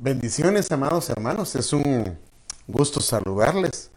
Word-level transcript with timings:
Bendiciones, 0.00 0.70
amados 0.70 1.10
hermanos. 1.10 1.56
Es 1.56 1.72
un 1.72 2.16
gusto 2.68 3.00
saludarles. 3.00 3.90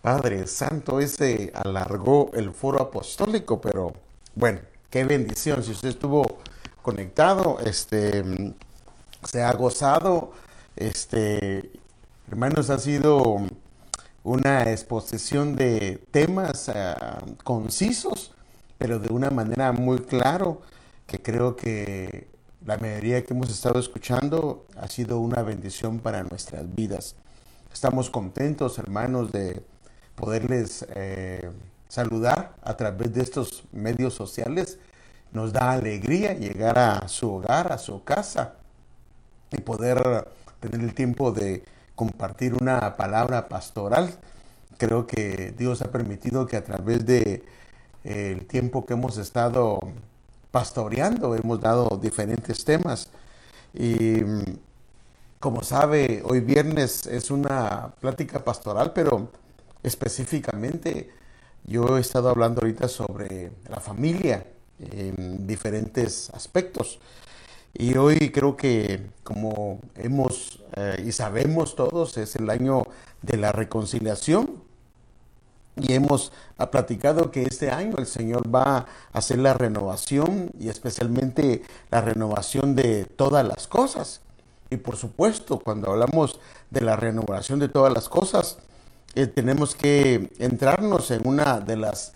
Padre 0.00 0.46
Santo, 0.46 1.00
ese 1.00 1.50
alargó 1.56 2.30
el 2.34 2.52
foro 2.52 2.80
apostólico, 2.80 3.60
pero 3.60 3.94
bueno, 4.36 4.60
qué 4.90 5.02
bendición. 5.02 5.64
Si 5.64 5.72
usted 5.72 5.88
estuvo 5.88 6.38
conectado, 6.82 7.58
este, 7.64 8.54
se 9.24 9.42
ha 9.42 9.52
gozado, 9.54 10.30
este, 10.76 11.72
hermanos, 12.28 12.70
ha 12.70 12.78
sido 12.78 13.40
una 14.22 14.70
exposición 14.70 15.56
de 15.56 16.00
temas 16.12 16.70
eh, 16.72 16.94
concisos, 17.42 18.32
pero 18.78 19.00
de 19.00 19.12
una 19.12 19.30
manera 19.30 19.72
muy 19.72 19.98
claro, 19.98 20.62
que 21.08 21.20
creo 21.20 21.56
que 21.56 22.28
la 22.66 22.78
mayoría 22.78 23.22
que 23.22 23.34
hemos 23.34 23.50
estado 23.50 23.78
escuchando 23.78 24.64
ha 24.76 24.88
sido 24.88 25.18
una 25.18 25.42
bendición 25.42 25.98
para 25.98 26.22
nuestras 26.22 26.74
vidas. 26.74 27.14
Estamos 27.72 28.08
contentos, 28.08 28.78
hermanos, 28.78 29.32
de 29.32 29.62
poderles 30.14 30.86
eh, 30.94 31.50
saludar 31.88 32.54
a 32.62 32.76
través 32.76 33.12
de 33.12 33.22
estos 33.22 33.64
medios 33.72 34.14
sociales. 34.14 34.78
Nos 35.32 35.52
da 35.52 35.72
alegría 35.72 36.32
llegar 36.32 36.78
a 36.78 37.08
su 37.08 37.34
hogar, 37.34 37.70
a 37.70 37.78
su 37.78 38.02
casa 38.02 38.54
y 39.50 39.60
poder 39.60 40.28
tener 40.60 40.80
el 40.80 40.94
tiempo 40.94 41.32
de 41.32 41.64
compartir 41.94 42.54
una 42.54 42.96
palabra 42.96 43.48
pastoral. 43.48 44.14
Creo 44.78 45.06
que 45.06 45.54
Dios 45.58 45.82
ha 45.82 45.90
permitido 45.90 46.46
que 46.46 46.56
a 46.56 46.64
través 46.64 47.04
de 47.04 47.44
eh, 48.04 48.46
tiempo 48.48 48.86
que 48.86 48.94
hemos 48.94 49.18
estado 49.18 49.80
pastoreando, 50.54 51.34
hemos 51.34 51.60
dado 51.60 51.98
diferentes 52.00 52.64
temas. 52.64 53.08
Y 53.74 54.20
como 55.40 55.64
sabe, 55.64 56.22
hoy 56.24 56.38
viernes 56.38 57.08
es 57.08 57.32
una 57.32 57.92
plática 57.98 58.44
pastoral, 58.44 58.92
pero 58.92 59.30
específicamente 59.82 61.10
yo 61.64 61.98
he 61.98 62.00
estado 62.00 62.28
hablando 62.28 62.60
ahorita 62.60 62.86
sobre 62.86 63.50
la 63.68 63.80
familia 63.80 64.46
en 64.78 65.44
diferentes 65.44 66.30
aspectos. 66.30 67.00
Y 67.72 67.96
hoy 67.96 68.30
creo 68.30 68.56
que 68.56 69.10
como 69.24 69.80
hemos 69.96 70.62
eh, 70.76 71.02
y 71.04 71.10
sabemos 71.10 71.74
todos, 71.74 72.16
es 72.16 72.36
el 72.36 72.48
año 72.48 72.86
de 73.22 73.38
la 73.38 73.50
reconciliación 73.50 74.62
y 75.76 75.92
hemos 75.92 76.32
platicado 76.70 77.30
que 77.30 77.42
este 77.42 77.70
año 77.70 77.96
el 77.98 78.06
Señor 78.06 78.54
va 78.54 78.78
a 78.78 78.86
hacer 79.12 79.38
la 79.38 79.54
renovación 79.54 80.50
y 80.58 80.68
especialmente 80.68 81.62
la 81.90 82.00
renovación 82.00 82.74
de 82.74 83.04
todas 83.04 83.46
las 83.46 83.66
cosas. 83.66 84.20
Y 84.70 84.76
por 84.76 84.96
supuesto, 84.96 85.58
cuando 85.58 85.90
hablamos 85.90 86.40
de 86.70 86.80
la 86.80 86.96
renovación 86.96 87.58
de 87.58 87.68
todas 87.68 87.92
las 87.92 88.08
cosas, 88.08 88.58
eh, 89.14 89.26
tenemos 89.26 89.74
que 89.74 90.30
entrarnos 90.38 91.10
en 91.10 91.26
una 91.26 91.60
de 91.60 91.76
las 91.76 92.12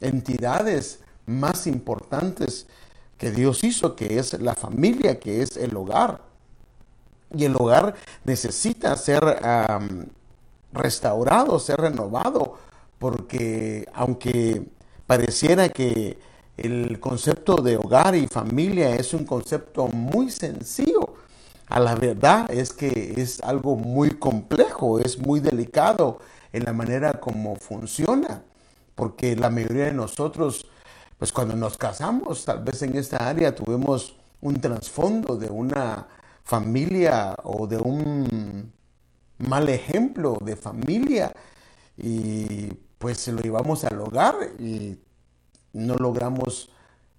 entidades 0.00 1.00
más 1.26 1.66
importantes 1.66 2.66
que 3.18 3.30
Dios 3.30 3.62
hizo, 3.62 3.94
que 3.94 4.18
es 4.18 4.40
la 4.40 4.54
familia, 4.54 5.20
que 5.20 5.42
es 5.42 5.56
el 5.58 5.76
hogar. 5.76 6.22
Y 7.34 7.44
el 7.44 7.54
hogar 7.56 7.94
necesita 8.24 8.96
ser 8.96 9.22
restaurado, 10.72 11.58
ser 11.58 11.80
renovado, 11.80 12.58
porque 12.98 13.86
aunque 13.94 14.62
pareciera 15.06 15.68
que 15.68 16.18
el 16.56 17.00
concepto 17.00 17.56
de 17.56 17.76
hogar 17.76 18.14
y 18.14 18.26
familia 18.26 18.94
es 18.94 19.14
un 19.14 19.24
concepto 19.24 19.88
muy 19.88 20.30
sencillo, 20.30 21.14
a 21.68 21.80
la 21.80 21.94
verdad 21.94 22.50
es 22.50 22.72
que 22.72 23.14
es 23.16 23.40
algo 23.42 23.76
muy 23.76 24.10
complejo, 24.10 24.98
es 24.98 25.18
muy 25.18 25.40
delicado 25.40 26.18
en 26.52 26.64
la 26.64 26.72
manera 26.72 27.14
como 27.14 27.56
funciona, 27.56 28.42
porque 28.94 29.34
la 29.36 29.48
mayoría 29.48 29.86
de 29.86 29.94
nosotros, 29.94 30.66
pues 31.18 31.32
cuando 31.32 31.56
nos 31.56 31.78
casamos, 31.78 32.44
tal 32.44 32.62
vez 32.62 32.82
en 32.82 32.96
esta 32.96 33.28
área 33.28 33.54
tuvimos 33.54 34.16
un 34.42 34.60
trasfondo 34.60 35.36
de 35.36 35.48
una 35.48 36.06
familia 36.44 37.34
o 37.42 37.66
de 37.66 37.78
un 37.78 38.72
mal 39.42 39.68
ejemplo 39.68 40.38
de 40.40 40.56
familia 40.56 41.32
y 41.96 42.68
pues 42.98 43.18
se 43.18 43.32
lo 43.32 43.40
llevamos 43.40 43.84
al 43.84 44.00
hogar 44.00 44.34
y 44.58 44.98
no 45.72 45.96
logramos 45.96 46.70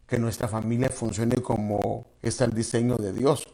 que 0.07 0.17
nuestra 0.17 0.47
familia 0.47 0.89
funcione 0.89 1.35
como 1.37 2.07
está 2.21 2.45
el 2.45 2.53
diseño 2.53 2.95
de 2.97 3.13
Dios. 3.13 3.47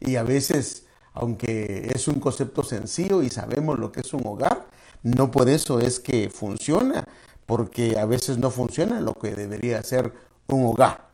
Y 0.00 0.16
a 0.16 0.22
veces, 0.22 0.86
aunque 1.12 1.90
es 1.94 2.08
un 2.08 2.18
concepto 2.18 2.62
sencillo 2.64 3.22
y 3.22 3.30
sabemos 3.30 3.78
lo 3.78 3.92
que 3.92 4.00
es 4.00 4.12
un 4.12 4.26
hogar, 4.26 4.66
no 5.02 5.30
por 5.30 5.48
eso 5.48 5.80
es 5.80 6.00
que 6.00 6.30
funciona, 6.30 7.06
porque 7.46 7.98
a 7.98 8.06
veces 8.06 8.38
no 8.38 8.50
funciona 8.50 9.00
lo 9.00 9.14
que 9.14 9.34
debería 9.34 9.82
ser 9.82 10.12
un 10.48 10.64
hogar, 10.66 11.08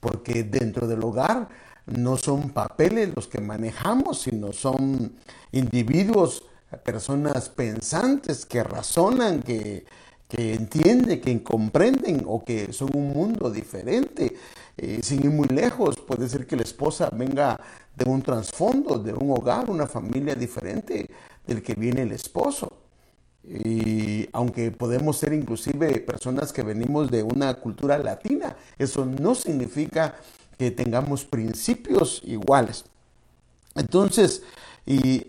porque 0.00 0.42
dentro 0.44 0.86
del 0.86 1.02
hogar 1.04 1.48
no 1.86 2.16
son 2.16 2.50
papeles 2.50 3.10
los 3.14 3.26
que 3.26 3.40
manejamos, 3.40 4.22
sino 4.22 4.52
son 4.52 5.12
individuos, 5.52 6.44
personas 6.82 7.48
pensantes 7.48 8.46
que 8.46 8.64
razonan, 8.64 9.42
que, 9.42 9.84
entienden, 10.36 11.20
que 11.20 11.42
comprenden 11.42 12.24
o 12.26 12.44
que 12.44 12.72
son 12.72 12.90
un 12.94 13.12
mundo 13.12 13.50
diferente. 13.50 14.34
Eh, 14.76 15.00
sin 15.02 15.20
ir 15.20 15.30
muy 15.30 15.46
lejos, 15.46 15.96
puede 16.00 16.28
ser 16.28 16.46
que 16.46 16.56
la 16.56 16.62
esposa 16.62 17.08
venga 17.10 17.60
de 17.94 18.10
un 18.10 18.22
trasfondo, 18.22 18.98
de 18.98 19.12
un 19.12 19.30
hogar, 19.30 19.70
una 19.70 19.86
familia 19.86 20.34
diferente 20.34 21.08
del 21.46 21.62
que 21.62 21.74
viene 21.74 22.02
el 22.02 22.12
esposo. 22.12 22.72
Y 23.44 24.26
aunque 24.32 24.70
podemos 24.70 25.18
ser 25.18 25.34
inclusive 25.34 26.00
personas 26.00 26.52
que 26.52 26.62
venimos 26.62 27.10
de 27.10 27.22
una 27.22 27.54
cultura 27.54 27.98
latina, 27.98 28.56
eso 28.78 29.04
no 29.04 29.34
significa 29.34 30.16
que 30.58 30.70
tengamos 30.70 31.24
principios 31.24 32.22
iguales. 32.24 32.84
Entonces, 33.74 34.42
y, 34.86 35.26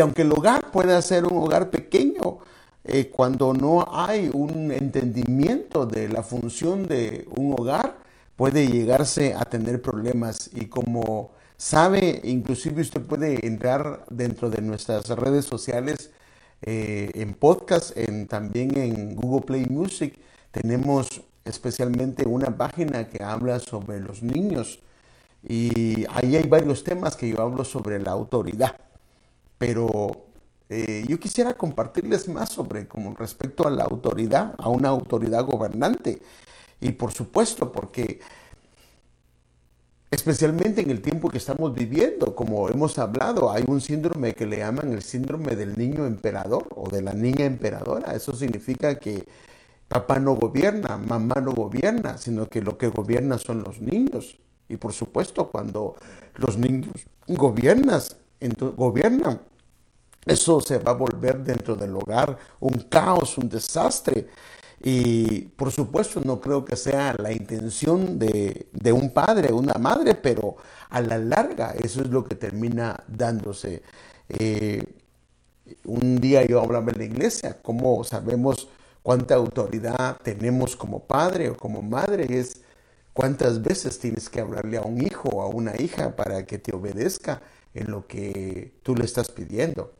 aunque 0.00 0.22
el 0.22 0.32
hogar 0.32 0.70
pueda 0.70 1.00
ser 1.02 1.24
un 1.24 1.42
hogar 1.42 1.70
pequeño, 1.70 2.38
eh, 2.84 3.10
cuando 3.10 3.52
no 3.52 3.86
hay 3.92 4.30
un 4.32 4.72
entendimiento 4.72 5.86
de 5.86 6.08
la 6.08 6.22
función 6.22 6.86
de 6.86 7.26
un 7.36 7.54
hogar, 7.58 7.96
puede 8.36 8.66
llegarse 8.66 9.34
a 9.34 9.44
tener 9.44 9.82
problemas. 9.82 10.50
Y 10.52 10.66
como 10.66 11.30
sabe, 11.56 12.20
inclusive 12.24 12.82
usted 12.82 13.02
puede 13.02 13.46
entrar 13.46 14.04
dentro 14.10 14.50
de 14.50 14.62
nuestras 14.62 15.08
redes 15.10 15.44
sociales, 15.44 16.10
eh, 16.62 17.10
en 17.14 17.34
podcast, 17.34 17.96
en, 17.96 18.28
también 18.28 18.76
en 18.78 19.16
Google 19.16 19.42
Play 19.42 19.66
Music. 19.66 20.18
Tenemos 20.52 21.22
especialmente 21.44 22.26
una 22.26 22.56
página 22.56 23.08
que 23.08 23.22
habla 23.22 23.58
sobre 23.58 24.00
los 24.00 24.22
niños. 24.22 24.80
Y 25.42 26.04
ahí 26.10 26.36
hay 26.36 26.46
varios 26.48 26.84
temas 26.84 27.16
que 27.16 27.28
yo 27.28 27.42
hablo 27.42 27.64
sobre 27.64 27.98
la 27.98 28.12
autoridad, 28.12 28.76
pero 29.58 30.26
eh, 30.68 31.04
yo 31.08 31.18
quisiera 31.18 31.54
compartirles 31.54 32.28
más 32.28 32.50
sobre 32.50 32.86
como 32.86 33.14
respecto 33.14 33.66
a 33.66 33.70
la 33.70 33.84
autoridad, 33.84 34.54
a 34.58 34.68
una 34.68 34.88
autoridad 34.88 35.44
gobernante. 35.44 36.22
Y 36.80 36.92
por 36.92 37.12
supuesto 37.12 37.72
porque 37.72 38.20
especialmente 40.10 40.82
en 40.82 40.90
el 40.90 41.00
tiempo 41.02 41.28
que 41.28 41.38
estamos 41.38 41.74
viviendo, 41.74 42.34
como 42.34 42.68
hemos 42.68 42.98
hablado, 42.98 43.50
hay 43.50 43.64
un 43.66 43.80
síndrome 43.80 44.34
que 44.34 44.46
le 44.46 44.58
llaman 44.58 44.92
el 44.92 45.02
síndrome 45.02 45.56
del 45.56 45.76
niño 45.76 46.06
emperador 46.06 46.68
o 46.76 46.88
de 46.88 47.02
la 47.02 47.14
niña 47.14 47.44
emperadora. 47.46 48.14
Eso 48.14 48.34
significa 48.34 48.98
que 48.98 49.26
Papá 49.92 50.18
no 50.18 50.36
gobierna, 50.36 50.96
mamá 50.96 51.34
no 51.42 51.52
gobierna, 51.52 52.16
sino 52.16 52.48
que 52.48 52.62
lo 52.62 52.78
que 52.78 52.88
gobierna 52.88 53.36
son 53.36 53.62
los 53.62 53.78
niños. 53.82 54.38
Y 54.66 54.78
por 54.78 54.94
supuesto, 54.94 55.50
cuando 55.50 55.96
los 56.36 56.56
niños 56.56 56.88
gobiernas, 57.28 58.16
gobiernan, 58.74 59.42
eso 60.24 60.62
se 60.62 60.78
va 60.78 60.92
a 60.92 60.94
volver 60.94 61.44
dentro 61.44 61.76
del 61.76 61.94
hogar 61.94 62.38
un 62.60 62.86
caos, 62.88 63.36
un 63.36 63.50
desastre. 63.50 64.28
Y 64.82 65.42
por 65.56 65.70
supuesto 65.70 66.22
no 66.24 66.40
creo 66.40 66.64
que 66.64 66.76
sea 66.76 67.14
la 67.18 67.30
intención 67.30 68.18
de, 68.18 68.92
un 68.94 69.10
padre, 69.10 69.52
una 69.52 69.74
madre, 69.74 70.14
pero 70.14 70.56
a 70.88 71.02
la 71.02 71.18
larga 71.18 71.72
eso 71.72 72.00
es 72.00 72.08
lo 72.08 72.24
que 72.24 72.34
termina 72.34 73.04
dándose. 73.06 73.82
Eh, 74.30 74.82
un 75.84 76.18
día 76.18 76.46
yo 76.46 76.62
hablaba 76.62 76.92
en 76.92 76.98
la 76.98 77.04
iglesia, 77.04 77.60
cómo 77.60 78.02
sabemos 78.04 78.68
cuánta 79.02 79.34
autoridad 79.34 80.16
tenemos 80.22 80.76
como 80.76 81.00
padre 81.04 81.50
o 81.50 81.56
como 81.56 81.82
madre, 81.82 82.38
es 82.38 82.62
cuántas 83.12 83.62
veces 83.62 83.98
tienes 83.98 84.28
que 84.28 84.40
hablarle 84.40 84.78
a 84.78 84.82
un 84.82 85.02
hijo 85.02 85.28
o 85.28 85.42
a 85.42 85.48
una 85.48 85.80
hija 85.80 86.16
para 86.16 86.46
que 86.46 86.58
te 86.58 86.74
obedezca 86.74 87.42
en 87.74 87.90
lo 87.90 88.06
que 88.06 88.74
tú 88.82 88.94
le 88.94 89.04
estás 89.04 89.30
pidiendo. 89.30 89.92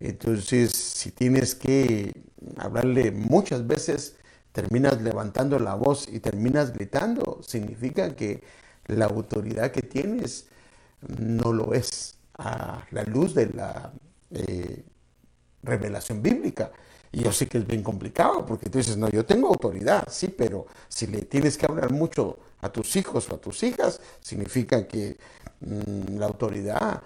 Entonces, 0.00 0.72
si 0.72 1.10
tienes 1.10 1.54
que 1.54 2.12
hablarle 2.56 3.10
muchas 3.10 3.66
veces, 3.66 4.16
terminas 4.52 5.02
levantando 5.02 5.58
la 5.58 5.74
voz 5.74 6.08
y 6.08 6.20
terminas 6.20 6.72
gritando, 6.72 7.40
significa 7.42 8.14
que 8.14 8.42
la 8.86 9.06
autoridad 9.06 9.70
que 9.72 9.82
tienes 9.82 10.46
no 11.18 11.52
lo 11.52 11.74
es 11.74 12.16
a 12.38 12.86
la 12.90 13.02
luz 13.04 13.34
de 13.34 13.46
la 13.46 13.92
eh, 14.30 14.84
revelación 15.62 16.22
bíblica. 16.22 16.72
Y 17.12 17.22
yo 17.22 17.32
sé 17.32 17.46
que 17.46 17.58
es 17.58 17.66
bien 17.66 17.82
complicado 17.82 18.44
porque 18.44 18.68
tú 18.68 18.78
dices, 18.78 18.96
no, 18.96 19.08
yo 19.08 19.24
tengo 19.24 19.48
autoridad, 19.48 20.06
sí, 20.10 20.28
pero 20.28 20.66
si 20.88 21.06
le 21.06 21.22
tienes 21.22 21.56
que 21.56 21.66
hablar 21.66 21.92
mucho 21.92 22.38
a 22.60 22.70
tus 22.70 22.96
hijos 22.96 23.28
o 23.30 23.36
a 23.36 23.40
tus 23.40 23.62
hijas, 23.62 24.00
significa 24.20 24.86
que 24.86 25.16
mm, 25.60 26.18
la 26.18 26.26
autoridad 26.26 27.02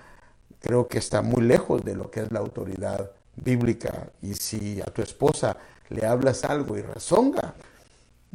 creo 0.61 0.89
que 0.89 0.99
está 0.99 1.23
muy 1.23 1.43
lejos 1.43 1.85
de 1.85 1.95
lo 1.95 2.11
que 2.11 2.21
es 2.21 2.33
la 2.33 2.41
autoridad 2.41 3.11
bíblica. 3.37 4.11
Y 4.23 4.35
si 4.35 4.81
a 4.81 4.87
tu 4.87 5.03
esposa 5.03 5.57
le 5.91 6.07
hablas 6.07 6.45
algo 6.45 6.77
y 6.79 6.83
rezonga, 6.83 7.55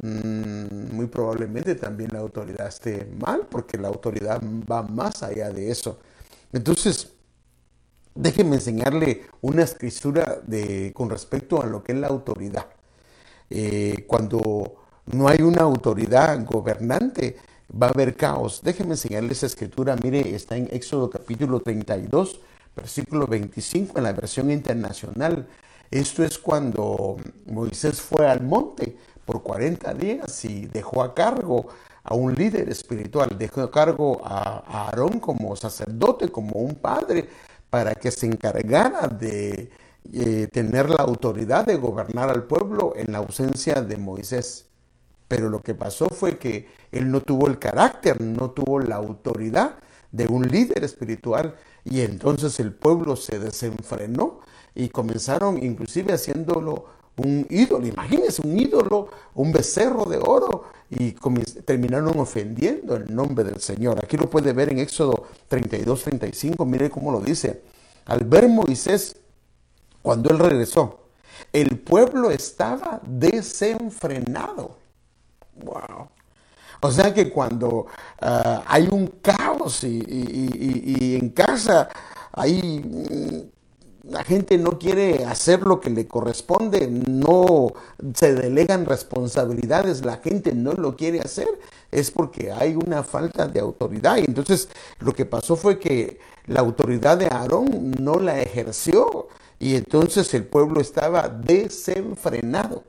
mm, 0.02 0.94
muy 0.94 1.06
probablemente 1.06 1.74
también 1.74 2.10
la 2.12 2.20
autoridad 2.20 2.68
esté 2.68 3.06
mal, 3.18 3.46
porque 3.50 3.78
la 3.78 3.88
autoridad 3.88 4.40
va 4.70 4.82
más 4.82 5.22
allá 5.22 5.50
de 5.50 5.70
eso. 5.70 5.98
Entonces, 6.52 7.12
déjenme 8.14 8.56
enseñarle 8.56 9.26
una 9.40 9.62
escritura 9.62 10.40
de, 10.46 10.92
con 10.94 11.10
respecto 11.10 11.62
a 11.62 11.66
lo 11.66 11.82
que 11.82 11.92
es 11.92 11.98
la 11.98 12.08
autoridad. 12.08 12.66
Eh, 13.50 14.04
cuando 14.06 14.74
no 15.06 15.28
hay 15.28 15.42
una 15.42 15.62
autoridad 15.62 16.44
gobernante, 16.44 17.36
va 17.70 17.88
a 17.88 17.90
haber 17.90 18.16
caos. 18.16 18.60
Déjenme 18.62 18.92
enseñarle 18.92 19.32
esa 19.32 19.46
escritura. 19.46 19.96
Mire, 20.02 20.34
está 20.34 20.56
en 20.56 20.68
Éxodo 20.70 21.08
capítulo 21.10 21.60
32, 21.60 22.40
versículo 22.76 23.26
25 23.26 23.98
en 23.98 24.04
la 24.04 24.12
versión 24.12 24.50
internacional. 24.50 25.48
Esto 25.90 26.22
es 26.22 26.38
cuando 26.38 27.16
Moisés 27.46 28.00
fue 28.00 28.28
al 28.28 28.42
monte 28.42 28.96
por 29.24 29.42
40 29.42 29.94
días 29.94 30.44
y 30.44 30.66
dejó 30.66 31.02
a 31.02 31.14
cargo 31.14 31.66
a 32.04 32.14
un 32.14 32.34
líder 32.34 32.68
espiritual, 32.70 33.36
dejó 33.38 33.62
a 33.62 33.70
cargo 33.70 34.20
a, 34.24 34.86
Aarón 34.86 35.20
como 35.20 35.54
sacerdote, 35.56 36.28
como 36.28 36.58
un 36.60 36.74
padre, 36.74 37.28
para 37.70 37.94
que 37.94 38.10
se 38.10 38.26
encargara 38.26 39.08
de 39.08 39.70
eh, 40.12 40.48
tener 40.52 40.88
la 40.88 41.02
autoridad 41.02 41.66
de 41.66 41.76
gobernar 41.76 42.30
al 42.30 42.44
pueblo 42.44 42.94
en 42.96 43.12
la 43.12 43.18
ausencia 43.18 43.82
de 43.82 43.96
Moisés. 43.96 44.66
Pero 45.28 45.50
lo 45.50 45.60
que 45.60 45.74
pasó 45.74 46.08
fue 46.08 46.38
que 46.38 46.68
él 46.90 47.10
no 47.10 47.20
tuvo 47.20 47.46
el 47.48 47.58
carácter, 47.58 48.20
no 48.20 48.50
tuvo 48.50 48.80
la 48.80 48.96
autoridad 48.96 49.76
de 50.10 50.26
un 50.26 50.48
líder 50.48 50.84
espiritual 50.84 51.56
y 51.84 52.00
entonces 52.00 52.58
el 52.60 52.72
pueblo 52.72 53.16
se 53.16 53.38
desenfrenó 53.38 54.40
y 54.74 54.88
comenzaron 54.88 55.62
inclusive 55.62 56.14
haciéndolo 56.14 56.86
un 57.16 57.46
ídolo, 57.50 57.86
imagínense 57.86 58.46
un 58.46 58.58
ídolo, 58.58 59.08
un 59.34 59.52
becerro 59.52 60.04
de 60.04 60.18
oro 60.18 60.64
y 60.90 61.12
terminaron 61.64 62.18
ofendiendo 62.18 62.96
el 62.96 63.14
nombre 63.14 63.44
del 63.44 63.60
Señor. 63.60 63.98
Aquí 64.02 64.16
lo 64.16 64.30
puede 64.30 64.52
ver 64.52 64.72
en 64.72 64.78
Éxodo 64.78 65.26
32, 65.48 66.02
35, 66.02 66.64
mire 66.64 66.90
cómo 66.90 67.12
lo 67.12 67.20
dice. 67.20 67.62
Al 68.06 68.24
ver 68.24 68.48
Moisés, 68.48 69.16
cuando 70.00 70.30
él 70.30 70.38
regresó, 70.38 71.08
el 71.52 71.78
pueblo 71.78 72.30
estaba 72.30 73.00
desenfrenado. 73.04 74.76
Wow. 75.62 76.08
O 76.80 76.90
sea 76.90 77.12
que 77.12 77.30
cuando 77.30 77.86
ah, 78.20 78.62
hay 78.66 78.88
un 78.90 79.08
caos 79.20 79.82
y, 79.84 81.16
en 81.20 81.30
casa 81.30 81.88
hay 82.32 82.80
mm, 82.80 83.57
la 84.08 84.24
gente 84.24 84.56
no 84.56 84.78
quiere 84.78 85.24
hacer 85.24 85.60
lo 85.60 85.80
que 85.80 85.90
le 85.90 86.06
corresponde, 86.06 86.88
no 86.88 87.72
se 88.14 88.34
delegan 88.34 88.86
responsabilidades, 88.86 90.04
la 90.04 90.16
gente 90.16 90.52
no 90.54 90.72
lo 90.72 90.96
quiere 90.96 91.20
hacer, 91.20 91.48
es 91.90 92.10
porque 92.10 92.50
hay 92.50 92.74
una 92.74 93.02
falta 93.02 93.46
de 93.46 93.60
autoridad. 93.60 94.16
Y 94.16 94.24
entonces 94.24 94.68
lo 95.00 95.12
que 95.12 95.26
pasó 95.26 95.56
fue 95.56 95.78
que 95.78 96.18
la 96.46 96.60
autoridad 96.60 97.18
de 97.18 97.26
Aarón 97.26 97.92
no 98.00 98.18
la 98.18 98.40
ejerció 98.40 99.28
y 99.58 99.74
entonces 99.74 100.32
el 100.34 100.44
pueblo 100.44 100.80
estaba 100.80 101.28
desenfrenado 101.28 102.84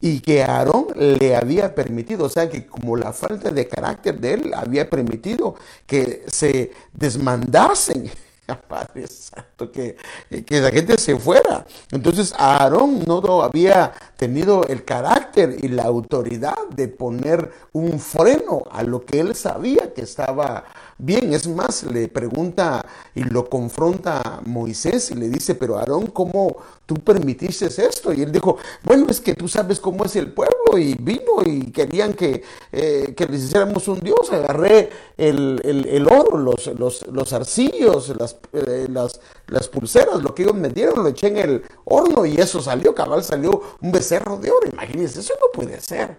y 0.00 0.20
que 0.20 0.42
Aarón 0.44 0.86
le 0.96 1.36
había 1.36 1.74
permitido, 1.74 2.26
o 2.26 2.28
sea 2.28 2.48
que 2.48 2.66
como 2.66 2.96
la 2.96 3.12
falta 3.12 3.50
de 3.50 3.68
carácter 3.68 4.18
de 4.18 4.34
él 4.34 4.52
había 4.54 4.88
permitido 4.88 5.56
que 5.86 6.24
se 6.28 6.72
desmandasen 6.92 8.10
Padre 8.68 9.06
Santo, 9.06 9.70
que, 9.70 9.96
que 10.44 10.60
la 10.60 10.70
gente 10.70 10.98
se 10.98 11.16
fuera. 11.16 11.66
Entonces 11.90 12.34
Aarón 12.36 13.04
no 13.06 13.42
había 13.42 13.92
tenido 14.16 14.64
el 14.66 14.84
carácter 14.84 15.56
y 15.62 15.68
la 15.68 15.84
autoridad 15.84 16.56
de 16.74 16.88
poner 16.88 17.52
un 17.72 17.98
freno 17.98 18.62
a 18.70 18.82
lo 18.82 19.04
que 19.04 19.20
él 19.20 19.34
sabía 19.34 19.92
que 19.94 20.02
estaba 20.02 20.64
bien. 20.98 21.32
Es 21.32 21.46
más, 21.48 21.84
le 21.84 22.08
pregunta 22.08 22.84
y 23.14 23.24
lo 23.24 23.48
confronta 23.48 24.40
Moisés 24.44 25.10
y 25.10 25.14
le 25.14 25.28
dice, 25.28 25.54
pero 25.54 25.78
Aarón, 25.78 26.06
¿cómo 26.08 26.56
tú 26.90 26.96
permitiste 26.96 27.66
esto? 27.66 28.12
Y 28.12 28.22
él 28.22 28.32
dijo, 28.32 28.56
bueno, 28.82 29.06
es 29.08 29.20
que 29.20 29.34
tú 29.34 29.46
sabes 29.46 29.78
cómo 29.78 30.04
es 30.04 30.16
el 30.16 30.32
pueblo 30.32 30.76
y 30.76 30.94
vino 30.94 31.40
y 31.46 31.70
querían 31.70 32.14
que, 32.14 32.42
eh, 32.72 33.14
que 33.16 33.26
les 33.26 33.44
hiciéramos 33.44 33.86
un 33.86 34.00
Dios. 34.00 34.32
Agarré 34.32 34.90
el, 35.16 35.60
el, 35.62 36.06
oro, 36.08 36.36
los, 36.36 36.66
los, 36.76 37.06
los 37.06 37.32
arcillos, 37.32 38.12
las, 38.18 38.38
eh, 38.52 38.88
las, 38.90 39.20
las 39.46 39.68
pulseras, 39.68 40.20
lo 40.20 40.34
que 40.34 40.42
ellos 40.42 40.56
me 40.56 40.68
dieron, 40.68 41.04
lo 41.04 41.10
eché 41.10 41.28
en 41.28 41.36
el 41.36 41.62
horno 41.84 42.26
y 42.26 42.34
eso 42.34 42.60
salió, 42.60 42.92
cabal, 42.92 43.22
salió 43.22 43.62
un 43.80 43.92
becerro 43.92 44.10
cerro 44.10 44.36
de 44.38 44.50
oro. 44.50 44.68
Imagínense, 44.72 45.20
eso 45.20 45.34
no 45.40 45.46
puede 45.52 45.80
ser. 45.80 46.18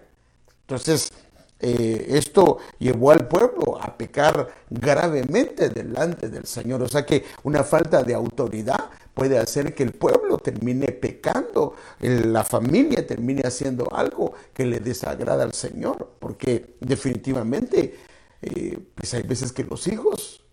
Entonces, 0.62 1.12
eh, 1.60 2.06
esto 2.08 2.56
llevó 2.78 3.10
al 3.10 3.28
pueblo 3.28 3.78
a 3.78 3.94
pecar 3.94 4.48
gravemente 4.70 5.68
delante 5.68 6.30
del 6.30 6.46
Señor. 6.46 6.80
O 6.80 6.88
sea 6.88 7.04
que 7.04 7.26
una 7.42 7.62
falta 7.62 8.02
de 8.02 8.14
autoridad 8.14 8.88
puede 9.14 9.38
hacer 9.38 9.74
que 9.74 9.82
el 9.82 9.92
pueblo 9.92 10.38
termine 10.38 10.88
pecando, 10.88 11.74
la 12.00 12.44
familia 12.44 13.06
termine 13.06 13.42
haciendo 13.42 13.92
algo 13.92 14.32
que 14.52 14.64
le 14.64 14.80
desagrada 14.80 15.44
al 15.44 15.52
Señor. 15.52 16.12
Porque 16.18 16.76
definitivamente, 16.80 17.98
eh, 18.40 18.78
pues 18.94 19.14
hay 19.14 19.22
veces 19.22 19.52
que 19.52 19.64
los 19.64 19.86
hijos 19.86 20.44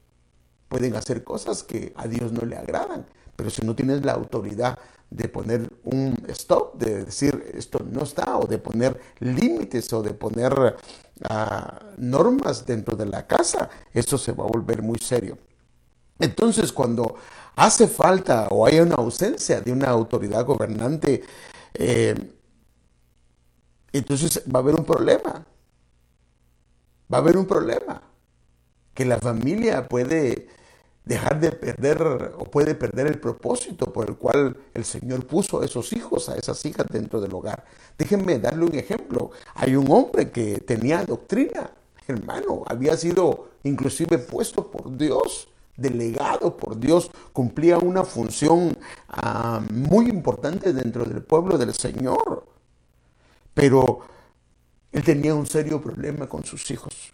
pueden 0.68 0.96
hacer 0.96 1.24
cosas 1.24 1.64
que 1.64 1.94
a 1.96 2.08
Dios 2.08 2.32
no 2.32 2.46
le 2.46 2.58
agradan. 2.58 3.06
Pero 3.36 3.50
si 3.50 3.66
no 3.66 3.76
tienes 3.76 4.04
la 4.04 4.14
autoridad 4.14 4.78
de 5.10 5.28
poner 5.28 5.68
un 5.84 6.16
stop, 6.28 6.78
de 6.78 7.06
decir 7.06 7.52
esto 7.54 7.80
no 7.90 8.04
está, 8.04 8.38
o 8.38 8.46
de 8.46 8.58
poner 8.58 9.00
límites 9.20 9.92
o 9.94 10.04
de 10.04 10.14
poner 10.14 10.76
ah, 11.24 11.80
normas 11.98 12.66
dentro 12.66 12.96
de 12.96 13.06
la 13.06 13.26
casa, 13.26 13.70
esto 13.94 14.18
se 14.18 14.34
va 14.34 14.44
a 14.44 14.48
volver 14.48 14.82
muy 14.82 15.00
serio. 15.00 15.38
Entonces, 16.20 16.74
cuando 16.74 17.16
hace 17.56 17.88
falta 17.88 18.48
o 18.50 18.66
hay 18.66 18.80
una 18.80 18.96
ausencia 18.96 19.62
de 19.62 19.72
una 19.72 19.90
autoridad 19.90 20.46
gobernante, 20.46 21.24
eh, 21.74 22.16
entonces 23.92 24.44
va 24.54 24.60
a 24.60 24.62
haber 24.64 24.76
un 24.76 24.86
problema. 24.86 25.46
Va 27.12 27.18
a 27.18 27.22
haber 27.22 27.38
un 27.38 27.46
problema. 27.46 28.02
Que 28.94 29.06
la 29.06 29.18
familia 29.18 29.88
puede 29.88 30.48
dejar 31.06 31.40
de 31.40 31.52
perder 31.52 32.34
o 32.38 32.46
puede 32.46 32.76
perder 32.76 33.08
el 33.08 33.20
propósito 33.20 33.92
por 33.92 34.10
el 34.10 34.16
cual 34.16 34.56
el 34.76 34.86
Señor 34.86 35.26
puso 35.26 35.62
a 35.62 35.66
esos 35.66 35.92
hijos, 35.94 36.30
a 36.30 36.36
esas 36.36 36.64
hijas 36.66 36.86
dentro 36.88 37.20
del 37.20 37.34
hogar. 37.34 37.66
Déjenme 37.98 38.38
darle 38.38 38.66
un 38.66 38.76
ejemplo. 38.76 39.32
Hay 39.56 39.76
un 39.76 39.90
hombre 39.92 40.30
que 40.30 40.60
tenía 40.60 41.04
doctrina, 41.04 41.72
hermano, 42.08 42.64
había 42.68 42.96
sido 42.96 43.50
inclusive 43.64 44.20
puesto 44.20 44.70
por 44.70 44.96
Dios, 44.96 45.48
delegado 45.80 46.56
por 46.58 46.80
Dios, 46.80 47.12
cumplía 47.34 47.78
una 47.78 48.04
función 48.04 48.78
ah, 49.10 49.62
muy 49.72 50.10
importante 50.10 50.74
dentro 50.74 51.06
del 51.06 51.24
pueblo 51.24 51.58
del 51.58 51.74
Señor. 51.74 52.48
Pero 53.54 54.00
él 54.92 55.04
tenía 55.04 55.36
un 55.36 55.46
serio 55.46 55.82
problema 55.82 56.28
con 56.28 56.44
sus 56.44 56.70
hijos 56.72 57.14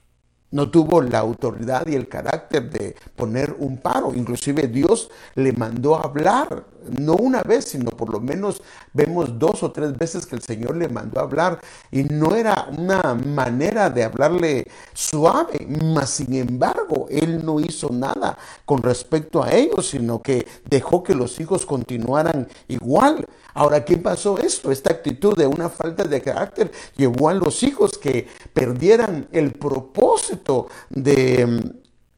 no 0.56 0.70
tuvo 0.72 1.02
la 1.02 1.20
autoridad 1.20 1.86
y 1.86 1.96
el 1.96 2.08
carácter 2.08 2.70
de 2.70 2.96
poner 3.16 3.56
un 3.60 3.78
paro. 3.78 4.14
Inclusive 4.16 4.70
Dios 4.70 5.10
le 5.36 5.52
mandó 5.52 5.96
a 5.96 6.04
hablar, 6.04 6.66
no 6.90 7.14
una 7.14 7.42
vez, 7.44 7.66
sino 7.66 7.92
por 7.92 8.10
lo 8.12 8.20
menos 8.20 8.62
vemos 8.94 9.38
dos 9.38 9.64
o 9.64 9.72
tres 9.72 9.98
veces 9.98 10.26
que 10.26 10.36
el 10.36 10.42
Señor 10.42 10.76
le 10.78 10.88
mandó 10.88 11.20
a 11.20 11.24
hablar 11.24 11.60
y 11.92 12.04
no 12.04 12.36
era 12.36 12.68
una 12.78 13.14
manera 13.14 13.90
de 13.90 14.04
hablarle 14.04 14.68
suave, 14.94 15.68
mas 15.94 16.10
sin 16.12 16.34
embargo 16.34 17.08
Él 17.10 17.46
no 17.46 17.60
hizo 17.60 17.90
nada 17.90 18.38
con 18.66 18.82
respecto 18.82 19.44
a 19.44 19.52
ellos, 19.52 19.90
sino 19.90 20.22
que 20.22 20.48
dejó 20.70 21.04
que 21.04 21.16
los 21.16 21.40
hijos 21.40 21.66
continuaran 21.66 22.48
igual. 22.68 23.26
Ahora, 23.54 23.86
¿qué 23.86 23.98
pasó 23.98 24.38
esto? 24.38 24.72
Esta 24.72 24.92
actitud 24.92 25.36
de 25.36 25.48
una 25.48 25.70
falta 25.70 26.04
de 26.04 26.22
carácter 26.22 26.72
llevó 26.98 27.30
a 27.30 27.34
los 27.34 27.64
hijos 27.64 27.98
que 27.98 28.28
perdieran 28.54 29.28
el 29.32 29.54
propósito 29.54 30.68
de 30.90 31.74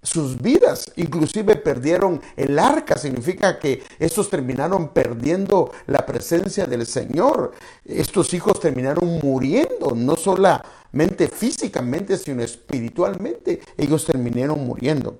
sus 0.07 0.41
vidas, 0.41 0.91
inclusive 0.95 1.57
perdieron 1.57 2.21
el 2.37 2.57
arca, 2.57 2.97
significa 2.97 3.59
que 3.59 3.83
estos 3.99 4.29
terminaron 4.29 4.89
perdiendo 4.89 5.71
la 5.85 6.05
presencia 6.05 6.65
del 6.65 6.85
Señor. 6.85 7.51
Estos 7.83 8.33
hijos 8.33 8.59
terminaron 8.59 9.19
muriendo, 9.21 9.93
no 9.95 10.15
solamente 10.15 11.27
físicamente, 11.27 12.17
sino 12.17 12.41
espiritualmente, 12.41 13.61
ellos 13.77 14.05
terminaron 14.05 14.65
muriendo. 14.65 15.19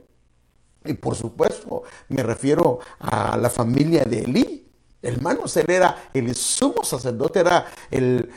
Y 0.86 0.94
por 0.94 1.16
supuesto, 1.16 1.84
me 2.08 2.24
refiero 2.24 2.80
a 3.00 3.36
la 3.36 3.50
familia 3.50 4.06
de 4.06 4.20
Elí. 4.20 4.67
Hermanos, 5.02 5.56
él 5.58 5.70
era 5.70 6.10
el 6.12 6.34
sumo 6.36 6.84
sacerdote, 6.84 7.40
era 7.40 7.68
el, 7.92 8.30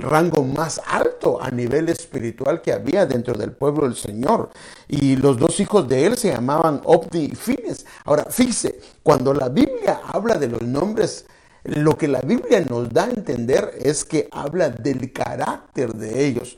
rango 0.00 0.42
más 0.42 0.80
alto 0.86 1.42
a 1.42 1.50
nivel 1.50 1.90
espiritual 1.90 2.62
que 2.62 2.72
había 2.72 3.04
dentro 3.04 3.34
del 3.34 3.52
pueblo 3.52 3.82
del 3.82 3.96
Señor. 3.96 4.50
Y 4.88 5.16
los 5.16 5.38
dos 5.38 5.60
hijos 5.60 5.86
de 5.88 6.06
él 6.06 6.16
se 6.16 6.32
llamaban 6.32 6.80
Opti 6.84 7.30
y 7.32 7.34
Fines. 7.34 7.84
Ahora, 8.04 8.24
fíjese, 8.30 8.80
cuando 9.02 9.34
la 9.34 9.50
Biblia 9.50 10.00
habla 10.10 10.36
de 10.36 10.48
los 10.48 10.62
nombres, 10.62 11.26
lo 11.64 11.98
que 11.98 12.08
la 12.08 12.20
Biblia 12.20 12.64
nos 12.66 12.88
da 12.88 13.04
a 13.04 13.10
entender 13.10 13.72
es 13.78 14.04
que 14.04 14.28
habla 14.32 14.70
del 14.70 15.12
carácter 15.12 15.92
de 15.92 16.24
ellos. 16.26 16.56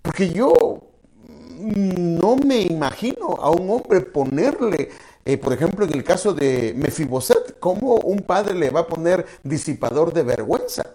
Porque 0.00 0.30
yo 0.30 0.88
no 1.58 2.36
me 2.36 2.62
imagino 2.62 3.36
a 3.40 3.50
un 3.50 3.68
hombre 3.70 4.00
ponerle 4.00 4.90
eh, 5.28 5.36
por 5.36 5.52
ejemplo, 5.52 5.84
en 5.84 5.92
el 5.92 6.04
caso 6.04 6.32
de 6.32 6.72
Mefiboset, 6.74 7.58
¿cómo 7.60 7.96
un 7.96 8.20
padre 8.20 8.54
le 8.54 8.70
va 8.70 8.80
a 8.80 8.86
poner 8.86 9.26
disipador 9.42 10.14
de 10.14 10.22
vergüenza? 10.22 10.86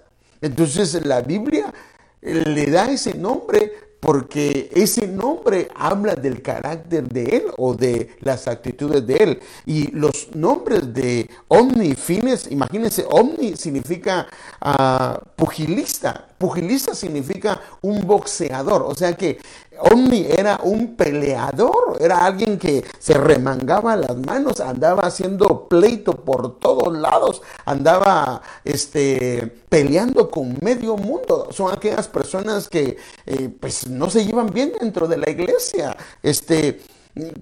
Entonces 0.41 1.05
la 1.05 1.21
Biblia 1.21 1.71
le 2.19 2.65
da 2.71 2.89
ese 2.89 3.13
nombre 3.13 3.71
porque 3.99 4.69
ese 4.73 5.07
nombre 5.07 5.69
habla 5.75 6.15
del 6.15 6.41
carácter 6.41 7.07
de 7.07 7.23
él 7.23 7.43
o 7.57 7.73
de 7.73 8.09
las 8.21 8.47
actitudes 8.47 9.05
de 9.07 9.15
él. 9.15 9.39
Y 9.65 9.91
los 9.91 10.35
nombres 10.35 10.93
de 10.93 11.29
Omni 11.47 11.93
Fines, 11.93 12.51
imagínense, 12.51 13.05
Omni 13.09 13.55
significa 13.55 14.27
ah, 14.59 15.21
pugilista, 15.37 16.27
pugilista 16.37 16.93
significa 16.93 17.61
un 17.81 18.05
boxeador, 18.05 18.81
o 18.81 18.93
sea 18.93 19.13
que 19.13 19.37
Omni 19.80 20.25
era 20.30 20.60
un 20.63 20.96
peleador, 20.96 21.98
era 22.00 22.25
alguien 22.25 22.58
que 22.58 22.84
se 23.00 23.13
remangaba 23.15 23.96
las 23.96 24.15
manos, 24.18 24.60
andaba 24.60 25.03
haciendo 25.03 25.68
pleito 25.68 26.13
por 26.13 26.60
todos 26.60 26.96
lados, 26.98 27.42
andaba 27.65 28.42
este, 28.63 29.51
peleando 29.70 30.30
con 30.30 30.58
medio 30.62 30.96
mundo. 30.96 31.48
Son 31.51 31.72
aquellas 31.72 32.08
personas 32.08 32.70
que 32.70 32.98
eh, 33.25 33.50
pues 33.60 33.88
no 33.88 34.10
se 34.10 34.25
llevan 34.25 34.48
bien 34.48 34.74
dentro 34.80 35.08
de 35.08 35.18
la 35.18 35.30
iglesia. 35.30 35.96
Este, 36.22 36.80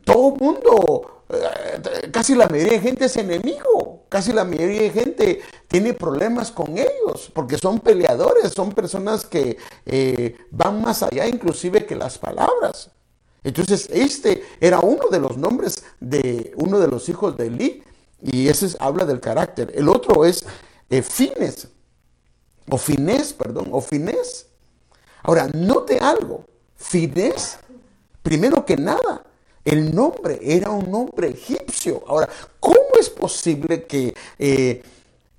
todo 0.03 0.31
mundo, 0.31 1.20
casi 2.11 2.35
la 2.35 2.47
mayoría 2.47 2.73
de 2.73 2.79
gente 2.79 3.05
es 3.05 3.17
enemigo, 3.17 4.05
casi 4.09 4.33
la 4.33 4.43
mayoría 4.43 4.81
de 4.81 4.89
gente 4.89 5.41
tiene 5.67 5.93
problemas 5.93 6.51
con 6.51 6.77
ellos, 6.77 7.31
porque 7.33 7.57
son 7.57 7.79
peleadores, 7.79 8.51
son 8.53 8.71
personas 8.71 9.25
que 9.25 9.57
eh, 9.85 10.37
van 10.51 10.81
más 10.81 11.03
allá 11.03 11.27
inclusive 11.27 11.85
que 11.85 11.95
las 11.95 12.17
palabras. 12.17 12.91
Entonces, 13.43 13.89
este 13.91 14.43
era 14.59 14.79
uno 14.79 15.07
de 15.09 15.19
los 15.19 15.37
nombres 15.37 15.83
de 15.99 16.53
uno 16.57 16.79
de 16.79 16.87
los 16.87 17.09
hijos 17.09 17.37
de 17.37 17.47
Eli, 17.47 17.83
y 18.21 18.47
ese 18.47 18.75
habla 18.79 19.05
del 19.05 19.19
carácter. 19.19 19.71
El 19.73 19.89
otro 19.89 20.25
es 20.25 20.45
eh, 20.89 21.01
Fines, 21.01 21.67
o 22.69 22.77
Fines, 22.77 23.33
perdón, 23.33 23.69
o 23.71 23.81
Fines. 23.81 24.47
Ahora, 25.23 25.47
note 25.53 25.97
algo, 25.99 26.45
Fines, 26.75 27.57
primero 28.21 28.65
que 28.65 28.77
nada, 28.77 29.25
el 29.65 29.93
nombre 29.93 30.39
era 30.41 30.71
un 30.71 30.89
nombre 30.89 31.29
egipcio. 31.29 32.03
Ahora, 32.07 32.29
¿cómo 32.59 32.77
es 32.99 33.09
posible 33.09 33.83
que 33.83 34.13
eh, 34.39 34.83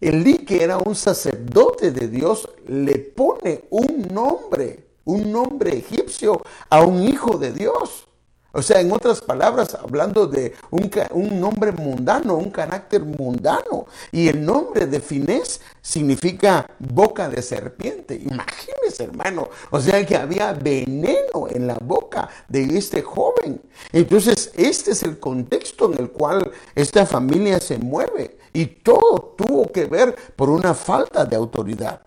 Elí, 0.00 0.38
que 0.38 0.62
era 0.62 0.79
un 0.79 0.95
sacerdote 0.95 1.93
de 1.93 2.09
Dios, 2.09 2.49
le 2.67 2.99
pone 2.99 3.64
un 3.71 4.09
nombre, 4.12 4.85
un 5.05 5.31
nombre 5.31 5.79
egipcio 5.79 6.43
a 6.69 6.83
un 6.83 7.02
hijo 7.02 7.38
de 7.38 7.52
Dios? 7.52 8.09
O 8.52 8.61
sea, 8.61 8.80
en 8.80 8.92
otras 8.92 9.21
palabras, 9.23 9.75
hablando 9.75 10.26
de 10.26 10.54
un, 10.71 11.40
nombre 11.40 11.73
mundano, 11.73 12.37
un 12.37 12.50
carácter 12.50 13.02
mundano. 13.02 13.87
Y 14.11 14.28
el 14.28 14.44
nombre 14.44 14.87
de 14.87 15.00
Finés 15.00 15.61
significa 15.80 16.66
boca 16.78 17.28
de 17.28 17.40
serpiente. 17.40 18.14
Imagínese, 18.14 19.04
hermano. 19.04 19.49
O 19.71 19.80
sea, 19.80 20.04
que 20.04 20.16
había 20.16 20.52
veneno 20.52 21.49
en 21.50 21.66
la 21.66 21.78
boca 21.82 22.28
de 22.49 22.76
este 22.76 23.00
joven. 23.00 23.61
Entonces, 23.90 24.52
este 24.54 24.92
es 24.92 25.02
el 25.02 25.18
contexto 25.18 25.90
en 25.90 25.99
el 25.99 26.11
cual 26.11 26.52
esta 26.75 27.06
familia 27.06 27.59
se 27.59 27.78
mueve. 27.78 28.37
Y 28.52 28.66
todo 28.66 29.35
tuvo 29.37 29.73
que 29.73 29.87
ver 29.87 30.14
por 30.37 30.50
una 30.50 30.75
falta 30.75 31.25
de 31.25 31.37
autoridad. 31.37 32.02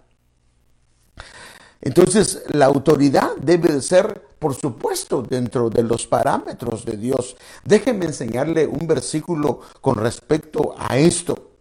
Entonces, 1.86 2.44
la 2.50 2.66
autoridad 2.66 3.38
debe 3.38 3.82
ser 3.82 4.26
por 4.46 4.54
supuesto, 4.54 5.24
dentro 5.24 5.72
de 5.72 5.82
los 5.82 6.06
parámetros 6.06 6.86
de 6.86 6.98
Dios. 6.98 7.36
Déjenme 7.64 8.06
enseñarle 8.06 8.68
un 8.68 8.86
versículo 8.86 9.62
con 9.82 9.96
respecto 9.96 10.76
a 10.78 11.00
esto. 11.00 11.52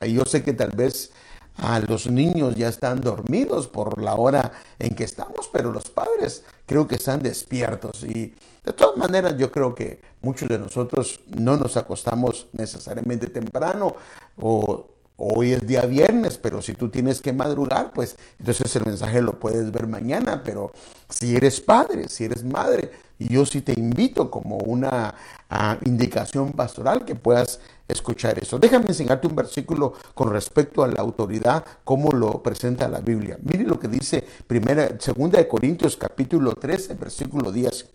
Yo 0.00 0.24
sé 0.24 0.42
que 0.42 0.54
tal 0.54 0.70
vez 0.70 1.10
a 1.58 1.80
los 1.80 2.06
niños 2.10 2.54
ya 2.54 2.68
están 2.68 3.02
dormidos 3.02 3.68
por 3.68 4.00
la 4.00 4.14
hora 4.14 4.52
en 4.78 4.94
que 4.94 5.04
estamos, 5.04 5.50
pero 5.52 5.70
los 5.70 5.90
padres 5.90 6.42
creo 6.64 6.88
que 6.88 6.94
están 6.94 7.22
despiertos 7.22 8.04
y 8.04 8.34
de 8.64 8.72
todas 8.72 8.96
maneras 8.96 9.36
yo 9.36 9.52
creo 9.52 9.74
que 9.74 10.00
muchos 10.22 10.48
de 10.48 10.58
nosotros 10.58 11.20
no 11.26 11.58
nos 11.58 11.76
acostamos 11.76 12.46
necesariamente 12.52 13.26
temprano 13.26 13.94
o 14.40 14.86
Hoy 15.22 15.52
es 15.52 15.66
día 15.66 15.82
viernes, 15.82 16.38
pero 16.38 16.62
si 16.62 16.72
tú 16.72 16.88
tienes 16.88 17.20
que 17.20 17.34
madrugar, 17.34 17.92
pues 17.92 18.16
entonces 18.38 18.74
el 18.74 18.86
mensaje 18.86 19.20
lo 19.20 19.38
puedes 19.38 19.70
ver 19.70 19.86
mañana. 19.86 20.42
Pero 20.42 20.72
si 21.10 21.36
eres 21.36 21.60
padre, 21.60 22.08
si 22.08 22.24
eres 22.24 22.42
madre, 22.42 22.90
yo 23.18 23.44
sí 23.44 23.60
te 23.60 23.78
invito 23.78 24.30
como 24.30 24.56
una 24.56 25.14
ah, 25.50 25.76
indicación 25.84 26.52
pastoral 26.52 27.04
que 27.04 27.16
puedas 27.16 27.60
escuchar 27.86 28.38
eso. 28.42 28.58
Déjame 28.58 28.86
enseñarte 28.88 29.26
un 29.26 29.36
versículo 29.36 29.92
con 30.14 30.30
respecto 30.30 30.82
a 30.82 30.88
la 30.88 31.02
autoridad, 31.02 31.66
como 31.84 32.12
lo 32.12 32.42
presenta 32.42 32.88
la 32.88 33.00
Biblia. 33.00 33.36
Mire 33.42 33.64
lo 33.64 33.78
que 33.78 33.88
dice 33.88 34.24
primera, 34.46 34.98
segunda 35.00 35.36
de 35.36 35.46
Corintios 35.46 35.98
capítulo 35.98 36.54
13, 36.54 36.94
versículo 36.94 37.52
10. 37.52 37.90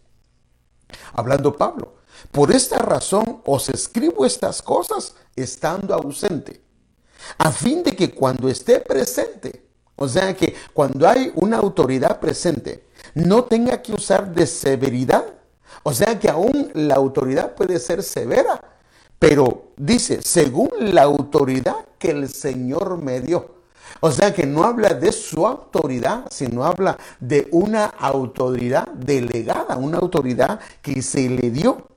Hablando 1.13 1.57
Pablo, 1.57 1.95
por 2.31 2.51
esta 2.51 2.77
razón 2.77 3.41
os 3.45 3.67
escribo 3.69 4.27
estas 4.27 4.61
cosas 4.61 5.15
estando 5.35 5.95
ausente 5.95 6.64
a 7.37 7.51
fin 7.51 7.83
de 7.83 7.95
que 7.95 8.11
cuando 8.11 8.49
esté 8.49 8.79
presente, 8.79 9.63
o 9.95 10.07
sea 10.07 10.35
que 10.35 10.55
cuando 10.73 11.07
hay 11.07 11.31
una 11.35 11.57
autoridad 11.57 12.19
presente, 12.19 12.85
no 13.13 13.45
tenga 13.45 13.81
que 13.81 13.93
usar 13.93 14.33
de 14.33 14.45
severidad. 14.45 15.25
O 15.83 15.93
sea 15.93 16.19
que 16.19 16.29
aún 16.29 16.71
la 16.73 16.95
autoridad 16.95 17.55
puede 17.55 17.79
ser 17.79 18.03
severa, 18.03 18.59
pero 19.19 19.71
dice, 19.77 20.21
según 20.21 20.69
la 20.79 21.03
autoridad 21.03 21.85
que 21.97 22.11
el 22.11 22.29
Señor 22.29 22.97
me 22.97 23.21
dio. 23.21 23.55
O 24.01 24.11
sea 24.11 24.33
que 24.33 24.45
no 24.45 24.63
habla 24.63 24.89
de 24.89 25.11
su 25.11 25.45
autoridad, 25.47 26.25
sino 26.29 26.65
habla 26.65 26.97
de 27.19 27.47
una 27.51 27.85
autoridad 27.85 28.87
delegada, 28.87 29.77
una 29.77 29.99
autoridad 29.99 30.59
que 30.81 31.01
se 31.01 31.29
le 31.29 31.49
dio. 31.51 31.87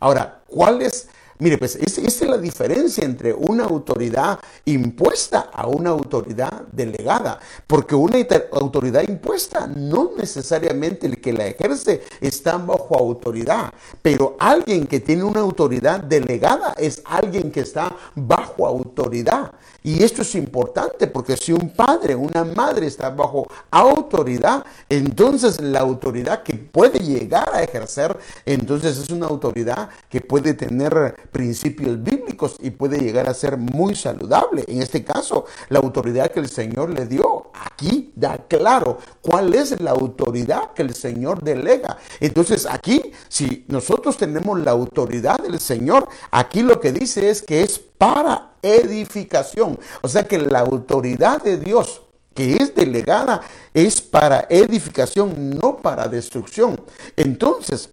Ahora, 0.00 0.42
¿cuál 0.46 0.82
es 0.82 1.08
Mire, 1.38 1.58
pues 1.58 1.76
esa 1.76 2.00
es 2.00 2.20
la 2.22 2.38
diferencia 2.38 3.04
entre 3.04 3.34
una 3.34 3.64
autoridad 3.64 4.38
impuesta 4.64 5.50
a 5.52 5.66
una 5.66 5.90
autoridad 5.90 6.62
delegada, 6.72 7.38
porque 7.66 7.94
una 7.94 8.16
autoridad 8.52 9.06
impuesta 9.06 9.66
no 9.66 10.12
necesariamente 10.16 11.06
el 11.06 11.20
que 11.20 11.34
la 11.34 11.46
ejerce 11.46 12.02
está 12.20 12.56
bajo 12.56 12.96
autoridad, 12.96 13.72
pero 14.00 14.36
alguien 14.38 14.86
que 14.86 15.00
tiene 15.00 15.24
una 15.24 15.40
autoridad 15.40 16.00
delegada 16.00 16.74
es 16.78 17.02
alguien 17.04 17.50
que 17.50 17.60
está 17.60 17.94
bajo 18.14 18.66
autoridad. 18.66 19.52
Y 19.86 20.02
esto 20.02 20.22
es 20.22 20.34
importante 20.34 21.06
porque 21.06 21.36
si 21.36 21.52
un 21.52 21.70
padre, 21.70 22.16
una 22.16 22.42
madre 22.42 22.88
está 22.88 23.08
bajo 23.10 23.46
autoridad, 23.70 24.64
entonces 24.88 25.60
la 25.60 25.78
autoridad 25.78 26.42
que 26.42 26.54
puede 26.54 26.98
llegar 26.98 27.48
a 27.54 27.62
ejercer, 27.62 28.18
entonces 28.44 28.98
es 28.98 29.10
una 29.10 29.26
autoridad 29.26 29.88
que 30.08 30.20
puede 30.20 30.54
tener 30.54 31.14
principios 31.30 32.02
bíblicos 32.02 32.56
y 32.58 32.70
puede 32.70 32.98
llegar 32.98 33.28
a 33.28 33.34
ser 33.34 33.58
muy 33.58 33.94
saludable. 33.94 34.64
En 34.66 34.82
este 34.82 35.04
caso, 35.04 35.44
la 35.68 35.78
autoridad 35.78 36.32
que 36.32 36.40
el 36.40 36.48
Señor 36.48 36.90
le 36.90 37.06
dio, 37.06 37.52
aquí 37.54 38.10
da 38.16 38.38
claro 38.48 38.98
cuál 39.20 39.54
es 39.54 39.80
la 39.80 39.92
autoridad 39.92 40.72
que 40.72 40.82
el 40.82 40.96
Señor 40.96 41.44
delega. 41.44 41.96
Entonces 42.18 42.66
aquí, 42.68 43.12
si 43.28 43.64
nosotros 43.68 44.16
tenemos 44.16 44.58
la 44.58 44.72
autoridad 44.72 45.38
del 45.38 45.60
Señor, 45.60 46.08
aquí 46.32 46.62
lo 46.62 46.80
que 46.80 46.90
dice 46.90 47.30
es 47.30 47.40
que 47.40 47.62
es 47.62 47.78
para 47.78 48.55
edificación. 48.66 49.78
O 50.02 50.08
sea 50.08 50.26
que 50.26 50.38
la 50.38 50.60
autoridad 50.60 51.42
de 51.42 51.58
Dios 51.58 52.02
que 52.34 52.56
es 52.56 52.74
delegada 52.74 53.40
es 53.72 54.02
para 54.02 54.46
edificación, 54.50 55.50
no 55.50 55.78
para 55.78 56.06
destrucción. 56.06 56.78
Entonces, 57.16 57.88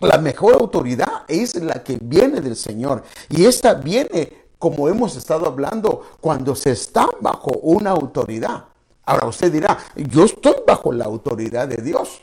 la 0.00 0.18
mejor 0.18 0.54
autoridad 0.54 1.22
es 1.28 1.54
la 1.54 1.84
que 1.84 1.96
viene 2.02 2.40
del 2.40 2.56
Señor. 2.56 3.04
Y 3.28 3.44
esta 3.44 3.74
viene, 3.74 4.46
como 4.58 4.88
hemos 4.88 5.14
estado 5.14 5.46
hablando, 5.46 6.02
cuando 6.20 6.56
se 6.56 6.72
está 6.72 7.08
bajo 7.20 7.52
una 7.62 7.90
autoridad. 7.90 8.64
Ahora 9.04 9.28
usted 9.28 9.52
dirá, 9.52 9.78
yo 9.94 10.24
estoy 10.24 10.56
bajo 10.66 10.92
la 10.92 11.04
autoridad 11.04 11.68
de 11.68 11.76
Dios. 11.76 12.22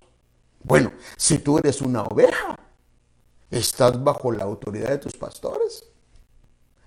Bueno, 0.61 0.91
si 1.15 1.39
tú 1.39 1.57
eres 1.57 1.79
una 1.81 2.03
oveja, 2.03 2.57
¿Estás 3.51 4.03
bajo 4.03 4.31
la 4.31 4.43
autoridad 4.43 4.89
de 4.89 4.97
tus 4.99 5.13
pastores? 5.13 5.88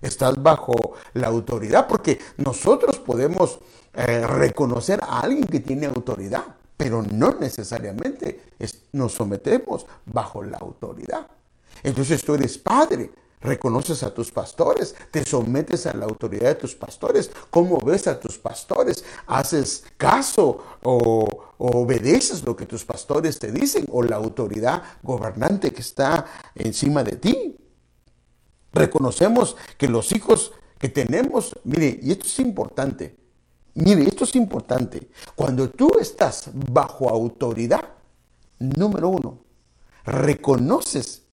¿Estás 0.03 0.35
bajo 0.41 0.73
la 1.13 1.27
autoridad? 1.27 1.87
Porque 1.87 2.19
nosotros 2.37 2.99
podemos 2.99 3.59
eh, 3.93 4.27
reconocer 4.27 4.99
a 5.01 5.21
alguien 5.21 5.45
que 5.45 5.61
tiene 5.61 5.85
autoridad, 5.85 6.43
pero 6.75 7.01
no 7.01 7.31
necesariamente 7.39 8.53
nos 8.91 9.13
sometemos 9.13 9.85
bajo 10.05 10.43
la 10.43 10.57
autoridad. 10.57 11.25
Entonces 11.83 12.21
tú 12.21 12.35
eres 12.35 12.57
padre, 12.57 13.11
reconoces 13.39 14.03
a 14.03 14.13
tus 14.13 14.29
pastores, 14.29 14.93
te 15.09 15.23
sometes 15.25 15.85
a 15.85 15.95
la 15.95 16.03
autoridad 16.05 16.49
de 16.49 16.55
tus 16.55 16.75
pastores, 16.75 17.31
cómo 17.49 17.77
ves 17.79 18.07
a 18.07 18.19
tus 18.19 18.37
pastores, 18.37 19.05
haces 19.27 19.85
caso 19.95 20.63
o, 20.83 21.27
obedeces 21.59 22.43
lo 22.43 22.57
que 22.57 22.65
tus 22.65 22.83
pastores 22.83 23.39
te 23.39 23.53
dicen 23.53 23.85
o 23.89 24.03
la 24.03 24.17
autoridad 24.17 24.83
gobernante 25.01 25.71
que 25.71 25.81
está 25.81 26.25
encima 26.55 27.05
de 27.05 27.15
ti. 27.15 27.55
Reconocemos 28.73 29.55
que 29.77 29.87
los 29.87 30.11
hijos 30.11 30.51
que 30.79 30.89
tenemos, 30.89 31.57
mire, 31.63 31.99
y 32.01 32.11
esto 32.11 32.25
es 32.25 32.39
importante, 32.39 33.15
mire, 33.75 34.03
esto 34.03 34.23
es 34.25 34.35
importante, 34.35 35.09
cuando 35.35 35.69
tú 35.69 35.91
estás 35.99 36.49
bajo 36.53 37.09
autoridad, 37.09 37.87
número 38.59 39.09
uno, 39.09 39.39
reconoces 40.03 41.23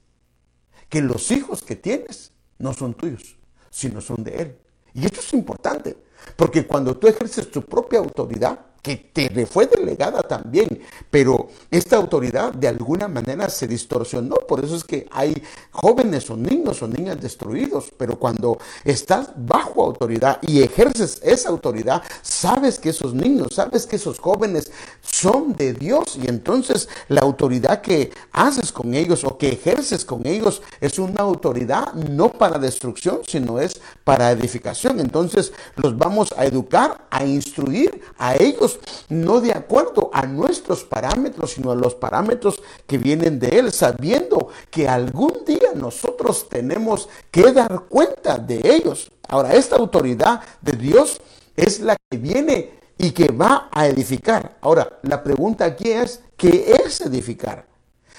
que 0.88 1.00
los 1.00 1.30
hijos 1.30 1.62
que 1.62 1.76
tienes 1.76 2.32
no 2.58 2.74
son 2.74 2.94
tuyos, 2.94 3.36
sino 3.70 4.00
son 4.00 4.22
de 4.22 4.36
Él. 4.36 4.58
Y 4.92 5.06
esto 5.06 5.20
es 5.20 5.32
importante, 5.32 5.96
porque 6.36 6.66
cuando 6.66 6.96
tú 6.96 7.06
ejerces 7.06 7.50
tu 7.50 7.62
propia 7.62 8.00
autoridad, 8.00 8.66
que 8.82 8.96
te 8.96 9.46
fue 9.46 9.66
delegada 9.66 10.22
también, 10.22 10.80
pero 11.10 11.48
esta 11.70 11.96
autoridad 11.96 12.52
de 12.52 12.68
alguna 12.68 13.08
manera 13.08 13.48
se 13.48 13.66
distorsionó, 13.66 14.36
por 14.48 14.64
eso 14.64 14.76
es 14.76 14.84
que 14.84 15.06
hay 15.10 15.42
jóvenes 15.70 16.28
o 16.30 16.36
niños 16.36 16.82
o 16.82 16.88
niñas 16.88 17.20
destruidos, 17.20 17.92
pero 17.96 18.18
cuando 18.18 18.58
estás 18.84 19.30
bajo 19.36 19.84
autoridad 19.84 20.38
y 20.42 20.62
ejerces 20.62 21.20
esa 21.22 21.50
autoridad, 21.50 22.02
sabes 22.22 22.78
que 22.78 22.90
esos 22.90 23.14
niños, 23.14 23.54
sabes 23.54 23.86
que 23.86 23.96
esos 23.96 24.18
jóvenes 24.18 24.70
son 25.02 25.54
de 25.54 25.72
Dios 25.74 26.18
y 26.22 26.28
entonces 26.28 26.88
la 27.08 27.20
autoridad 27.22 27.80
que 27.82 28.12
haces 28.32 28.72
con 28.72 28.94
ellos 28.94 29.24
o 29.24 29.36
que 29.36 29.48
ejerces 29.48 30.04
con 30.04 30.26
ellos 30.26 30.62
es 30.80 30.98
una 30.98 31.22
autoridad 31.22 31.92
no 31.94 32.32
para 32.32 32.58
destrucción, 32.58 33.20
sino 33.26 33.58
es 33.58 33.80
para 34.04 34.30
edificación. 34.30 35.00
Entonces 35.00 35.52
los 35.76 35.96
vamos 35.96 36.32
a 36.36 36.44
educar, 36.46 37.06
a 37.10 37.24
instruir 37.24 38.00
a 38.18 38.36
ellos 38.36 38.69
no 39.08 39.40
de 39.40 39.52
acuerdo 39.52 40.10
a 40.12 40.26
nuestros 40.26 40.84
parámetros, 40.84 41.52
sino 41.52 41.72
a 41.72 41.74
los 41.74 41.94
parámetros 41.94 42.60
que 42.86 42.98
vienen 42.98 43.38
de 43.38 43.48
Él, 43.48 43.72
sabiendo 43.72 44.48
que 44.70 44.88
algún 44.88 45.44
día 45.46 45.72
nosotros 45.74 46.48
tenemos 46.48 47.08
que 47.30 47.52
dar 47.52 47.84
cuenta 47.88 48.38
de 48.38 48.60
ellos. 48.62 49.10
Ahora, 49.28 49.54
esta 49.54 49.76
autoridad 49.76 50.40
de 50.60 50.72
Dios 50.72 51.20
es 51.56 51.80
la 51.80 51.96
que 52.08 52.18
viene 52.18 52.78
y 52.98 53.12
que 53.12 53.32
va 53.32 53.68
a 53.72 53.86
edificar. 53.86 54.58
Ahora, 54.60 54.98
la 55.02 55.22
pregunta 55.22 55.64
aquí 55.64 55.90
es, 55.90 56.20
¿qué 56.36 56.74
es 56.84 57.00
edificar? 57.00 57.66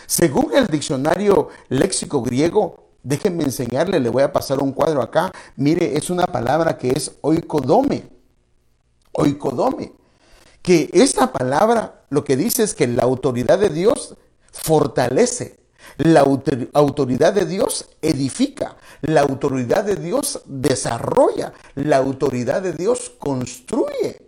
Según 0.08 0.52
el 0.56 0.68
diccionario 0.68 1.50
léxico 1.70 2.22
griego, 2.22 2.90
déjenme 3.04 3.44
enseñarle, 3.44 4.00
le 4.00 4.10
voy 4.10 4.24
a 4.24 4.34
pasar 4.34 4.60
un 4.60 4.72
cuadro 4.72 5.02
acá. 5.02 5.32
Mire, 5.56 5.96
es 5.96 6.10
una 6.10 6.26
palabra 6.26 6.78
que 6.78 6.90
es 6.90 7.12
oikodome. 7.22 8.10
Oikodome 9.14 10.01
que 10.62 10.90
esta 10.94 11.32
palabra 11.32 12.06
lo 12.10 12.24
que 12.24 12.38
dice 12.38 12.64
es 12.64 12.74
que 12.74 12.88
la 12.88 13.04
autoridad 13.04 13.60
de 13.60 13.70
Dios 13.70 14.16
fortalece, 14.52 15.60
la 15.98 16.22
autoridad 16.74 17.34
de 17.34 17.46
Dios 17.46 17.90
edifica, 18.02 18.78
la 19.02 19.22
autoridad 19.22 19.84
de 19.84 19.96
Dios 19.96 20.42
desarrolla, 20.46 21.54
la 21.76 21.98
autoridad 21.98 22.62
de 22.62 22.74
Dios 22.74 23.12
construye. 23.18 24.22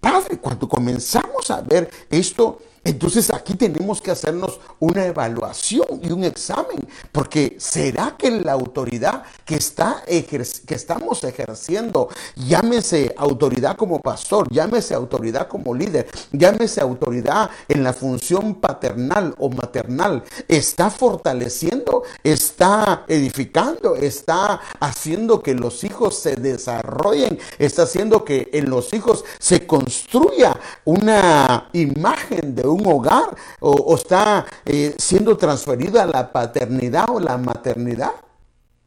Padre, 0.00 0.38
cuando 0.38 0.68
comenzamos 0.68 1.50
a 1.50 1.60
ver 1.62 1.90
esto, 2.10 2.60
entonces 2.86 3.32
aquí 3.34 3.54
tenemos 3.54 4.00
que 4.00 4.12
hacernos 4.12 4.60
una 4.78 5.06
evaluación 5.06 5.86
y 6.02 6.12
un 6.12 6.22
examen, 6.22 6.86
porque 7.10 7.56
¿será 7.58 8.14
que 8.16 8.30
la 8.30 8.52
autoridad 8.52 9.24
que, 9.44 9.56
está 9.56 10.04
que 10.06 10.74
estamos 10.74 11.24
ejerciendo, 11.24 12.08
llámese 12.36 13.12
autoridad 13.16 13.76
como 13.76 14.00
pastor, 14.00 14.48
llámese 14.52 14.94
autoridad 14.94 15.48
como 15.48 15.74
líder, 15.74 16.06
llámese 16.30 16.80
autoridad 16.80 17.50
en 17.68 17.82
la 17.82 17.92
función 17.92 18.54
paternal 18.54 19.34
o 19.38 19.50
maternal, 19.50 20.22
está 20.46 20.88
fortaleciendo, 20.88 22.04
está 22.22 23.04
edificando, 23.08 23.96
está 23.96 24.60
haciendo 24.78 25.42
que 25.42 25.54
los 25.54 25.82
hijos 25.82 26.20
se 26.20 26.36
desarrollen, 26.36 27.36
está 27.58 27.82
haciendo 27.82 28.24
que 28.24 28.48
en 28.52 28.70
los 28.70 28.92
hijos 28.94 29.24
se 29.40 29.66
construya 29.66 30.56
una 30.84 31.68
imagen 31.72 32.54
de 32.54 32.66
un 32.66 32.75
un 32.76 32.86
hogar 32.86 33.34
o, 33.60 33.94
está 33.94 34.44
eh, 34.64 34.94
siendo 34.98 35.36
transferida 35.36 36.02
a 36.02 36.06
la 36.06 36.32
paternidad 36.32 37.10
o 37.10 37.20
la 37.20 37.36
maternidad. 37.38 38.12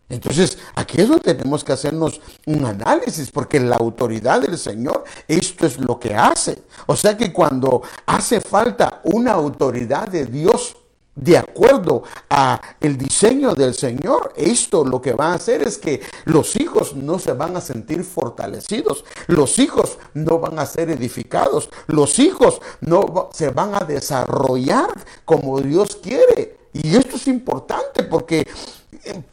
Entonces, 0.09 0.57
aquí 0.73 1.01
es 1.01 1.07
donde 1.07 1.35
tenemos 1.35 1.63
que 1.63 1.71
hacernos 1.71 2.19
un 2.47 2.65
análisis, 2.65 3.29
porque 3.29 3.59
la 3.59 3.75
autoridad 3.75 4.41
del 4.41 4.57
Señor, 4.57 5.03
esto 5.27 5.67
es 5.67 5.77
lo 5.77 5.99
que 5.99 6.15
hace. 6.15 6.63
O 6.87 6.95
sea 6.95 7.15
que 7.15 7.31
cuando 7.31 7.83
hace 8.07 8.41
falta 8.41 9.01
una 9.03 9.33
autoridad 9.33 10.07
de 10.07 10.25
Dios 10.25 10.75
de 11.19 11.37
acuerdo 11.37 12.03
a 12.29 12.61
el 12.79 12.97
diseño 12.97 13.53
del 13.53 13.73
Señor, 13.73 14.33
esto 14.37 14.85
lo 14.85 15.01
que 15.01 15.13
va 15.13 15.31
a 15.31 15.35
hacer 15.35 15.67
es 15.67 15.77
que 15.77 16.01
los 16.25 16.55
hijos 16.55 16.95
no 16.95 17.19
se 17.19 17.33
van 17.33 17.57
a 17.57 17.61
sentir 17.61 18.03
fortalecidos, 18.03 19.03
los 19.27 19.59
hijos 19.59 19.97
no 20.13 20.39
van 20.39 20.59
a 20.59 20.65
ser 20.65 20.89
edificados, 20.89 21.69
los 21.87 22.19
hijos 22.19 22.61
no 22.79 23.29
se 23.33 23.49
van 23.49 23.75
a 23.75 23.85
desarrollar 23.85 24.89
como 25.25 25.59
Dios 25.59 25.97
quiere. 25.97 26.57
Y 26.71 26.95
esto 26.95 27.17
es 27.17 27.27
importante 27.27 28.03
porque 28.03 28.47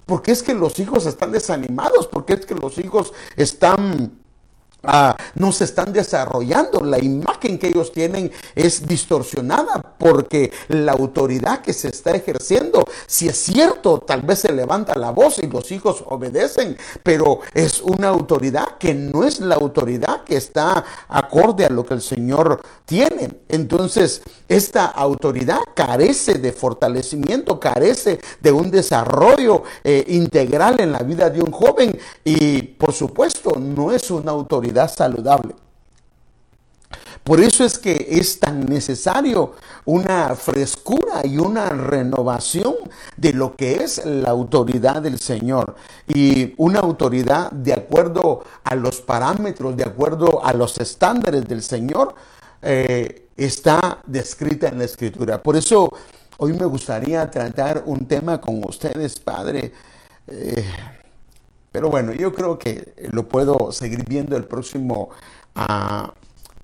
porque 0.06 0.32
es 0.32 0.42
que 0.42 0.54
los 0.54 0.78
hijos 0.78 1.06
están 1.06 1.32
desanimados, 1.32 2.06
porque 2.06 2.34
es 2.34 2.46
que 2.46 2.54
los 2.54 2.78
hijos 2.78 3.12
están 3.36 4.18
Ah, 4.82 5.16
no 5.34 5.50
se 5.50 5.64
están 5.64 5.92
desarrollando. 5.92 6.80
La 6.84 7.02
imagen 7.02 7.58
que 7.58 7.68
ellos 7.68 7.90
tienen 7.92 8.30
es 8.54 8.86
distorsionada 8.86 9.82
porque 9.98 10.52
la 10.68 10.92
autoridad 10.92 11.60
que 11.60 11.72
se 11.72 11.88
está 11.88 12.12
ejerciendo, 12.12 12.84
si 13.06 13.28
es 13.28 13.36
cierto, 13.36 13.98
tal 13.98 14.22
vez 14.22 14.40
se 14.40 14.52
levanta 14.52 14.96
la 14.96 15.10
voz 15.10 15.38
y 15.38 15.48
los 15.48 15.72
hijos 15.72 16.04
obedecen, 16.06 16.76
pero 17.02 17.40
es 17.52 17.80
una 17.80 18.08
autoridad 18.08 18.76
que 18.78 18.94
no 18.94 19.24
es 19.24 19.40
la 19.40 19.56
autoridad 19.56 20.22
que 20.22 20.36
está 20.36 20.84
acorde 21.08 21.64
a 21.64 21.70
lo 21.70 21.84
que 21.84 21.94
el 21.94 22.02
Señor 22.02 22.60
tiene. 22.84 23.40
Entonces, 23.48 24.22
esta 24.48 24.86
autoridad 24.86 25.60
carece 25.74 26.34
de 26.34 26.52
fortalecimiento, 26.52 27.58
carece 27.58 28.20
de 28.40 28.52
un 28.52 28.70
desarrollo 28.70 29.64
eh, 29.82 30.04
integral 30.08 30.80
en 30.80 30.92
la 30.92 31.00
vida 31.00 31.28
de 31.28 31.42
un 31.42 31.50
joven 31.50 31.98
y, 32.24 32.62
por 32.62 32.92
supuesto, 32.92 33.54
no 33.58 33.90
es 33.90 34.10
una 34.10 34.30
autoridad 34.30 34.65
saludable. 34.88 35.54
Por 37.26 37.40
eso 37.40 37.64
es 37.64 37.76
que 37.76 38.06
es 38.08 38.38
tan 38.38 38.66
necesario 38.66 39.54
una 39.84 40.36
frescura 40.36 41.22
y 41.24 41.38
una 41.38 41.70
renovación 41.70 42.76
de 43.16 43.32
lo 43.32 43.56
que 43.56 43.82
es 43.82 44.06
la 44.06 44.30
autoridad 44.30 45.02
del 45.02 45.18
Señor. 45.18 45.74
Y 46.06 46.54
una 46.56 46.78
autoridad 46.78 47.50
de 47.50 47.72
acuerdo 47.72 48.44
a 48.62 48.76
los 48.76 49.00
parámetros, 49.00 49.76
de 49.76 49.82
acuerdo 49.82 50.44
a 50.44 50.52
los 50.52 50.78
estándares 50.78 51.48
del 51.48 51.64
Señor, 51.64 52.14
eh, 52.62 53.26
está 53.36 53.98
descrita 54.06 54.68
en 54.68 54.78
la 54.78 54.84
Escritura. 54.84 55.42
Por 55.42 55.56
eso 55.56 55.92
hoy 56.36 56.52
me 56.52 56.66
gustaría 56.66 57.28
tratar 57.28 57.82
un 57.86 58.06
tema 58.06 58.40
con 58.40 58.62
ustedes, 58.64 59.18
Padre. 59.18 59.72
Eh, 60.28 60.64
pero 61.76 61.90
bueno, 61.90 62.14
yo 62.14 62.32
creo 62.32 62.58
que 62.58 62.94
lo 63.12 63.28
puedo 63.28 63.70
seguir 63.70 64.02
viendo 64.08 64.34
el 64.34 64.44
próximo 64.44 65.10
ah, 65.54 66.14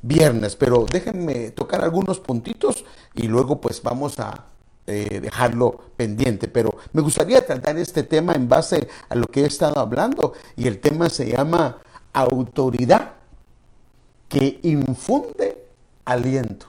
viernes, 0.00 0.56
pero 0.56 0.86
déjenme 0.90 1.50
tocar 1.50 1.84
algunos 1.84 2.18
puntitos 2.18 2.86
y 3.12 3.28
luego 3.28 3.60
pues 3.60 3.82
vamos 3.82 4.18
a 4.18 4.46
eh, 4.86 5.20
dejarlo 5.20 5.78
pendiente. 5.98 6.48
Pero 6.48 6.78
me 6.94 7.02
gustaría 7.02 7.44
tratar 7.44 7.76
este 7.76 8.04
tema 8.04 8.32
en 8.32 8.48
base 8.48 8.88
a 9.10 9.14
lo 9.14 9.26
que 9.26 9.42
he 9.42 9.46
estado 9.46 9.80
hablando 9.80 10.32
y 10.56 10.66
el 10.66 10.80
tema 10.80 11.10
se 11.10 11.30
llama 11.30 11.76
autoridad 12.14 13.12
que 14.30 14.60
infunde 14.62 15.62
aliento. 16.06 16.68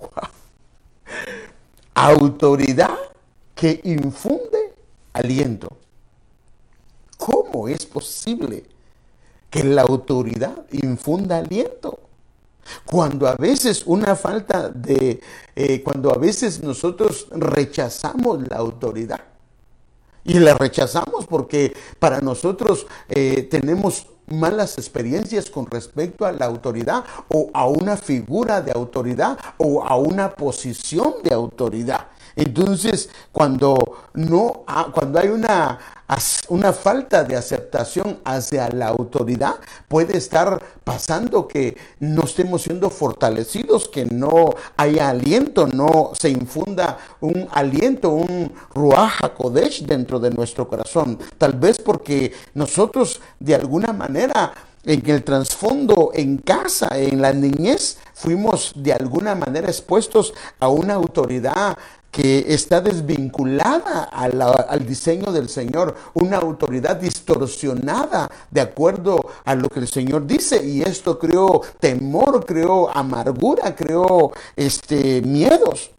Autoridad 1.94 2.98
que 3.54 3.80
infunde 3.84 4.74
aliento. 5.14 5.80
¿Cómo 7.50 7.68
es 7.68 7.86
posible 7.86 8.64
que 9.48 9.64
la 9.64 9.82
autoridad 9.82 10.66
infunda 10.72 11.38
aliento? 11.38 11.98
Cuando 12.84 13.26
a 13.26 13.34
veces 13.34 13.82
una 13.86 14.14
falta 14.14 14.68
de, 14.68 15.20
eh, 15.56 15.82
cuando 15.82 16.12
a 16.12 16.18
veces 16.18 16.62
nosotros 16.62 17.26
rechazamos 17.30 18.46
la 18.48 18.56
autoridad. 18.56 19.20
y 20.22 20.38
la 20.38 20.52
rechazamos 20.52 21.26
porque 21.26 21.74
para 21.98 22.20
nosotros 22.20 22.86
eh, 23.08 23.48
tenemos 23.50 24.06
malas 24.26 24.76
experiencias 24.76 25.50
con 25.50 25.66
respecto 25.66 26.26
a 26.26 26.32
la 26.32 26.44
autoridad 26.44 27.04
o 27.28 27.50
a 27.54 27.66
una 27.66 27.96
figura 27.96 28.60
de 28.60 28.70
autoridad 28.70 29.38
o 29.56 29.82
a 29.82 29.96
una 29.96 30.30
posición 30.34 31.14
de 31.24 31.32
autoridad. 31.32 32.08
Entonces, 32.36 33.08
cuando 33.32 33.78
no 34.14 34.64
cuando 34.92 35.18
hay 35.18 35.28
una, 35.28 35.78
una 36.48 36.72
falta 36.72 37.24
de 37.24 37.36
aceptación 37.36 38.18
hacia 38.24 38.68
la 38.70 38.88
autoridad, 38.88 39.56
puede 39.88 40.16
estar 40.16 40.62
pasando 40.84 41.46
que 41.46 41.76
no 42.00 42.24
estemos 42.24 42.62
siendo 42.62 42.90
fortalecidos, 42.90 43.88
que 43.88 44.04
no 44.06 44.50
haya 44.76 45.10
aliento, 45.10 45.66
no 45.66 46.12
se 46.14 46.30
infunda 46.30 46.98
un 47.20 47.48
aliento, 47.52 48.10
un 48.10 48.52
ruach 48.74 49.34
kodesh 49.36 49.84
dentro 49.84 50.18
de 50.18 50.30
nuestro 50.30 50.68
corazón. 50.68 51.18
Tal 51.38 51.52
vez 51.54 51.78
porque 51.78 52.32
nosotros 52.54 53.20
de 53.38 53.54
alguna 53.54 53.92
manera 53.92 54.52
en 54.84 55.10
el 55.10 55.22
trasfondo, 55.22 56.10
en 56.14 56.38
casa, 56.38 56.88
en 56.94 57.20
la 57.20 57.32
niñez, 57.32 57.98
fuimos 58.14 58.72
de 58.74 58.94
alguna 58.94 59.34
manera 59.34 59.68
expuestos 59.68 60.32
a 60.58 60.68
una 60.68 60.94
autoridad 60.94 61.76
que 62.10 62.52
está 62.52 62.80
desvinculada 62.80 64.04
al 64.04 64.86
diseño 64.86 65.30
del 65.32 65.48
Señor, 65.48 65.94
una 66.14 66.38
autoridad 66.38 66.96
distorsionada 66.96 68.28
de 68.50 68.60
acuerdo 68.60 69.26
a 69.44 69.54
lo 69.54 69.68
que 69.68 69.80
el 69.80 69.88
Señor 69.88 70.26
dice 70.26 70.64
y 70.64 70.82
esto 70.82 71.18
creó 71.18 71.60
temor, 71.78 72.44
creó 72.44 72.90
amargura, 72.90 73.74
creó 73.76 74.32
este 74.56 75.22
miedos. 75.22 75.92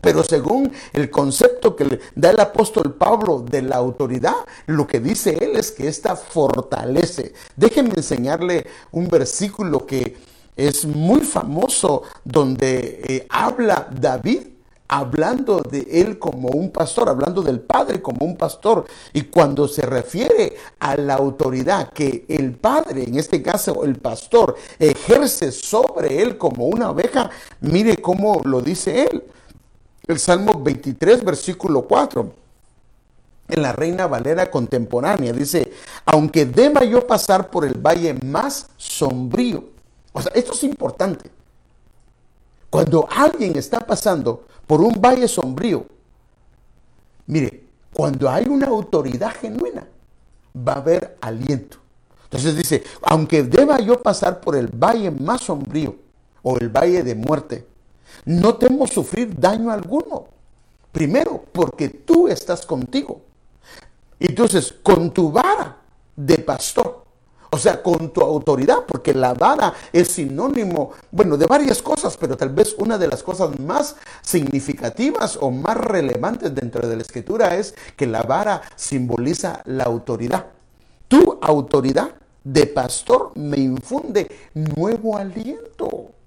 Pero 0.00 0.24
según 0.24 0.72
el 0.92 1.10
concepto 1.10 1.76
que 1.76 1.84
le 1.84 2.00
da 2.14 2.30
el 2.30 2.40
apóstol 2.40 2.94
Pablo 2.94 3.40
de 3.40 3.62
la 3.62 3.76
autoridad, 3.76 4.34
lo 4.66 4.86
que 4.86 5.00
dice 5.00 5.36
él 5.40 5.56
es 5.56 5.72
que 5.72 5.88
esta 5.88 6.16
fortalece. 6.16 7.34
Déjenme 7.56 7.92
enseñarle 7.96 8.66
un 8.92 9.08
versículo 9.08 9.86
que 9.86 10.16
es 10.56 10.84
muy 10.86 11.20
famoso 11.20 12.02
donde 12.24 13.02
eh, 13.06 13.26
habla 13.28 13.88
David 13.90 14.40
hablando 14.92 15.60
de 15.60 15.86
él 15.88 16.18
como 16.18 16.48
un 16.48 16.72
pastor, 16.72 17.08
hablando 17.08 17.42
del 17.42 17.60
Padre 17.60 18.02
como 18.02 18.26
un 18.26 18.36
pastor. 18.36 18.86
Y 19.12 19.22
cuando 19.22 19.68
se 19.68 19.82
refiere 19.82 20.56
a 20.80 20.96
la 20.96 21.14
autoridad 21.14 21.92
que 21.92 22.24
el 22.28 22.56
Padre, 22.56 23.04
en 23.04 23.16
este 23.16 23.40
caso 23.40 23.84
el 23.84 23.96
pastor, 23.96 24.56
ejerce 24.80 25.52
sobre 25.52 26.20
él 26.20 26.36
como 26.36 26.66
una 26.66 26.90
oveja, 26.90 27.30
mire 27.60 27.98
cómo 27.98 28.40
lo 28.44 28.60
dice 28.60 29.04
él. 29.04 29.22
El 30.08 30.18
Salmo 30.18 30.60
23, 30.60 31.24
versículo 31.24 31.82
4. 31.82 32.34
En 33.48 33.62
la 33.62 33.72
Reina 33.72 34.08
Valera 34.08 34.50
contemporánea 34.50 35.32
dice, 35.32 35.72
aunque 36.04 36.46
deba 36.46 36.82
yo 36.82 37.06
pasar 37.06 37.48
por 37.48 37.64
el 37.64 37.74
valle 37.74 38.14
más 38.14 38.66
sombrío. 38.76 39.62
O 40.12 40.20
sea, 40.20 40.32
esto 40.34 40.52
es 40.52 40.64
importante. 40.64 41.30
Cuando 42.68 43.08
alguien 43.08 43.56
está 43.56 43.80
pasando 43.80 44.44
por 44.70 44.82
un 44.82 45.00
valle 45.00 45.26
sombrío. 45.26 45.84
Mire, 47.26 47.64
cuando 47.92 48.30
hay 48.30 48.46
una 48.46 48.68
autoridad 48.68 49.34
genuina, 49.34 49.84
va 50.56 50.74
a 50.74 50.76
haber 50.76 51.18
aliento. 51.20 51.78
Entonces 52.22 52.54
dice, 52.54 52.84
aunque 53.02 53.42
deba 53.42 53.80
yo 53.80 54.00
pasar 54.00 54.40
por 54.40 54.54
el 54.54 54.68
valle 54.68 55.10
más 55.10 55.40
sombrío 55.40 55.96
o 56.44 56.56
el 56.56 56.68
valle 56.68 57.02
de 57.02 57.16
muerte, 57.16 57.66
no 58.24 58.54
temo 58.54 58.86
sufrir 58.86 59.36
daño 59.36 59.72
alguno. 59.72 60.28
Primero, 60.92 61.42
porque 61.50 61.88
tú 61.88 62.28
estás 62.28 62.64
contigo. 62.64 63.22
Entonces, 64.20 64.72
con 64.84 65.10
tu 65.10 65.32
vara 65.32 65.78
de 66.14 66.38
pastor, 66.38 66.99
o 67.50 67.58
sea, 67.58 67.82
con 67.82 68.12
tu 68.12 68.20
autoridad, 68.20 68.84
porque 68.86 69.12
la 69.12 69.34
vara 69.34 69.74
es 69.92 70.12
sinónimo, 70.12 70.92
bueno, 71.10 71.36
de 71.36 71.46
varias 71.46 71.82
cosas, 71.82 72.16
pero 72.16 72.36
tal 72.36 72.50
vez 72.50 72.74
una 72.78 72.96
de 72.96 73.08
las 73.08 73.22
cosas 73.22 73.58
más 73.58 73.96
significativas 74.22 75.36
o 75.40 75.50
más 75.50 75.76
relevantes 75.76 76.54
dentro 76.54 76.88
de 76.88 76.96
la 76.96 77.02
escritura 77.02 77.56
es 77.56 77.74
que 77.96 78.06
la 78.06 78.22
vara 78.22 78.62
simboliza 78.76 79.62
la 79.64 79.84
autoridad. 79.84 80.46
Tu 81.08 81.38
autoridad 81.42 82.10
de 82.44 82.66
pastor 82.66 83.32
me 83.34 83.58
infunde 83.58 84.30
nuevo 84.54 85.16
aliento. 85.16 86.19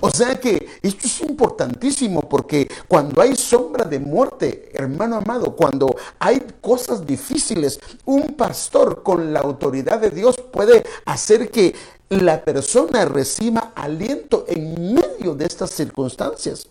O 0.00 0.10
sea 0.10 0.38
que 0.38 0.78
esto 0.82 1.06
es 1.06 1.20
importantísimo 1.20 2.22
porque 2.22 2.68
cuando 2.86 3.20
hay 3.22 3.36
sombra 3.36 3.84
de 3.84 3.98
muerte, 3.98 4.70
hermano 4.74 5.16
amado, 5.16 5.54
cuando 5.56 5.94
hay 6.18 6.42
cosas 6.60 7.06
difíciles, 7.06 7.80
un 8.04 8.34
pastor 8.34 9.02
con 9.02 9.32
la 9.32 9.40
autoridad 9.40 10.00
de 10.00 10.10
Dios 10.10 10.36
puede 10.52 10.84
hacer 11.04 11.50
que 11.50 11.74
la 12.10 12.42
persona 12.44 13.04
reciba 13.04 13.72
aliento 13.74 14.44
en 14.48 14.94
medio 14.94 15.34
de 15.34 15.46
estas 15.46 15.70
circunstancias. 15.70 16.66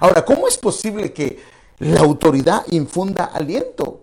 Ahora, 0.00 0.24
¿cómo 0.24 0.48
es 0.48 0.56
posible 0.58 1.12
que 1.12 1.38
la 1.78 2.00
autoridad 2.00 2.64
infunda 2.70 3.26
aliento? 3.26 4.00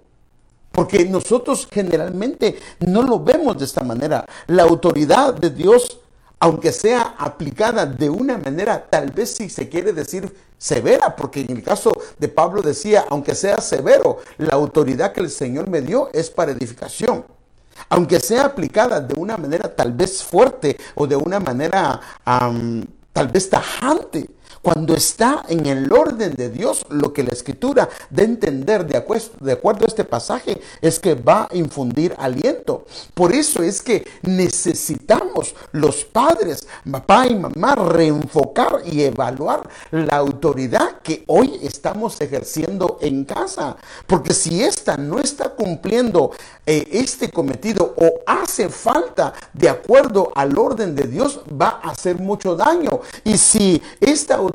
Porque 0.72 1.06
nosotros 1.06 1.68
generalmente 1.72 2.60
no 2.80 3.04
lo 3.04 3.20
vemos 3.20 3.58
de 3.58 3.66
esta 3.66 3.84
manera. 3.84 4.26
La 4.48 4.64
autoridad 4.64 5.34
de 5.34 5.50
Dios 5.50 6.00
aunque 6.40 6.72
sea 6.72 7.16
aplicada 7.18 7.86
de 7.86 8.10
una 8.10 8.38
manera, 8.38 8.86
tal 8.90 9.12
vez 9.12 9.36
si 9.36 9.50
se 9.50 9.70
quiere 9.70 9.94
decir 9.94 10.34
severa, 10.58 11.16
porque 11.16 11.42
en 11.42 11.58
el 11.58 11.64
caso 11.64 11.94
de 12.18 12.28
Pablo 12.28 12.62
decía, 12.62 13.06
aunque 13.10 13.36
sea 13.36 13.58
severo, 13.62 14.20
la 14.38 14.54
autoridad 14.54 15.12
que 15.12 15.22
el 15.22 15.30
Señor 15.30 15.70
me 15.70 15.82
dio 15.82 16.10
es 16.14 16.30
para 16.30 16.52
edificación. 16.52 17.26
Aunque 17.90 18.20
sea 18.20 18.46
aplicada 18.46 19.00
de 19.00 19.20
una 19.20 19.38
manera 19.38 19.74
tal 19.74 19.92
vez 19.92 20.24
fuerte 20.24 20.78
o 20.96 21.06
de 21.08 21.16
una 21.16 21.40
manera 21.40 22.00
tal 22.24 23.28
vez 23.28 23.50
tajante, 23.50 24.30
cuando 24.66 24.96
está 24.96 25.44
en 25.48 25.68
el 25.68 25.94
orden 25.94 26.34
de 26.34 26.50
Dios, 26.50 26.88
lo 26.90 27.14
que 27.14 27.22
la 27.22 27.30
escritura 27.30 27.88
de 28.10 28.24
entender 28.24 28.88
de 28.88 28.98
acuerdo, 28.98 29.86
a 29.86 29.88
este 29.88 30.04
pasaje 30.04 30.60
es 30.82 31.00
que 31.00 31.14
va 31.14 31.48
a 31.52 31.56
infundir 31.56 32.16
aliento. 32.18 32.84
Por 33.14 33.32
eso 33.32 33.62
es 33.62 33.84
que 33.84 34.08
necesitamos 34.24 35.54
los 35.72 36.04
padres, 36.04 36.68
papá 36.90 37.28
y 37.28 37.36
mamá, 37.36 37.76
reenfocar 37.76 38.82
y 38.92 39.04
evaluar 39.04 39.70
la 39.92 40.16
autoridad 40.16 41.00
que 41.04 41.24
hoy 41.28 41.60
estamos 41.62 42.20
ejerciendo 42.20 42.98
en 43.02 43.24
casa. 43.24 43.78
Porque 44.08 44.34
si 44.34 44.64
esta 44.64 44.98
no 44.98 45.20
está 45.20 45.50
cumpliendo 45.50 46.32
eh, 46.66 46.88
este 46.92 47.30
cometido 47.30 47.94
o 47.98 48.22
hace 48.26 48.70
falta 48.70 49.32
de 49.54 49.70
acuerdo 49.70 50.32
al 50.34 50.58
orden 50.58 50.96
de 50.96 51.04
Dios, 51.04 51.42
va 51.50 51.82
a 51.84 51.92
hacer 51.92 52.18
mucho 52.18 52.56
daño. 52.56 53.02
Y 53.24 53.38
si 53.38 53.80
esta 54.00 54.34
autoridad 54.34 54.55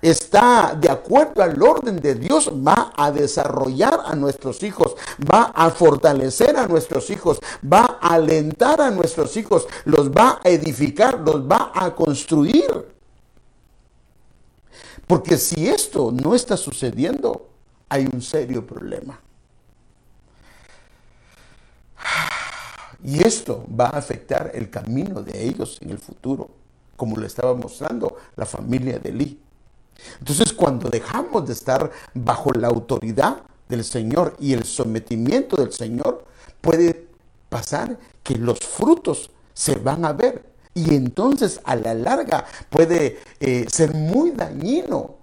está 0.00 0.76
de 0.78 0.90
acuerdo 0.90 1.42
al 1.42 1.60
orden 1.62 2.00
de 2.00 2.14
Dios, 2.14 2.50
va 2.50 2.92
a 2.96 3.10
desarrollar 3.10 4.00
a 4.04 4.14
nuestros 4.14 4.62
hijos, 4.62 4.96
va 5.30 5.52
a 5.54 5.70
fortalecer 5.70 6.56
a 6.56 6.66
nuestros 6.66 7.10
hijos, 7.10 7.38
va 7.64 7.98
a 8.00 8.14
alentar 8.14 8.80
a 8.80 8.90
nuestros 8.90 9.36
hijos, 9.36 9.66
los 9.84 10.10
va 10.10 10.40
a 10.44 10.48
edificar, 10.48 11.20
los 11.20 11.42
va 11.42 11.72
a 11.74 11.94
construir. 11.94 12.96
Porque 15.06 15.38
si 15.38 15.68
esto 15.68 16.12
no 16.12 16.34
está 16.34 16.56
sucediendo, 16.56 17.48
hay 17.88 18.08
un 18.12 18.20
serio 18.20 18.66
problema. 18.66 19.20
Y 23.02 23.22
esto 23.26 23.64
va 23.68 23.86
a 23.86 23.98
afectar 23.98 24.50
el 24.54 24.70
camino 24.70 25.22
de 25.22 25.46
ellos 25.46 25.78
en 25.80 25.90
el 25.90 25.98
futuro, 25.98 26.50
como 26.98 27.16
lo 27.16 27.24
estaba 27.24 27.54
mostrando 27.54 28.16
la 28.36 28.44
familia 28.44 28.98
de 28.98 29.12
Lee. 29.12 29.40
Entonces, 30.18 30.52
cuando 30.52 30.90
dejamos 30.90 31.46
de 31.46 31.52
estar 31.54 31.90
bajo 32.12 32.52
la 32.52 32.68
autoridad 32.68 33.42
del 33.68 33.84
Señor 33.84 34.36
y 34.40 34.52
el 34.52 34.64
sometimiento 34.64 35.56
del 35.56 35.72
Señor, 35.72 36.24
puede 36.60 37.06
pasar 37.48 37.98
que 38.22 38.34
los 38.34 38.58
frutos 38.58 39.30
se 39.54 39.76
van 39.76 40.04
a 40.04 40.12
ver. 40.12 40.44
Y 40.74 40.94
entonces 40.94 41.60
a 41.64 41.76
la 41.76 41.94
larga 41.94 42.44
puede 42.68 43.18
eh, 43.40 43.66
ser 43.68 43.94
muy 43.94 44.32
dañino 44.32 45.17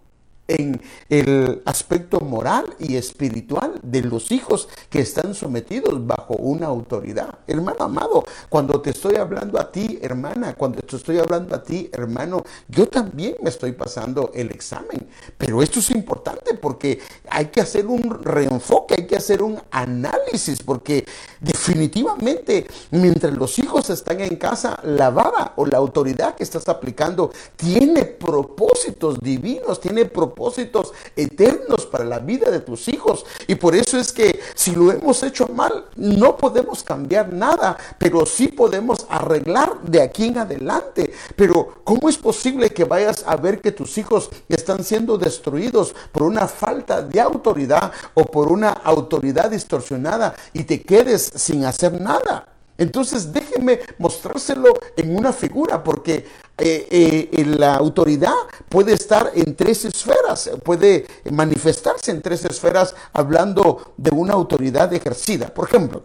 en 0.48 0.82
el 1.10 1.62
aspecto 1.66 2.20
moral 2.20 2.76
y 2.80 2.96
espiritual 2.96 3.80
de 3.82 4.02
los 4.02 4.32
hijos 4.32 4.68
que 4.90 5.00
están 5.00 5.34
sometidos 5.34 6.06
bajo 6.06 6.36
una 6.36 6.68
autoridad. 6.68 7.40
Hermano 7.48 7.86
amado, 7.86 8.24
cuando 8.50 8.82
te 8.82 8.92
estoy 8.92 9.16
hablando 9.16 9.60
a 9.60 9.72
ti, 9.72 10.00
hermana, 10.02 10.54
cuando 10.54 10.82
te 10.82 10.96
estoy 10.96 11.18
hablando 11.18 11.56
a 11.56 11.64
ti, 11.64 11.90
hermano, 11.92 12.44
yo 12.68 12.88
también 12.88 13.36
me 13.42 13.50
estoy 13.50 13.72
pasando 13.72 14.32
el 14.34 14.52
examen. 14.52 15.08
Pero 15.38 15.62
esto 15.62 15.80
es 15.80 15.90
importante 15.92 16.54
porque 16.54 17.00
hay 17.30 17.48
que 17.48 17.62
hacer 17.62 17.88
un 17.88 18.24
reenfoque, 18.24 18.96
hay 19.00 19.08
que 19.08 19.18
hacer 19.18 19.42
un 19.42 19.60
análisis, 19.72 20.62
porque 20.62 21.06
definitivamente 21.40 22.68
mientras 22.92 23.34
los 23.34 23.58
hijos 23.60 23.90
están 23.90 24.22
en 24.22 24.36
casa, 24.36 24.80
la 24.84 25.10
vara 25.10 25.54
o 25.56 25.66
la 25.66 25.78
autoridad 25.78 26.36
que 26.36 26.44
estás 26.44 26.68
aplicando 26.70 27.32
tiene 27.56 28.06
propósitos 28.06 29.20
divinos, 29.20 29.80
tiene 29.80 30.06
propósitos 30.06 30.35
propósitos 30.36 30.92
eternos 31.16 31.86
para 31.86 32.04
la 32.04 32.20
vida 32.20 32.52
de 32.52 32.60
tus 32.60 32.90
hijos. 32.90 33.26
Y 33.48 33.56
por 33.56 33.74
eso 33.74 33.98
es 33.98 34.12
que 34.12 34.40
si 34.54 34.72
lo 34.72 34.92
hemos 34.92 35.24
hecho 35.24 35.48
mal, 35.48 35.86
no 35.96 36.36
podemos 36.36 36.84
cambiar 36.84 37.32
nada, 37.32 37.78
pero 37.98 38.26
sí 38.26 38.50
podemos 38.50 39.08
arreglar 39.10 39.82
de 39.82 40.02
aquí 40.02 40.26
en 40.26 40.40
adelante. 40.40 41.14
Pero 41.38 41.82
¿cómo 41.86 42.10
es 42.10 42.18
posible 42.18 42.70
que 42.70 42.84
vayas 42.84 43.24
a 43.26 43.38
ver 43.38 43.62
que 43.62 43.72
tus 43.72 43.98
hijos 43.98 44.30
están 44.50 44.84
siendo 44.84 45.18
destruidos 45.18 45.96
por 46.12 46.24
una 46.24 46.48
falta 46.48 47.02
de 47.02 47.22
autoridad 47.22 47.92
o 48.14 48.26
por 48.26 48.52
una 48.52 48.72
autoridad 48.72 49.50
distorsionada 49.50 50.36
y 50.52 50.66
te 50.66 50.82
quedes 50.82 51.32
sin 51.36 51.64
hacer 51.64 52.00
nada? 52.02 52.55
Entonces 52.78 53.32
déjeme 53.32 53.80
mostrárselo 54.00 54.74
en 54.98 55.16
una 55.16 55.32
figura, 55.32 55.84
porque 55.84 56.26
eh, 56.58 57.30
eh, 57.32 57.46
la 57.46 57.76
autoridad 57.76 58.34
puede 58.68 58.94
estar 58.94 59.32
en 59.34 59.56
tres 59.56 59.86
esferas, 59.86 60.50
puede 60.64 61.06
manifestarse 61.32 62.12
en 62.12 62.22
tres 62.22 62.44
esferas 62.44 62.94
hablando 63.14 63.94
de 63.98 64.12
una 64.12 64.34
autoridad 64.34 64.94
ejercida. 64.94 65.54
Por 65.54 65.68
ejemplo, 65.68 66.04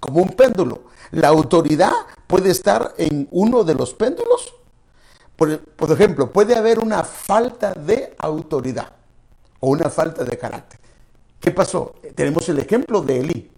como 0.00 0.22
un 0.22 0.30
péndulo, 0.30 0.84
la 1.10 1.28
autoridad 1.28 1.92
puede 2.26 2.50
estar 2.50 2.94
en 2.96 3.28
uno 3.30 3.62
de 3.64 3.74
los 3.74 3.92
péndulos. 3.94 4.54
Por, 5.36 5.60
por 5.60 5.92
ejemplo, 5.92 6.32
puede 6.32 6.56
haber 6.56 6.78
una 6.78 7.04
falta 7.04 7.74
de 7.74 8.14
autoridad 8.18 8.92
o 9.60 9.68
una 9.68 9.90
falta 9.90 10.24
de 10.24 10.36
carácter. 10.38 10.80
¿Qué 11.38 11.50
pasó? 11.50 11.94
Tenemos 12.14 12.48
el 12.48 12.58
ejemplo 12.58 13.02
de 13.02 13.20
Elí. 13.20 13.50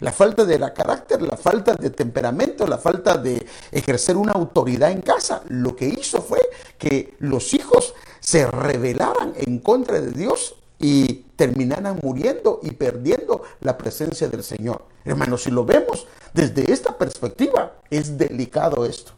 La 0.00 0.12
falta 0.12 0.44
de 0.44 0.58
carácter, 0.74 1.22
la 1.22 1.38
falta 1.38 1.74
de 1.74 1.88
temperamento, 1.88 2.66
la 2.66 2.76
falta 2.76 3.16
de 3.16 3.46
ejercer 3.72 4.16
una 4.16 4.32
autoridad 4.32 4.90
en 4.90 5.00
casa, 5.00 5.42
lo 5.48 5.74
que 5.74 5.86
hizo 5.86 6.20
fue 6.20 6.40
que 6.76 7.14
los 7.18 7.54
hijos 7.54 7.94
se 8.20 8.46
rebelaran 8.46 9.32
en 9.36 9.58
contra 9.58 10.00
de 10.00 10.10
Dios 10.10 10.56
y 10.78 11.24
terminaran 11.36 11.98
muriendo 12.02 12.60
y 12.62 12.72
perdiendo 12.72 13.42
la 13.60 13.78
presencia 13.78 14.28
del 14.28 14.44
Señor. 14.44 14.84
Hermanos, 15.04 15.44
si 15.44 15.50
lo 15.50 15.64
vemos 15.64 16.06
desde 16.34 16.70
esta 16.70 16.98
perspectiva, 16.98 17.76
es 17.88 18.18
delicado 18.18 18.84
esto. 18.84 19.12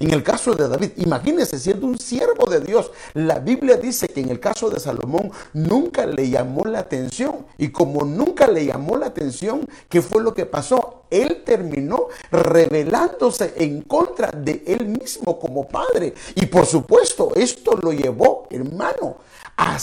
En 0.00 0.12
el 0.12 0.22
caso 0.22 0.54
de 0.54 0.68
David, 0.68 0.90
imagínense 0.96 1.58
siendo 1.58 1.86
un 1.86 1.98
siervo 1.98 2.48
de 2.50 2.60
Dios. 2.60 2.90
La 3.14 3.38
Biblia 3.38 3.76
dice 3.76 4.08
que 4.08 4.20
en 4.20 4.30
el 4.30 4.40
caso 4.40 4.70
de 4.70 4.80
Salomón 4.80 5.30
nunca 5.52 6.06
le 6.06 6.28
llamó 6.28 6.64
la 6.64 6.80
atención. 6.80 7.46
Y 7.58 7.68
como 7.68 8.04
nunca 8.04 8.46
le 8.46 8.66
llamó 8.66 8.96
la 8.96 9.06
atención, 9.06 9.68
¿qué 9.88 10.02
fue 10.02 10.22
lo 10.22 10.34
que 10.34 10.46
pasó? 10.46 11.02
Él 11.10 11.42
terminó 11.44 12.08
rebelándose 12.30 13.54
en 13.56 13.82
contra 13.82 14.30
de 14.32 14.64
él 14.66 14.86
mismo 14.86 15.38
como 15.38 15.66
padre. 15.68 16.14
Y 16.34 16.46
por 16.46 16.66
supuesto, 16.66 17.32
esto 17.34 17.76
lo 17.80 17.92
llevó, 17.92 18.46
hermano, 18.50 19.18
a, 19.56 19.78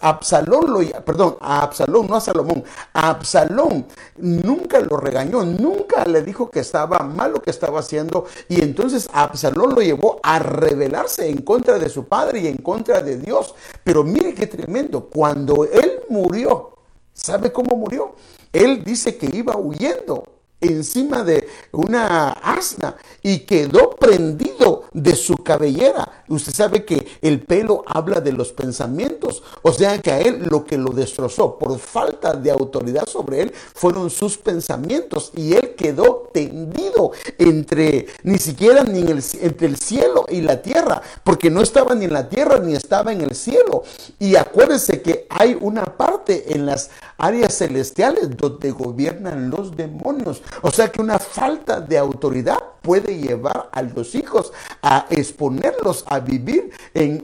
Absalón, 0.00 0.72
lo, 0.72 1.04
perdón, 1.04 1.36
a 1.40 1.62
Absalón, 1.62 2.06
no 2.06 2.16
a 2.16 2.20
Salomón, 2.20 2.64
Absalón 2.92 3.86
nunca 4.16 4.80
lo 4.80 4.96
regañó, 4.96 5.44
nunca 5.44 6.04
le 6.04 6.22
dijo 6.22 6.50
que 6.50 6.60
estaba 6.60 7.00
mal 7.00 7.32
lo 7.32 7.42
que 7.42 7.50
estaba 7.50 7.80
haciendo 7.80 8.26
y 8.48 8.62
entonces 8.62 9.08
Absalón 9.12 9.74
lo 9.74 9.82
llevó 9.82 10.18
a 10.22 10.38
rebelarse 10.38 11.28
en 11.28 11.42
contra 11.42 11.78
de 11.78 11.88
su 11.88 12.04
padre 12.04 12.40
y 12.40 12.46
en 12.46 12.56
contra 12.58 13.02
de 13.02 13.18
Dios. 13.18 13.54
Pero 13.84 14.02
mire 14.02 14.34
qué 14.34 14.46
tremendo, 14.46 15.04
cuando 15.04 15.64
él 15.64 16.00
murió, 16.08 16.76
¿sabe 17.12 17.52
cómo 17.52 17.76
murió? 17.76 18.14
Él 18.52 18.82
dice 18.82 19.16
que 19.16 19.26
iba 19.36 19.56
huyendo 19.56 20.35
encima 20.60 21.22
de 21.22 21.48
una 21.72 22.30
asna 22.30 22.96
y 23.22 23.40
quedó 23.40 23.90
prendido 23.90 24.84
de 24.92 25.14
su 25.14 25.36
cabellera. 25.36 26.24
Usted 26.28 26.52
sabe 26.54 26.84
que 26.84 27.06
el 27.20 27.40
pelo 27.40 27.84
habla 27.86 28.20
de 28.20 28.32
los 28.32 28.52
pensamientos, 28.52 29.42
o 29.62 29.72
sea 29.72 30.00
que 30.00 30.10
a 30.10 30.20
él 30.20 30.44
lo 30.48 30.64
que 30.64 30.78
lo 30.78 30.92
destrozó 30.92 31.58
por 31.58 31.78
falta 31.78 32.32
de 32.34 32.50
autoridad 32.50 33.06
sobre 33.06 33.42
él 33.42 33.52
fueron 33.74 34.10
sus 34.10 34.38
pensamientos 34.38 35.32
y 35.36 35.52
él 35.52 35.74
quedó 35.76 36.28
tendido 36.32 37.12
entre 37.38 38.06
ni 38.22 38.38
siquiera 38.38 38.84
ni 38.84 39.00
el, 39.00 39.22
entre 39.40 39.66
el 39.66 39.76
cielo 39.76 40.24
y 40.28 40.40
la 40.40 40.62
tierra, 40.62 41.02
porque 41.22 41.50
no 41.50 41.60
estaba 41.60 41.94
ni 41.94 42.06
en 42.06 42.12
la 42.12 42.28
tierra 42.28 42.58
ni 42.58 42.74
estaba 42.74 43.12
en 43.12 43.20
el 43.20 43.34
cielo. 43.34 43.84
Y 44.18 44.36
acuérdense 44.36 45.02
que 45.02 45.26
hay 45.28 45.56
una 45.60 45.84
parte 45.84 46.54
en 46.54 46.66
las 46.66 46.90
áreas 47.18 47.56
celestiales 47.58 48.36
donde 48.36 48.70
gobiernan 48.70 49.50
los 49.50 49.76
demonios. 49.76 50.42
O 50.62 50.70
sea 50.70 50.90
que 50.90 51.00
una 51.00 51.18
falta 51.18 51.80
de 51.80 51.98
autoridad 51.98 52.58
puede 52.82 53.16
llevar 53.18 53.68
a 53.72 53.82
los 53.82 54.14
hijos 54.14 54.52
a 54.82 55.06
exponerlos 55.10 56.04
a 56.06 56.20
vivir 56.20 56.70
en 56.94 57.22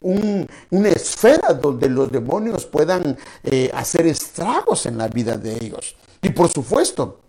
una 0.70 0.88
esfera 0.88 1.54
donde 1.54 1.88
los 1.88 2.11
demonios 2.11 2.66
puedan 2.66 3.16
eh, 3.44 3.70
hacer 3.74 4.06
estragos 4.06 4.87
en 4.87 4.98
la 4.98 5.08
vida 5.08 5.37
de 5.37 5.54
ellos. 5.54 5.96
Y 6.20 6.30
por 6.30 6.48
supuesto, 6.48 7.20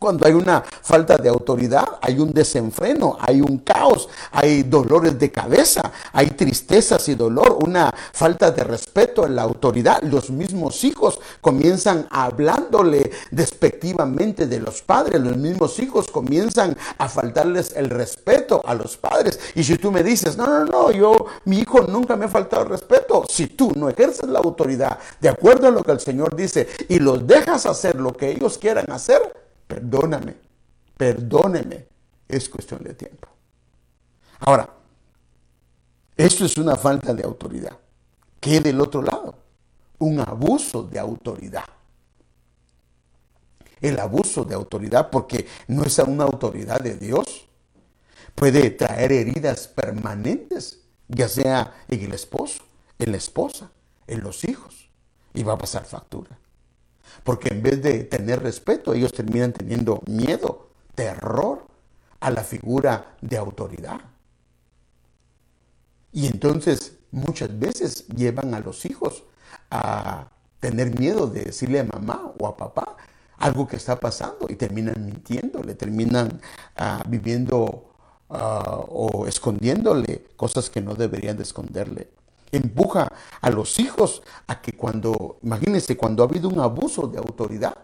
cuando 0.00 0.26
hay 0.26 0.32
una 0.32 0.62
falta 0.62 1.18
de 1.18 1.28
autoridad, 1.28 1.86
hay 2.00 2.18
un 2.18 2.32
desenfreno, 2.32 3.18
hay 3.20 3.42
un 3.42 3.58
caos, 3.58 4.08
hay 4.32 4.62
dolores 4.62 5.18
de 5.18 5.30
cabeza, 5.30 5.92
hay 6.14 6.30
tristezas 6.30 7.06
y 7.10 7.14
dolor, 7.14 7.58
una 7.62 7.94
falta 8.14 8.50
de 8.50 8.64
respeto 8.64 9.26
en 9.26 9.36
la 9.36 9.42
autoridad. 9.42 10.00
Los 10.02 10.30
mismos 10.30 10.84
hijos 10.84 11.20
comienzan 11.42 12.06
hablándole 12.10 13.10
despectivamente 13.30 14.46
de 14.46 14.60
los 14.60 14.80
padres, 14.80 15.20
los 15.20 15.36
mismos 15.36 15.78
hijos 15.78 16.08
comienzan 16.08 16.74
a 16.96 17.06
faltarles 17.06 17.74
el 17.76 17.90
respeto 17.90 18.62
a 18.64 18.72
los 18.72 18.96
padres. 18.96 19.38
Y 19.54 19.64
si 19.64 19.76
tú 19.76 19.92
me 19.92 20.02
dices, 20.02 20.38
no, 20.38 20.46
no, 20.46 20.64
no, 20.64 20.90
yo, 20.92 21.26
mi 21.44 21.58
hijo 21.58 21.82
nunca 21.82 22.16
me 22.16 22.24
ha 22.24 22.28
faltado 22.28 22.64
respeto, 22.64 23.26
si 23.28 23.48
tú 23.48 23.72
no 23.76 23.90
ejerces 23.90 24.30
la 24.30 24.38
autoridad 24.38 24.98
de 25.20 25.28
acuerdo 25.28 25.68
a 25.68 25.70
lo 25.70 25.82
que 25.82 25.92
el 25.92 26.00
Señor 26.00 26.34
dice 26.34 26.66
y 26.88 27.00
los 27.00 27.26
dejas 27.26 27.66
hacer 27.66 27.96
lo 27.96 28.14
que 28.14 28.30
ellos 28.30 28.56
quieran 28.56 28.90
hacer, 28.90 29.49
perdóname, 29.70 30.34
perdóneme, 30.96 31.86
es 32.26 32.48
cuestión 32.48 32.82
de 32.82 32.94
tiempo. 32.94 33.28
Ahora, 34.40 34.68
esto 36.16 36.44
es 36.44 36.56
una 36.58 36.74
falta 36.74 37.14
de 37.14 37.22
autoridad. 37.22 37.78
¿Qué 38.40 38.60
del 38.60 38.80
otro 38.80 39.00
lado? 39.00 39.38
Un 39.98 40.18
abuso 40.18 40.82
de 40.82 40.98
autoridad. 40.98 41.64
El 43.80 43.98
abuso 44.00 44.44
de 44.44 44.56
autoridad, 44.56 45.08
porque 45.08 45.46
no 45.68 45.84
es 45.84 45.98
una 46.00 46.24
autoridad 46.24 46.80
de 46.80 46.96
Dios, 46.96 47.46
puede 48.34 48.70
traer 48.70 49.12
heridas 49.12 49.68
permanentes, 49.68 50.80
ya 51.06 51.28
sea 51.28 51.84
en 51.88 52.00
el 52.00 52.12
esposo, 52.12 52.64
en 52.98 53.12
la 53.12 53.18
esposa, 53.18 53.70
en 54.06 54.22
los 54.22 54.44
hijos, 54.44 54.90
y 55.32 55.44
va 55.44 55.52
a 55.52 55.58
pasar 55.58 55.84
factura. 55.84 56.38
Porque 57.24 57.48
en 57.48 57.62
vez 57.62 57.82
de 57.82 58.04
tener 58.04 58.42
respeto, 58.42 58.94
ellos 58.94 59.12
terminan 59.12 59.52
teniendo 59.52 60.02
miedo, 60.06 60.70
terror 60.94 61.66
a 62.20 62.30
la 62.30 62.44
figura 62.44 63.16
de 63.20 63.36
autoridad. 63.36 64.00
Y 66.12 66.26
entonces 66.26 66.98
muchas 67.10 67.58
veces 67.58 68.06
llevan 68.08 68.54
a 68.54 68.60
los 68.60 68.84
hijos 68.84 69.24
a 69.70 70.28
tener 70.58 70.98
miedo 70.98 71.26
de 71.26 71.44
decirle 71.44 71.80
a 71.80 71.84
mamá 71.84 72.32
o 72.38 72.46
a 72.46 72.56
papá 72.56 72.96
algo 73.38 73.66
que 73.66 73.76
está 73.76 73.98
pasando 73.98 74.46
y 74.48 74.54
terminan 74.54 75.06
mintiendo, 75.06 75.62
le 75.62 75.74
terminan 75.74 76.40
ah, 76.76 77.02
viviendo 77.08 77.90
ah, 78.28 78.84
o 78.88 79.26
escondiéndole 79.26 80.26
cosas 80.36 80.68
que 80.68 80.82
no 80.82 80.94
deberían 80.94 81.36
de 81.36 81.44
esconderle 81.44 82.08
empuja 82.52 83.12
a 83.40 83.50
los 83.50 83.78
hijos 83.78 84.22
a 84.46 84.60
que 84.60 84.72
cuando, 84.72 85.38
imagínense, 85.42 85.96
cuando 85.96 86.22
ha 86.22 86.26
habido 86.26 86.48
un 86.48 86.60
abuso 86.60 87.06
de 87.06 87.18
autoridad, 87.18 87.74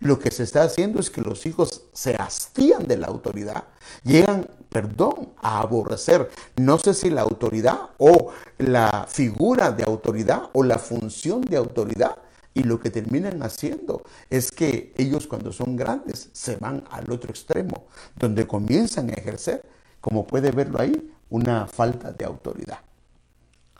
lo 0.00 0.18
que 0.18 0.30
se 0.30 0.44
está 0.44 0.62
haciendo 0.62 0.98
es 0.98 1.10
que 1.10 1.20
los 1.20 1.44
hijos 1.44 1.82
se 1.92 2.14
hastían 2.16 2.86
de 2.86 2.96
la 2.96 3.08
autoridad, 3.08 3.64
llegan, 4.02 4.48
perdón, 4.70 5.34
a 5.42 5.60
aborrecer, 5.60 6.30
no 6.56 6.78
sé 6.78 6.94
si 6.94 7.10
la 7.10 7.20
autoridad 7.20 7.90
o 7.98 8.32
la 8.56 9.06
figura 9.08 9.70
de 9.72 9.84
autoridad 9.84 10.48
o 10.54 10.64
la 10.64 10.78
función 10.78 11.42
de 11.42 11.56
autoridad. 11.56 12.16
Y 12.52 12.64
lo 12.64 12.80
que 12.80 12.90
terminan 12.90 13.42
haciendo 13.44 14.02
es 14.28 14.50
que 14.50 14.92
ellos 14.96 15.28
cuando 15.28 15.52
son 15.52 15.76
grandes 15.76 16.30
se 16.32 16.56
van 16.56 16.82
al 16.90 17.10
otro 17.12 17.30
extremo, 17.30 17.84
donde 18.16 18.46
comienzan 18.46 19.08
a 19.10 19.12
ejercer, 19.12 19.62
como 20.00 20.26
puede 20.26 20.50
verlo 20.50 20.80
ahí, 20.80 21.12
una 21.28 21.66
falta 21.66 22.10
de 22.10 22.24
autoridad. 22.24 22.78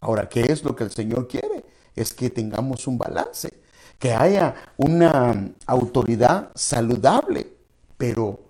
Ahora, 0.01 0.29
¿qué 0.29 0.53
es 0.53 0.65
lo 0.65 0.75
que 0.75 0.85
el 0.85 0.91
Señor 0.91 1.29
quiere? 1.29 1.65
Es 1.95 2.13
que 2.15 2.31
tengamos 2.31 2.87
un 2.87 2.99
balance, 2.99 3.53
que 3.99 4.13
haya 4.13 4.55
una 4.77 5.53
autoridad 5.67 6.51
saludable, 6.55 7.53
pero 7.99 8.41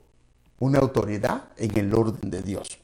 una 0.60 0.78
autoridad 0.78 1.48
en 1.56 1.76
el 1.76 1.94
orden 1.94 2.30
de 2.30 2.42
Dios. 2.42 2.78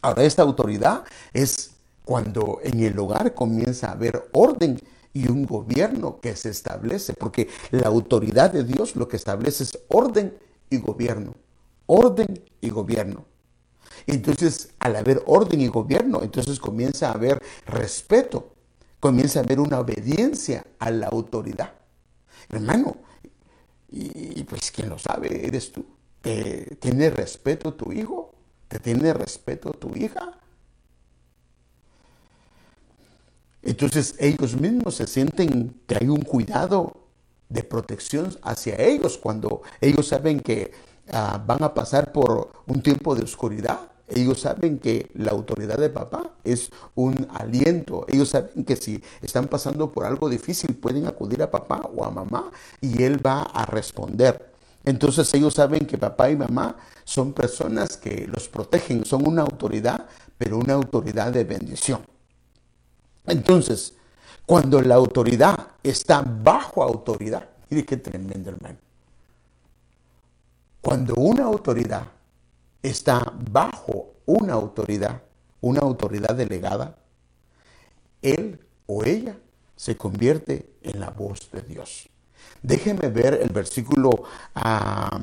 Ahora, 0.00 0.22
esta 0.24 0.42
autoridad 0.42 1.04
es 1.32 1.72
cuando 2.04 2.60
en 2.62 2.80
el 2.80 2.98
hogar 2.98 3.34
comienza 3.34 3.88
a 3.88 3.92
haber 3.92 4.28
orden 4.32 4.80
y 5.12 5.28
un 5.28 5.44
gobierno 5.44 6.20
que 6.20 6.36
se 6.36 6.50
establece, 6.50 7.14
porque 7.14 7.48
la 7.70 7.88
autoridad 7.88 8.50
de 8.52 8.64
Dios 8.64 8.96
lo 8.96 9.08
que 9.08 9.16
establece 9.16 9.64
es 9.64 9.78
orden 9.88 10.36
y 10.70 10.78
gobierno, 10.78 11.34
orden 11.86 12.42
y 12.60 12.70
gobierno. 12.70 13.24
Entonces, 14.06 14.70
al 14.78 14.96
haber 14.96 15.22
orden 15.26 15.60
y 15.60 15.68
gobierno, 15.68 16.22
entonces 16.22 16.58
comienza 16.58 17.08
a 17.08 17.12
haber 17.12 17.42
respeto. 17.66 18.48
comienza 19.00 19.40
a 19.40 19.42
haber 19.42 19.58
una 19.58 19.80
obediencia 19.80 20.64
a 20.78 20.90
la 20.90 21.08
autoridad. 21.08 21.72
Hermano, 22.48 22.96
y, 23.90 24.42
pues 24.44 24.70
quien 24.70 24.88
lo 24.88 24.98
sabe 24.98 25.46
eres 25.46 25.72
tú. 25.72 25.84
¿Tiene 26.22 27.10
respeto 27.10 27.74
tu 27.74 27.92
hijo? 27.92 28.32
¿Te 28.68 28.78
tiene 28.78 29.12
respeto 29.12 29.72
tu 29.72 29.94
hija? 29.96 30.38
Entonces 33.62 34.16
ellos 34.18 34.58
mismos 34.58 34.96
se 34.96 35.06
sienten 35.06 35.80
que 35.86 35.96
hay 36.00 36.08
un 36.08 36.22
cuidado 36.22 37.02
de 37.48 37.62
protección 37.62 38.36
hacia 38.42 38.76
ellos 38.80 39.18
cuando 39.18 39.62
ellos 39.80 40.08
saben 40.08 40.40
que 40.40 40.72
ah, 41.12 41.42
van 41.46 41.62
a 41.62 41.74
pasar 41.74 42.12
por 42.12 42.50
un 42.66 42.82
tiempo 42.82 43.14
de 43.14 43.22
oscuridad. 43.22 43.91
Ellos 44.08 44.40
saben 44.40 44.78
que 44.78 45.10
la 45.14 45.30
autoridad 45.30 45.78
de 45.78 45.88
papá 45.88 46.32
es 46.44 46.70
un 46.94 47.26
aliento. 47.32 48.04
Ellos 48.08 48.30
saben 48.30 48.64
que 48.64 48.76
si 48.76 49.02
están 49.22 49.48
pasando 49.48 49.90
por 49.90 50.04
algo 50.04 50.28
difícil 50.28 50.74
pueden 50.74 51.06
acudir 51.06 51.42
a 51.42 51.50
papá 51.50 51.88
o 51.94 52.04
a 52.04 52.10
mamá 52.10 52.50
y 52.80 53.02
él 53.02 53.24
va 53.24 53.42
a 53.42 53.64
responder. 53.64 54.52
Entonces 54.84 55.32
ellos 55.34 55.54
saben 55.54 55.86
que 55.86 55.96
papá 55.96 56.30
y 56.30 56.36
mamá 56.36 56.76
son 57.04 57.32
personas 57.32 57.96
que 57.96 58.26
los 58.26 58.48
protegen, 58.48 59.04
son 59.04 59.26
una 59.26 59.42
autoridad, 59.42 60.06
pero 60.36 60.58
una 60.58 60.74
autoridad 60.74 61.32
de 61.32 61.44
bendición. 61.44 62.00
Entonces, 63.26 63.94
cuando 64.44 64.80
la 64.82 64.96
autoridad 64.96 65.68
está 65.82 66.22
bajo 66.22 66.82
autoridad, 66.82 67.48
mire 67.70 67.86
qué 67.86 67.96
tremendo 67.96 68.50
hermano. 68.50 68.78
Cuando 70.80 71.14
una 71.14 71.44
autoridad 71.44 72.02
está 72.82 73.32
bajo 73.50 74.14
una 74.26 74.54
autoridad, 74.54 75.22
una 75.60 75.80
autoridad 75.80 76.34
delegada, 76.34 76.96
él 78.20 78.60
o 78.86 79.04
ella 79.04 79.36
se 79.76 79.96
convierte 79.96 80.70
en 80.82 81.00
la 81.00 81.10
voz 81.10 81.50
de 81.50 81.62
Dios. 81.62 82.08
Déjeme 82.62 83.08
ver 83.08 83.40
el 83.42 83.48
versículo, 83.48 84.10
ah, 84.54 85.20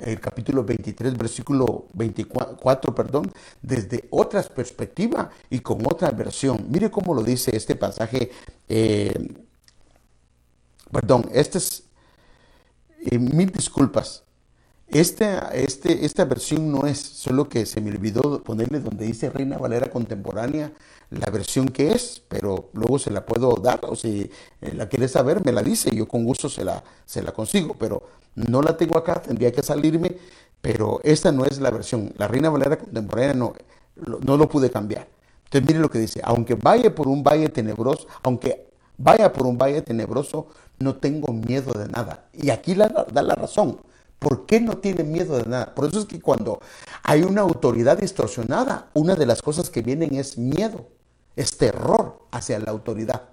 el 0.00 0.20
capítulo 0.20 0.64
23, 0.64 1.18
versículo 1.18 1.86
24, 1.92 2.94
perdón, 2.94 3.30
desde 3.60 4.08
otra 4.10 4.42
perspectiva 4.42 5.30
y 5.50 5.60
con 5.60 5.86
otra 5.86 6.10
versión. 6.10 6.66
Mire 6.70 6.90
cómo 6.90 7.14
lo 7.14 7.22
dice 7.22 7.54
este 7.54 7.76
pasaje. 7.76 8.30
Eh, 8.68 9.34
perdón, 10.90 11.28
este 11.34 11.58
es, 11.58 11.82
eh, 13.10 13.18
mil 13.18 13.50
disculpas. 13.50 14.24
Esta, 14.90 15.50
este, 15.52 16.06
esta 16.06 16.24
versión 16.24 16.72
no 16.72 16.86
es, 16.86 16.98
solo 16.98 17.48
que 17.48 17.66
se 17.66 17.80
me 17.80 17.90
olvidó 17.90 18.42
ponerle 18.42 18.80
donde 18.80 19.04
dice 19.04 19.28
Reina 19.28 19.58
Valera 19.58 19.90
Contemporánea 19.90 20.72
la 21.10 21.30
versión 21.30 21.68
que 21.68 21.92
es, 21.92 22.22
pero 22.28 22.70
luego 22.72 22.98
se 22.98 23.10
la 23.10 23.24
puedo 23.24 23.54
dar, 23.56 23.80
o 23.82 23.96
si 23.96 24.30
eh, 24.60 24.72
la 24.74 24.88
quiere 24.88 25.08
saber, 25.08 25.44
me 25.44 25.52
la 25.52 25.62
dice, 25.62 25.90
yo 25.94 26.06
con 26.06 26.24
gusto 26.24 26.48
se 26.48 26.64
la, 26.64 26.82
se 27.06 27.22
la 27.22 27.32
consigo, 27.32 27.74
pero 27.78 28.02
no 28.34 28.62
la 28.62 28.76
tengo 28.76 28.98
acá, 28.98 29.20
tendría 29.22 29.52
que 29.52 29.62
salirme, 29.62 30.16
pero 30.60 31.00
esta 31.02 31.32
no 31.32 31.44
es 31.44 31.60
la 31.60 31.70
versión, 31.70 32.12
la 32.18 32.28
Reina 32.28 32.50
Valera 32.50 32.78
Contemporánea 32.78 33.34
no, 33.34 33.54
no 33.96 34.36
lo 34.36 34.48
pude 34.48 34.70
cambiar. 34.70 35.08
Entonces 35.44 35.66
mire 35.66 35.80
lo 35.80 35.90
que 35.90 35.98
dice, 35.98 36.20
aunque 36.24 36.54
vaya 36.54 36.94
por 36.94 37.08
un 37.08 37.22
valle 37.22 37.48
tenebroso, 37.48 38.06
aunque 38.22 38.66
vaya 38.98 39.32
por 39.32 39.46
un 39.46 39.56
valle 39.56 39.80
tenebroso, 39.80 40.48
no 40.78 40.96
tengo 40.96 41.32
miedo 41.32 41.72
de 41.72 41.88
nada. 41.88 42.26
Y 42.34 42.50
aquí 42.50 42.74
la, 42.74 42.88
da 42.88 43.22
la 43.22 43.34
razón. 43.34 43.78
¿Por 44.18 44.46
qué 44.46 44.60
no 44.60 44.78
tiene 44.78 45.04
miedo 45.04 45.36
de 45.36 45.46
nada? 45.46 45.74
Por 45.74 45.86
eso 45.86 46.00
es 46.00 46.06
que 46.06 46.20
cuando 46.20 46.60
hay 47.02 47.22
una 47.22 47.42
autoridad 47.42 47.98
distorsionada, 47.98 48.90
una 48.94 49.14
de 49.14 49.26
las 49.26 49.42
cosas 49.42 49.70
que 49.70 49.82
vienen 49.82 50.14
es 50.16 50.38
miedo, 50.38 50.88
es 51.36 51.56
terror 51.56 52.26
hacia 52.32 52.58
la 52.58 52.72
autoridad. 52.72 53.28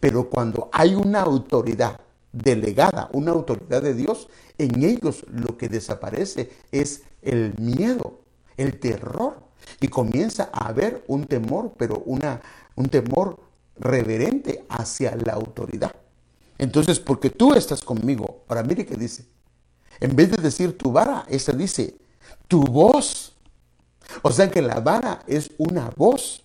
Pero 0.00 0.30
cuando 0.30 0.70
hay 0.72 0.94
una 0.94 1.20
autoridad 1.20 2.00
delegada, 2.32 3.10
una 3.12 3.32
autoridad 3.32 3.82
de 3.82 3.94
Dios, 3.94 4.28
en 4.56 4.82
ellos 4.84 5.24
lo 5.28 5.58
que 5.58 5.68
desaparece 5.68 6.50
es 6.72 7.02
el 7.22 7.54
miedo, 7.58 8.20
el 8.56 8.78
terror. 8.78 9.50
Y 9.80 9.88
comienza 9.88 10.48
a 10.52 10.68
haber 10.68 11.04
un 11.06 11.26
temor, 11.26 11.74
pero 11.76 12.02
una, 12.06 12.40
un 12.76 12.88
temor 12.88 13.38
reverente 13.78 14.64
hacia 14.68 15.14
la 15.16 15.34
autoridad. 15.34 15.94
Entonces, 16.56 16.98
porque 17.00 17.30
tú 17.30 17.54
estás 17.54 17.82
conmigo, 17.82 18.44
ahora 18.48 18.62
mire 18.62 18.86
qué 18.86 18.96
dice, 18.96 19.26
en 20.00 20.16
vez 20.16 20.30
de 20.30 20.42
decir 20.42 20.76
tu 20.76 20.92
vara, 20.92 21.24
esa 21.28 21.52
dice 21.52 21.96
tu 22.48 22.62
voz. 22.64 23.32
O 24.22 24.32
sea 24.32 24.50
que 24.50 24.62
la 24.62 24.80
vara 24.80 25.22
es 25.26 25.52
una 25.58 25.90
voz. 25.96 26.42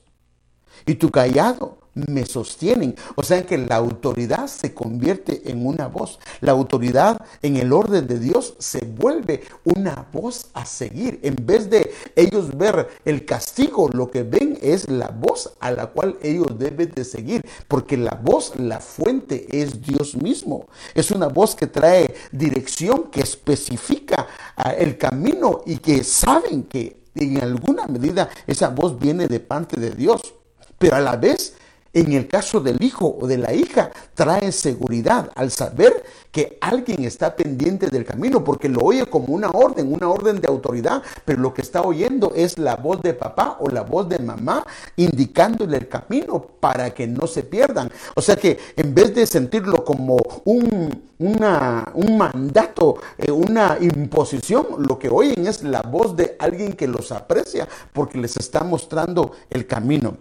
Y 0.86 0.96
tu 0.96 1.10
callado 1.10 1.80
me 1.96 2.26
sostienen. 2.26 2.96
O 3.16 3.24
sea 3.24 3.46
que 3.46 3.58
la 3.58 3.78
autoridad 3.78 4.48
se 4.48 4.74
convierte 4.74 5.50
en 5.50 5.66
una 5.66 5.88
voz. 5.88 6.20
La 6.42 6.52
autoridad 6.52 7.26
en 7.42 7.56
el 7.58 7.74
orden 7.74 8.06
de 8.08 8.20
Dios 8.20 8.56
se 8.60 8.86
vuelve 8.86 9.42
una 9.64 10.08
voz 10.12 10.48
a 10.54 10.66
seguir. 10.66 11.20
En 11.24 11.36
vez 11.46 11.70
de 11.70 11.92
ellos 12.16 12.56
ver 12.56 12.90
el 13.06 13.26
castigo, 13.26 13.90
lo 13.90 14.12
que 14.12 14.24
ven 14.24 14.60
es 14.62 14.90
la 14.90 15.08
voz 15.08 15.54
a 15.60 15.72
la 15.72 15.88
cual 15.88 16.18
ellos 16.22 16.60
deben 16.60 16.92
de 16.92 17.06
seguir. 17.06 17.46
Porque 17.68 17.98
la 17.98 18.20
voz, 18.22 18.54
la 18.58 18.80
fuente 18.80 19.48
es 19.52 19.82
Dios 19.82 20.16
mismo. 20.16 20.68
Es 20.94 21.12
una 21.12 21.28
voz 21.28 21.56
que 21.56 21.68
trae 21.68 22.14
dirección, 22.32 23.10
que 23.10 23.22
especifica 23.22 24.28
ah, 24.58 24.72
el 24.72 24.98
camino 24.98 25.62
y 25.66 25.78
que 25.78 26.04
saben 26.04 26.64
que 26.64 27.06
en 27.16 27.42
alguna 27.42 27.88
medida 27.88 28.30
esa 28.46 28.70
voz 28.70 29.00
viene 29.00 29.28
de 29.28 29.40
parte 29.40 29.80
de 29.80 29.92
Dios. 29.92 30.34
Pero 30.78 30.98
a 30.98 31.00
la 31.00 31.16
vez 31.16 31.56
en 31.96 32.12
el 32.12 32.28
caso 32.28 32.60
del 32.60 32.84
hijo 32.84 33.18
o 33.22 33.26
de 33.26 33.38
la 33.38 33.54
hija, 33.54 33.90
trae 34.14 34.52
seguridad 34.52 35.32
al 35.34 35.50
saber 35.50 36.04
que 36.30 36.58
alguien 36.60 37.06
está 37.06 37.34
pendiente 37.34 37.88
del 37.88 38.04
camino, 38.04 38.44
porque 38.44 38.68
lo 38.68 38.82
oye 38.82 39.06
como 39.06 39.28
una 39.28 39.50
orden, 39.50 39.94
una 39.94 40.10
orden 40.10 40.42
de 40.42 40.50
autoridad, 40.50 41.02
pero 41.24 41.40
lo 41.40 41.54
que 41.54 41.62
está 41.62 41.82
oyendo 41.82 42.34
es 42.36 42.60
la 42.60 42.76
voz 42.76 43.02
de 43.02 43.14
papá 43.14 43.56
o 43.62 43.70
la 43.70 43.84
voz 43.84 44.10
de 44.10 44.20
mamá 44.20 44.66
indicándole 44.98 45.78
el 45.78 45.88
camino 45.88 46.46
para 46.60 46.94
que 46.94 47.08
no 47.08 47.28
se 47.28 47.44
pierdan. 47.44 47.90
O 48.16 48.22
sea 48.22 48.36
que 48.36 48.60
en 48.76 48.94
vez 48.94 49.16
de 49.16 49.26
sentirlo 49.26 49.86
como 49.86 50.18
un, 50.44 51.04
un 51.18 52.18
mandato, 52.18 52.98
eh, 53.18 53.32
una 53.32 53.78
imposición, 53.80 54.66
lo 54.80 55.00
que 55.00 55.08
oyen 55.08 55.48
es 55.48 55.64
la 55.64 55.82
voz 55.82 56.18
de 56.18 56.36
alguien 56.40 56.74
que 56.74 56.90
los 56.90 57.14
aprecia 57.14 57.70
porque 57.94 58.18
les 58.18 58.36
está 58.36 58.66
mostrando 58.66 59.32
el 59.50 59.66
camino 59.66 60.18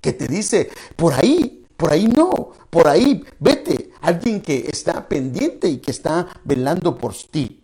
que 0.00 0.12
te 0.12 0.26
dice, 0.26 0.70
por 0.96 1.14
ahí, 1.14 1.64
por 1.76 1.92
ahí 1.92 2.06
no, 2.06 2.52
por 2.70 2.88
ahí 2.88 3.24
vete, 3.38 3.90
alguien 4.00 4.40
que 4.40 4.66
está 4.68 5.08
pendiente 5.08 5.68
y 5.68 5.78
que 5.78 5.90
está 5.90 6.26
velando 6.44 6.96
por 6.96 7.14
ti. 7.14 7.62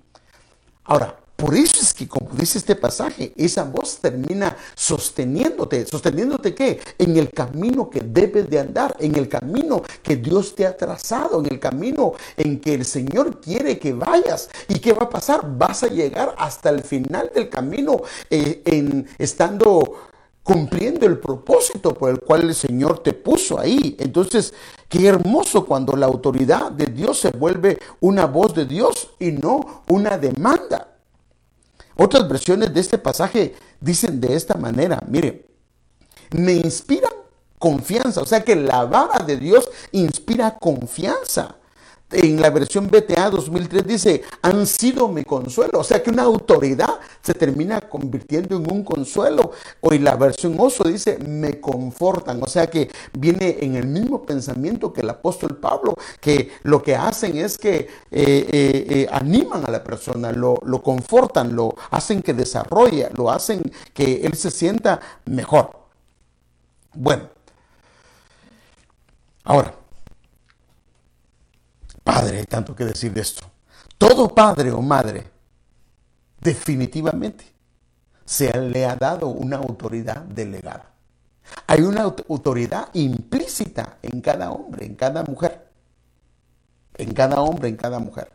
Ahora, 0.84 1.18
por 1.36 1.54
eso 1.54 1.82
es 1.82 1.92
que, 1.92 2.08
como 2.08 2.30
dice 2.32 2.56
este 2.56 2.74
pasaje, 2.76 3.34
esa 3.36 3.64
voz 3.64 3.98
termina 3.98 4.56
sosteniéndote. 4.74 5.84
¿Sosteniéndote 5.84 6.54
qué? 6.54 6.80
En 6.98 7.14
el 7.18 7.30
camino 7.30 7.90
que 7.90 8.00
debes 8.00 8.48
de 8.48 8.58
andar, 8.58 8.96
en 8.98 9.14
el 9.16 9.28
camino 9.28 9.82
que 10.02 10.16
Dios 10.16 10.54
te 10.54 10.66
ha 10.66 10.74
trazado, 10.74 11.40
en 11.40 11.52
el 11.52 11.60
camino 11.60 12.14
en 12.38 12.58
que 12.58 12.72
el 12.72 12.86
Señor 12.86 13.38
quiere 13.38 13.78
que 13.78 13.92
vayas. 13.92 14.48
¿Y 14.68 14.78
qué 14.78 14.94
va 14.94 15.04
a 15.04 15.10
pasar? 15.10 15.42
Vas 15.58 15.82
a 15.82 15.88
llegar 15.88 16.34
hasta 16.38 16.70
el 16.70 16.82
final 16.82 17.30
del 17.34 17.50
camino 17.50 18.00
eh, 18.30 18.62
en, 18.64 19.06
estando 19.18 20.08
cumpliendo 20.46 21.06
el 21.06 21.18
propósito 21.18 21.92
por 21.92 22.08
el 22.08 22.20
cual 22.20 22.42
el 22.42 22.54
Señor 22.54 23.00
te 23.00 23.12
puso 23.12 23.58
ahí. 23.58 23.96
Entonces, 23.98 24.54
qué 24.88 25.08
hermoso 25.08 25.66
cuando 25.66 25.96
la 25.96 26.06
autoridad 26.06 26.70
de 26.70 26.86
Dios 26.86 27.18
se 27.18 27.32
vuelve 27.32 27.80
una 27.98 28.26
voz 28.26 28.54
de 28.54 28.64
Dios 28.64 29.10
y 29.18 29.32
no 29.32 29.82
una 29.88 30.16
demanda. 30.16 30.98
Otras 31.96 32.28
versiones 32.28 32.72
de 32.72 32.78
este 32.78 32.96
pasaje 32.96 33.56
dicen 33.80 34.20
de 34.20 34.36
esta 34.36 34.54
manera, 34.54 35.02
mire, 35.08 35.48
me 36.30 36.52
inspiran 36.52 37.10
confianza, 37.58 38.20
o 38.20 38.26
sea 38.26 38.44
que 38.44 38.54
la 38.54 38.84
vara 38.84 39.24
de 39.24 39.38
Dios 39.38 39.68
inspira 39.90 40.58
confianza 40.58 41.56
en 42.10 42.40
la 42.40 42.50
versión 42.50 42.88
BTA 42.88 43.30
2003 43.30 43.86
dice, 43.86 44.22
han 44.42 44.66
sido 44.66 45.08
mi 45.08 45.24
consuelo. 45.24 45.80
O 45.80 45.84
sea 45.84 46.02
que 46.02 46.10
una 46.10 46.22
autoridad 46.22 47.00
se 47.20 47.34
termina 47.34 47.80
convirtiendo 47.80 48.56
en 48.56 48.70
un 48.70 48.84
consuelo. 48.84 49.52
Hoy 49.80 49.98
la 49.98 50.14
versión 50.16 50.56
oso 50.58 50.84
dice, 50.84 51.18
me 51.18 51.60
confortan. 51.60 52.42
O 52.42 52.46
sea 52.46 52.68
que 52.68 52.90
viene 53.12 53.58
en 53.60 53.74
el 53.74 53.88
mismo 53.88 54.24
pensamiento 54.24 54.92
que 54.92 55.00
el 55.00 55.10
apóstol 55.10 55.56
Pablo, 55.56 55.94
que 56.20 56.52
lo 56.62 56.82
que 56.82 56.94
hacen 56.94 57.36
es 57.38 57.58
que 57.58 57.74
eh, 57.78 57.88
eh, 58.10 58.86
eh, 58.88 59.08
animan 59.10 59.64
a 59.66 59.70
la 59.70 59.82
persona, 59.82 60.30
lo, 60.30 60.60
lo 60.64 60.82
confortan, 60.82 61.56
lo 61.56 61.74
hacen 61.90 62.22
que 62.22 62.34
desarrolle, 62.34 63.08
lo 63.16 63.30
hacen 63.30 63.62
que 63.92 64.20
él 64.24 64.34
se 64.36 64.50
sienta 64.50 65.00
mejor. 65.24 65.70
Bueno, 66.94 67.28
ahora. 69.44 69.85
Padre, 72.06 72.38
hay 72.38 72.44
tanto 72.44 72.76
que 72.76 72.84
decir 72.84 73.12
de 73.12 73.20
esto. 73.20 73.44
Todo 73.98 74.32
padre 74.32 74.70
o 74.70 74.80
madre 74.80 75.28
definitivamente 76.40 77.44
se 78.24 78.56
le 78.60 78.86
ha 78.86 78.94
dado 78.94 79.26
una 79.26 79.56
autoridad 79.56 80.22
delegada. 80.22 80.92
Hay 81.66 81.82
una 81.82 82.02
autoridad 82.02 82.90
implícita 82.92 83.98
en 84.02 84.20
cada 84.20 84.52
hombre, 84.52 84.86
en 84.86 84.94
cada 84.94 85.24
mujer. 85.24 85.68
En 86.94 87.12
cada 87.12 87.40
hombre, 87.40 87.70
en 87.70 87.76
cada 87.76 87.98
mujer. 87.98 88.30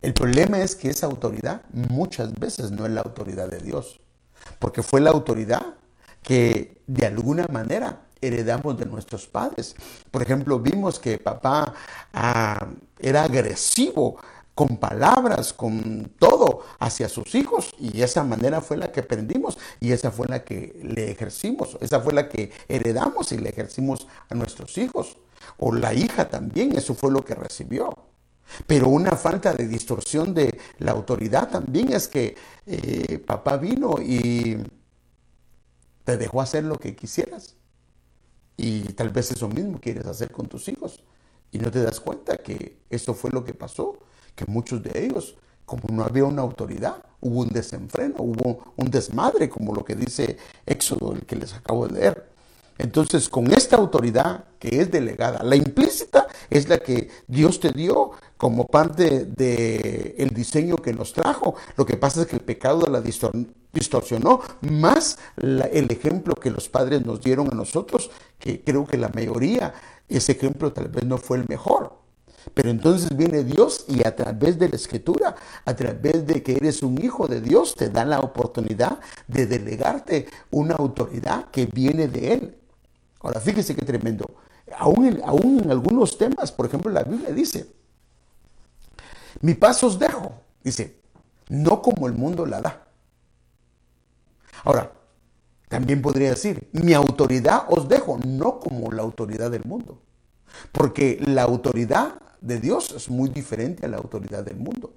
El 0.00 0.14
problema 0.14 0.60
es 0.60 0.76
que 0.76 0.88
esa 0.88 1.06
autoridad 1.06 1.62
muchas 1.72 2.32
veces 2.32 2.70
no 2.70 2.86
es 2.86 2.92
la 2.92 3.00
autoridad 3.00 3.48
de 3.48 3.58
Dios, 3.58 3.98
porque 4.60 4.84
fue 4.84 5.00
la 5.00 5.10
autoridad 5.10 5.74
que 6.22 6.80
de 6.86 7.06
alguna 7.06 7.48
manera 7.48 8.02
heredamos 8.22 8.78
de 8.78 8.86
nuestros 8.86 9.26
padres. 9.26 9.74
Por 10.10 10.22
ejemplo, 10.22 10.58
vimos 10.58 10.98
que 10.98 11.18
papá 11.18 11.74
ah, 12.14 12.68
era 12.98 13.24
agresivo 13.24 14.16
con 14.54 14.76
palabras, 14.76 15.52
con 15.52 16.12
todo 16.18 16.60
hacia 16.78 17.08
sus 17.08 17.34
hijos 17.34 17.74
y 17.78 18.02
esa 18.02 18.22
manera 18.22 18.60
fue 18.60 18.76
la 18.76 18.92
que 18.92 19.00
aprendimos 19.00 19.58
y 19.80 19.92
esa 19.92 20.10
fue 20.10 20.28
la 20.28 20.44
que 20.44 20.78
le 20.82 21.10
ejercimos, 21.10 21.78
esa 21.80 22.00
fue 22.00 22.12
la 22.12 22.28
que 22.28 22.52
heredamos 22.68 23.32
y 23.32 23.38
le 23.38 23.50
ejercimos 23.50 24.06
a 24.28 24.34
nuestros 24.34 24.76
hijos. 24.78 25.16
O 25.58 25.72
la 25.74 25.92
hija 25.92 26.28
también, 26.28 26.76
eso 26.76 26.94
fue 26.94 27.10
lo 27.10 27.24
que 27.24 27.34
recibió. 27.34 27.96
Pero 28.66 28.88
una 28.88 29.12
falta 29.12 29.52
de 29.54 29.66
distorsión 29.66 30.34
de 30.34 30.58
la 30.78 30.92
autoridad 30.92 31.48
también 31.48 31.92
es 31.92 32.06
que 32.08 32.36
eh, 32.66 33.18
papá 33.18 33.56
vino 33.56 33.96
y 34.00 34.58
te 36.04 36.16
dejó 36.16 36.40
hacer 36.40 36.64
lo 36.64 36.78
que 36.78 36.94
quisieras. 36.94 37.56
Y 38.56 38.82
tal 38.92 39.10
vez 39.10 39.30
eso 39.30 39.48
mismo 39.48 39.80
quieres 39.80 40.06
hacer 40.06 40.30
con 40.30 40.46
tus 40.46 40.68
hijos. 40.68 41.02
Y 41.50 41.58
no 41.58 41.70
te 41.70 41.82
das 41.82 42.00
cuenta 42.00 42.38
que 42.38 42.78
eso 42.90 43.14
fue 43.14 43.30
lo 43.30 43.44
que 43.44 43.54
pasó, 43.54 43.98
que 44.34 44.46
muchos 44.46 44.82
de 44.82 45.04
ellos, 45.04 45.36
como 45.66 45.82
no 45.94 46.04
había 46.04 46.24
una 46.24 46.42
autoridad, 46.42 47.04
hubo 47.20 47.40
un 47.40 47.48
desenfreno, 47.50 48.16
hubo 48.18 48.74
un 48.76 48.90
desmadre, 48.90 49.48
como 49.48 49.74
lo 49.74 49.84
que 49.84 49.94
dice 49.94 50.38
Éxodo, 50.66 51.12
el 51.12 51.26
que 51.26 51.36
les 51.36 51.52
acabo 51.54 51.86
de 51.86 51.94
leer. 51.94 52.31
Entonces, 52.82 53.28
con 53.28 53.52
esta 53.52 53.76
autoridad 53.76 54.44
que 54.58 54.80
es 54.80 54.90
delegada, 54.90 55.44
la 55.44 55.54
implícita 55.54 56.26
es 56.50 56.68
la 56.68 56.78
que 56.78 57.08
Dios 57.28 57.60
te 57.60 57.70
dio 57.70 58.10
como 58.36 58.66
parte 58.66 59.24
del 59.24 60.14
el 60.18 60.30
diseño 60.30 60.76
que 60.78 60.92
nos 60.92 61.12
trajo. 61.12 61.54
Lo 61.76 61.86
que 61.86 61.96
pasa 61.96 62.22
es 62.22 62.26
que 62.26 62.34
el 62.34 62.42
pecado 62.42 62.88
la 62.90 63.00
distorsionó 63.00 64.40
más 64.62 65.18
el 65.36 65.92
ejemplo 65.92 66.34
que 66.34 66.50
los 66.50 66.68
padres 66.68 67.06
nos 67.06 67.20
dieron 67.20 67.46
a 67.52 67.54
nosotros, 67.54 68.10
que 68.40 68.64
creo 68.64 68.84
que 68.84 68.96
la 68.96 69.10
mayoría, 69.10 69.72
ese 70.08 70.32
ejemplo 70.32 70.72
tal 70.72 70.88
vez 70.88 71.04
no 71.04 71.18
fue 71.18 71.38
el 71.38 71.44
mejor. 71.48 72.00
Pero 72.52 72.70
entonces 72.70 73.16
viene 73.16 73.44
Dios 73.44 73.84
y 73.86 74.04
a 74.04 74.16
través 74.16 74.58
de 74.58 74.68
la 74.68 74.74
escritura, 74.74 75.36
a 75.64 75.76
través 75.76 76.26
de 76.26 76.42
que 76.42 76.54
eres 76.54 76.82
un 76.82 77.00
hijo 77.00 77.28
de 77.28 77.40
Dios, 77.40 77.76
te 77.76 77.90
da 77.90 78.04
la 78.04 78.18
oportunidad 78.18 78.98
de 79.28 79.46
delegarte 79.46 80.26
una 80.50 80.74
autoridad 80.74 81.48
que 81.52 81.66
viene 81.66 82.08
de 82.08 82.32
Él. 82.32 82.58
Ahora, 83.22 83.40
fíjese 83.40 83.74
qué 83.74 83.84
tremendo. 83.84 84.26
Aún 84.76 85.06
en, 85.06 85.70
algunos 85.70 86.18
temas, 86.18 86.50
por 86.52 86.66
ejemplo, 86.66 86.90
la 86.90 87.04
Biblia 87.04 87.30
dice, 87.30 87.66
mi 89.40 89.54
paz 89.54 89.82
os 89.84 89.98
dejo, 89.98 90.32
dice, 90.62 91.00
no 91.48 91.82
como 91.82 92.06
el 92.06 92.14
mundo 92.14 92.46
la 92.46 92.60
da. 92.60 92.86
Ahora, 94.64 94.92
también 95.68 96.02
podría 96.02 96.30
decir, 96.30 96.68
mi 96.72 96.92
autoridad 96.92 97.64
os 97.68 97.88
dejo, 97.88 98.18
no 98.26 98.60
como 98.60 98.92
la 98.92 99.02
autoridad 99.02 99.50
del 99.50 99.64
mundo. 99.64 100.00
Porque 100.70 101.18
la 101.24 101.42
autoridad 101.42 102.20
de 102.40 102.60
Dios 102.60 102.90
es 102.92 103.08
muy 103.08 103.30
diferente 103.30 103.86
a 103.86 103.88
la 103.88 103.96
autoridad 103.96 104.44
del 104.44 104.56
mundo. 104.56 104.94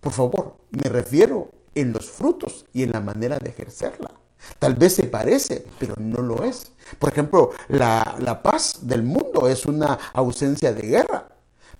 Por 0.00 0.12
favor, 0.12 0.56
me 0.70 0.90
refiero 0.90 1.50
en 1.74 1.92
los 1.92 2.10
frutos 2.10 2.66
y 2.72 2.82
en 2.82 2.92
la 2.92 3.00
manera 3.00 3.38
de 3.38 3.50
ejercerla. 3.50 4.10
Tal 4.58 4.74
vez 4.74 4.94
se 4.94 5.04
parece, 5.04 5.66
pero 5.78 5.94
no 5.98 6.22
lo 6.22 6.44
es. 6.44 6.72
Por 6.98 7.10
ejemplo, 7.10 7.50
la, 7.68 8.40
paz 8.42 8.78
del 8.82 9.02
mundo 9.02 9.48
es 9.48 9.66
una 9.66 9.98
ausencia 10.12 10.72
de 10.72 10.82
guerra, 10.82 11.28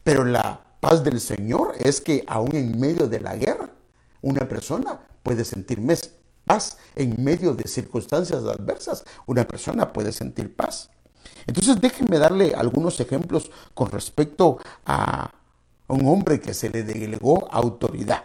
pero 0.02 0.24
la 0.24 0.60
paz 0.80 1.02
del 1.02 1.20
Señor 1.20 1.74
es 1.78 2.00
que 2.00 2.24
aún 2.26 2.54
en 2.54 2.78
medio 2.78 3.08
de 3.08 3.20
la 3.20 3.36
guerra, 3.36 3.70
una 4.22 4.48
persona 4.48 5.00
puede 5.22 5.44
sentir 5.44 5.80
paz. 6.44 6.78
En 6.94 7.22
medio 7.22 7.54
de 7.54 7.68
circunstancias 7.68 8.42
adversas, 8.44 9.04
una 9.26 9.46
persona 9.46 9.92
puede 9.92 10.12
sentir 10.12 10.54
paz. 10.54 10.90
Entonces 11.46 11.80
déjenme 11.80 12.18
darle 12.18 12.54
algunos 12.54 13.00
ejemplos 13.00 13.50
con 13.74 13.90
respecto 13.90 14.58
a 14.86 15.30
un 15.88 16.06
hombre 16.06 16.40
que 16.40 16.54
se 16.54 16.70
le 16.70 16.82
delegó 16.82 17.48
autoridad. 17.50 18.24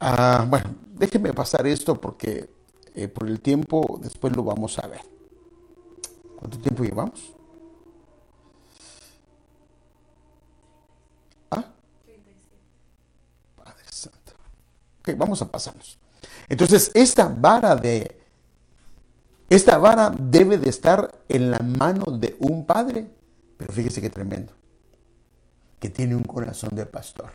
Ah, 0.00 0.46
bueno, 0.48 0.74
déjenme 0.94 1.32
pasar 1.34 1.66
esto 1.66 2.00
porque 2.00 2.50
eh, 2.94 3.08
por 3.08 3.28
el 3.28 3.40
tiempo 3.40 3.98
después 4.02 4.34
lo 4.34 4.42
vamos 4.42 4.78
a 4.78 4.86
ver. 4.86 5.02
¿Cuánto 6.36 6.58
tiempo 6.58 6.82
llevamos? 6.82 7.34
¿Ah? 11.50 11.64
Padre 13.56 13.84
Santo. 13.90 14.32
Ok, 15.00 15.10
vamos 15.18 15.42
a 15.42 15.50
pasarnos. 15.50 15.98
Entonces, 16.48 16.90
esta 16.94 17.28
vara 17.28 17.76
de 17.76 18.20
esta 19.50 19.78
vara 19.78 20.14
debe 20.16 20.58
de 20.58 20.70
estar 20.70 21.24
en 21.28 21.50
la 21.50 21.58
mano 21.58 22.12
de 22.12 22.36
un 22.38 22.64
padre, 22.64 23.10
pero 23.56 23.72
fíjese 23.72 24.00
qué 24.00 24.08
tremendo, 24.08 24.52
que 25.80 25.90
tiene 25.90 26.14
un 26.14 26.22
corazón 26.22 26.70
de 26.74 26.86
pastor. 26.86 27.32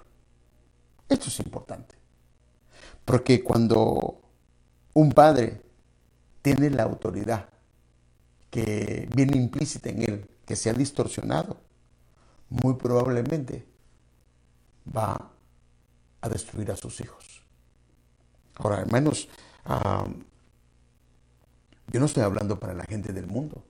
Esto 1.10 1.28
es 1.28 1.40
importante, 1.42 1.96
porque 3.04 3.44
cuando 3.44 4.22
un 4.94 5.12
padre 5.12 5.62
tiene 6.42 6.70
la 6.70 6.84
autoridad 6.84 7.50
que 8.50 9.10
viene 9.16 9.38
implícita 9.38 9.90
en 9.90 10.02
él, 10.04 10.30
que 10.46 10.56
se 10.56 10.70
ha 10.70 10.74
distorsionado, 10.74 11.58
muy 12.50 12.76
probablemente 12.76 13.66
va 14.96 15.32
a 16.22 16.30
destruir 16.30 16.72
a 16.72 16.76
sus 16.76 17.02
hijos. 17.02 17.44
Ahora, 18.56 18.80
hermanos, 18.80 19.28
uh, 19.66 20.10
yo 21.92 22.00
no 22.00 22.06
estoy 22.06 22.24
hablando 22.24 22.60
para 22.60 22.74
la 22.74 22.86
gente 22.86 23.14
del 23.14 23.28
mundo. 23.28 23.64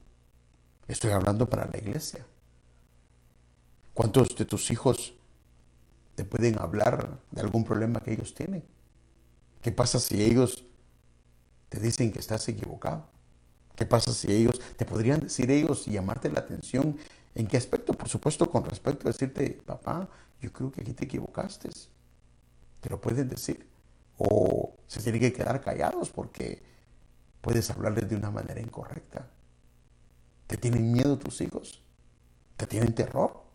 Estoy 0.87 1.11
hablando 1.11 1.49
para 1.49 1.65
la 1.65 1.77
iglesia. 1.77 2.25
¿Cuántos 3.93 4.35
de 4.35 4.45
tus 4.45 4.69
hijos 4.71 5.13
te 6.15 6.23
pueden 6.23 6.59
hablar 6.59 7.19
de 7.31 7.41
algún 7.41 7.63
problema 7.63 8.01
que 8.01 8.13
ellos 8.13 8.33
tienen? 8.33 8.63
¿Qué 9.65 9.71
pasa 9.71 9.99
si 9.99 10.21
ellos 10.21 10.63
te 11.69 11.79
dicen 11.79 12.11
que 12.11 12.19
estás 12.19 12.47
equivocado? 12.47 13.07
¿Qué 13.75 13.87
pasa 13.87 14.13
si 14.13 14.31
ellos 14.31 14.61
te 14.77 14.85
podrían 14.85 15.21
decir 15.21 15.49
ellos 15.49 15.87
y 15.87 15.93
llamarte 15.93 16.29
la 16.29 16.41
atención? 16.41 16.95
¿En 17.33 17.47
qué 17.47 17.57
aspecto? 17.57 17.93
Por 17.93 18.07
supuesto, 18.07 18.47
con 18.47 18.63
respecto 18.63 19.07
a 19.07 19.11
decirte, 19.11 19.59
papá, 19.65 20.07
yo 20.39 20.53
creo 20.53 20.71
que 20.71 20.81
aquí 20.81 20.93
te 20.93 21.05
equivocaste. 21.05 21.71
Te 22.79 22.89
lo 22.91 23.01
pueden 23.01 23.27
decir. 23.27 23.67
O 24.19 24.75
se 24.85 25.01
tienen 25.01 25.19
que 25.19 25.33
quedar 25.33 25.59
callados 25.61 26.11
porque 26.11 26.61
puedes 27.41 27.67
hablarles 27.71 28.07
de 28.07 28.17
una 28.17 28.29
manera 28.29 28.61
incorrecta. 28.61 29.31
¿Te 30.45 30.57
tienen 30.57 30.91
miedo 30.91 31.17
tus 31.17 31.41
hijos? 31.41 31.81
¿Te 32.55 32.67
tienen 32.67 32.93
terror? 32.93 33.45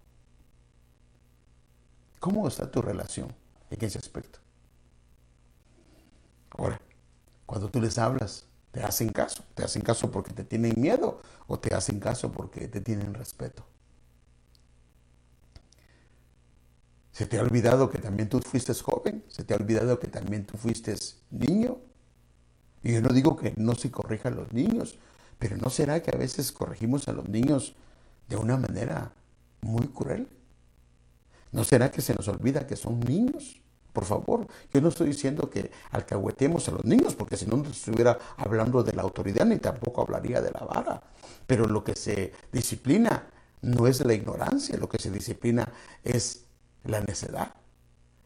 ¿Cómo 2.18 2.48
está 2.48 2.68
tu 2.68 2.82
relación 2.82 3.32
en 3.70 3.84
ese 3.84 3.98
aspecto? 3.98 4.39
Ahora, 6.60 6.78
cuando 7.46 7.70
tú 7.70 7.80
les 7.80 7.96
hablas, 7.96 8.44
¿te 8.70 8.82
hacen 8.82 9.08
caso? 9.08 9.42
¿Te 9.54 9.64
hacen 9.64 9.80
caso 9.80 10.10
porque 10.10 10.34
te 10.34 10.44
tienen 10.44 10.74
miedo 10.76 11.22
o 11.46 11.58
te 11.58 11.74
hacen 11.74 11.98
caso 11.98 12.30
porque 12.30 12.68
te 12.68 12.82
tienen 12.82 13.14
respeto? 13.14 13.64
¿Se 17.12 17.24
te 17.24 17.38
ha 17.38 17.42
olvidado 17.42 17.88
que 17.88 17.98
también 17.98 18.28
tú 18.28 18.40
fuiste 18.40 18.74
joven? 18.74 19.24
¿Se 19.28 19.42
te 19.42 19.54
ha 19.54 19.56
olvidado 19.56 19.98
que 19.98 20.08
también 20.08 20.44
tú 20.44 20.58
fuiste 20.58 20.94
niño? 21.30 21.78
Y 22.82 22.92
yo 22.92 23.00
no 23.00 23.08
digo 23.08 23.36
que 23.36 23.54
no 23.56 23.74
se 23.74 23.90
corrija 23.90 24.28
a 24.28 24.32
los 24.32 24.52
niños, 24.52 24.98
pero 25.38 25.56
¿no 25.56 25.70
será 25.70 26.02
que 26.02 26.14
a 26.14 26.18
veces 26.18 26.52
corregimos 26.52 27.08
a 27.08 27.12
los 27.12 27.26
niños 27.26 27.74
de 28.28 28.36
una 28.36 28.58
manera 28.58 29.12
muy 29.62 29.88
cruel? 29.88 30.28
¿No 31.52 31.64
será 31.64 31.90
que 31.90 32.02
se 32.02 32.14
nos 32.14 32.28
olvida 32.28 32.66
que 32.66 32.76
son 32.76 33.00
niños? 33.00 33.60
Por 33.92 34.04
favor, 34.04 34.46
yo 34.72 34.80
no 34.80 34.88
estoy 34.88 35.08
diciendo 35.08 35.50
que 35.50 35.70
alcahuetemos 35.90 36.68
a 36.68 36.72
los 36.72 36.84
niños, 36.84 37.14
porque 37.14 37.36
si 37.36 37.46
no, 37.46 37.62
estuviera 37.64 38.18
hablando 38.36 38.82
de 38.82 38.92
la 38.92 39.02
autoridad 39.02 39.46
ni 39.46 39.58
tampoco 39.58 40.02
hablaría 40.02 40.40
de 40.40 40.50
la 40.52 40.60
vara. 40.60 41.02
Pero 41.46 41.66
lo 41.66 41.82
que 41.82 41.96
se 41.96 42.32
disciplina 42.52 43.26
no 43.62 43.86
es 43.86 44.04
la 44.04 44.14
ignorancia, 44.14 44.76
lo 44.76 44.88
que 44.88 44.98
se 44.98 45.10
disciplina 45.10 45.68
es 46.04 46.44
la 46.84 47.00
necedad. 47.00 47.54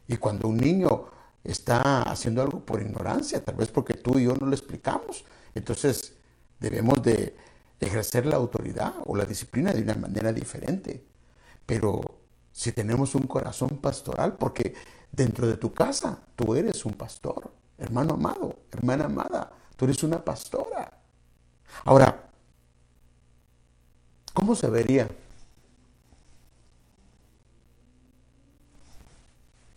Y 0.06 0.18
cuando 0.18 0.48
un 0.48 0.58
niño 0.58 1.06
está 1.42 2.02
haciendo 2.02 2.42
algo 2.42 2.60
por 2.60 2.80
ignorancia, 2.80 3.42
tal 3.42 3.56
vez 3.56 3.70
porque 3.70 3.94
tú 3.94 4.18
y 4.18 4.24
yo 4.24 4.34
no 4.34 4.46
lo 4.46 4.52
explicamos. 4.54 5.24
Entonces 5.54 6.14
debemos 6.60 7.02
de 7.02 7.36
ejercer 7.80 8.26
la 8.26 8.36
autoridad 8.36 8.94
o 9.06 9.16
la 9.16 9.24
disciplina 9.24 9.72
de 9.72 9.82
una 9.82 9.94
manera 9.94 10.32
diferente. 10.32 11.04
Pero 11.66 12.00
si 12.52 12.72
tenemos 12.72 13.14
un 13.14 13.26
corazón 13.26 13.70
pastoral, 13.80 14.36
porque 14.36 14.74
dentro 15.14 15.46
de 15.46 15.56
tu 15.56 15.72
casa 15.72 16.18
tú 16.36 16.54
eres 16.54 16.84
un 16.84 16.94
pastor, 16.94 17.50
hermano 17.78 18.14
amado, 18.14 18.56
hermana 18.72 19.04
amada, 19.04 19.50
Tú 19.76 19.84
eres 19.86 20.02
una 20.02 20.24
pastora. 20.24 21.00
Ahora, 21.84 22.30
¿cómo 24.32 24.54
se 24.54 24.68
vería? 24.70 25.08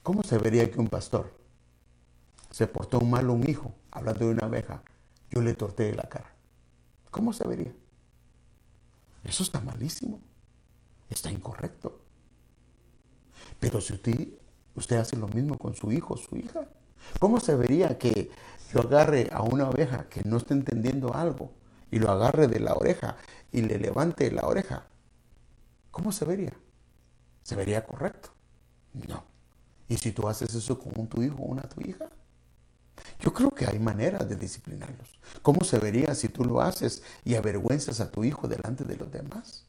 ¿Cómo 0.04 0.24
se 0.24 0.38
vería 0.38 0.70
que 0.72 0.80
un 0.80 0.88
pastor 0.88 1.36
se 2.52 2.68
portó 2.68 3.02
mal 3.02 3.30
un 3.30 3.50
hijo, 3.50 3.74
hablando 3.92 4.26
de 4.26 4.32
una 4.32 4.46
abeja, 4.46 4.82
yo 5.32 5.42
le 5.42 5.54
torteé 5.54 5.94
la 5.96 6.08
cara? 6.08 6.32
¿Cómo 7.12 7.34
se 7.34 7.48
vería? 7.48 7.74
Eso 9.24 9.44
está 9.44 9.60
malísimo. 9.60 10.22
Está 11.10 11.32
incorrecto. 11.32 12.00
Pero 13.60 13.82
si 13.82 13.94
usted, 13.94 14.30
usted 14.78 14.98
hace 14.98 15.18
lo 15.18 15.28
mismo 15.28 15.58
con 15.58 15.76
su 15.76 15.92
hijo 15.92 16.16
su 16.18 16.38
hija, 16.38 16.68
¿cómo 17.20 17.40
se 17.40 17.56
vería 17.56 17.98
que 17.98 18.32
yo 18.74 18.82
agarre 18.82 19.30
a 19.32 19.42
una 19.42 19.70
oveja 19.70 20.08
que 20.10 20.24
no 20.24 20.38
está 20.38 20.54
entendiendo 20.54 21.14
algo 21.14 21.52
y 21.92 22.00
lo 22.00 22.12
agarre 22.12 22.48
de 22.48 22.60
la 22.60 22.74
oreja 22.74 23.18
y 23.52 23.62
le 23.62 23.80
levante 23.80 24.32
la 24.32 24.48
oreja? 24.48 24.88
¿Cómo 25.92 26.12
se 26.12 26.26
vería? 26.26 26.54
¿Se 27.44 27.56
vería 27.56 27.86
correcto? 27.86 28.30
No. 28.94 29.24
¿Y 29.88 29.98
si 29.98 30.12
tú 30.12 30.28
haces 30.28 30.54
eso 30.54 30.78
con 30.80 31.08
tu 31.08 31.22
hijo 31.22 31.38
o 31.38 31.46
una 31.46 31.64
tu 31.64 31.82
hija? 31.82 32.10
Yo 33.20 33.34
creo 33.34 33.52
que 33.52 33.66
hay 33.66 33.80
maneras 33.80 34.28
de 34.28 34.36
disciplinarlos. 34.36 35.20
¿Cómo 35.42 35.64
se 35.64 35.80
vería 35.80 36.14
si 36.14 36.30
tú 36.30 36.44
lo 36.46 36.62
haces 36.62 37.04
y 37.24 37.36
avergüenzas 37.36 38.00
a 38.00 38.12
tu 38.12 38.24
hijo 38.24 38.48
delante 38.48 38.84
de 38.84 38.98
los 38.98 39.12
demás? 39.12 39.67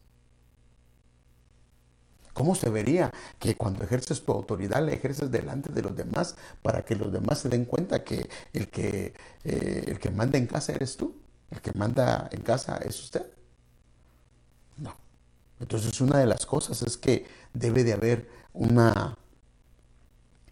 ¿Cómo 2.39 2.55
se 2.55 2.71
vería 2.71 3.13
que 3.41 3.57
cuando 3.57 3.83
ejerces 3.83 4.25
tu 4.25 4.31
autoridad 4.31 4.87
la 4.87 4.93
ejerces 4.93 5.29
delante 5.29 5.73
de 5.73 5.83
los 5.83 5.97
demás 5.97 6.37
para 6.63 6.85
que 6.85 6.95
los 6.95 7.13
demás 7.13 7.41
se 7.41 7.49
den 7.49 7.65
cuenta 7.65 8.05
que 8.05 8.31
el 8.53 8.69
que, 8.69 9.13
eh, 9.43 9.85
el 9.89 9.99
que 9.99 10.13
manda 10.13 10.39
en 10.39 10.47
casa 10.47 10.73
eres 10.73 10.97
tú? 10.97 11.17
¿El 11.51 11.61
que 11.61 11.73
manda 11.73 12.29
en 12.31 12.43
casa 12.43 12.77
es 12.77 13.03
usted? 13.03 13.27
No. 14.77 14.95
Entonces 15.59 16.01
una 16.01 16.21
de 16.21 16.27
las 16.27 16.47
cosas 16.47 16.81
es 16.83 16.97
que 16.97 17.27
debe 17.55 17.83
de 17.83 17.95
haber 17.95 18.29
una, 18.53 19.19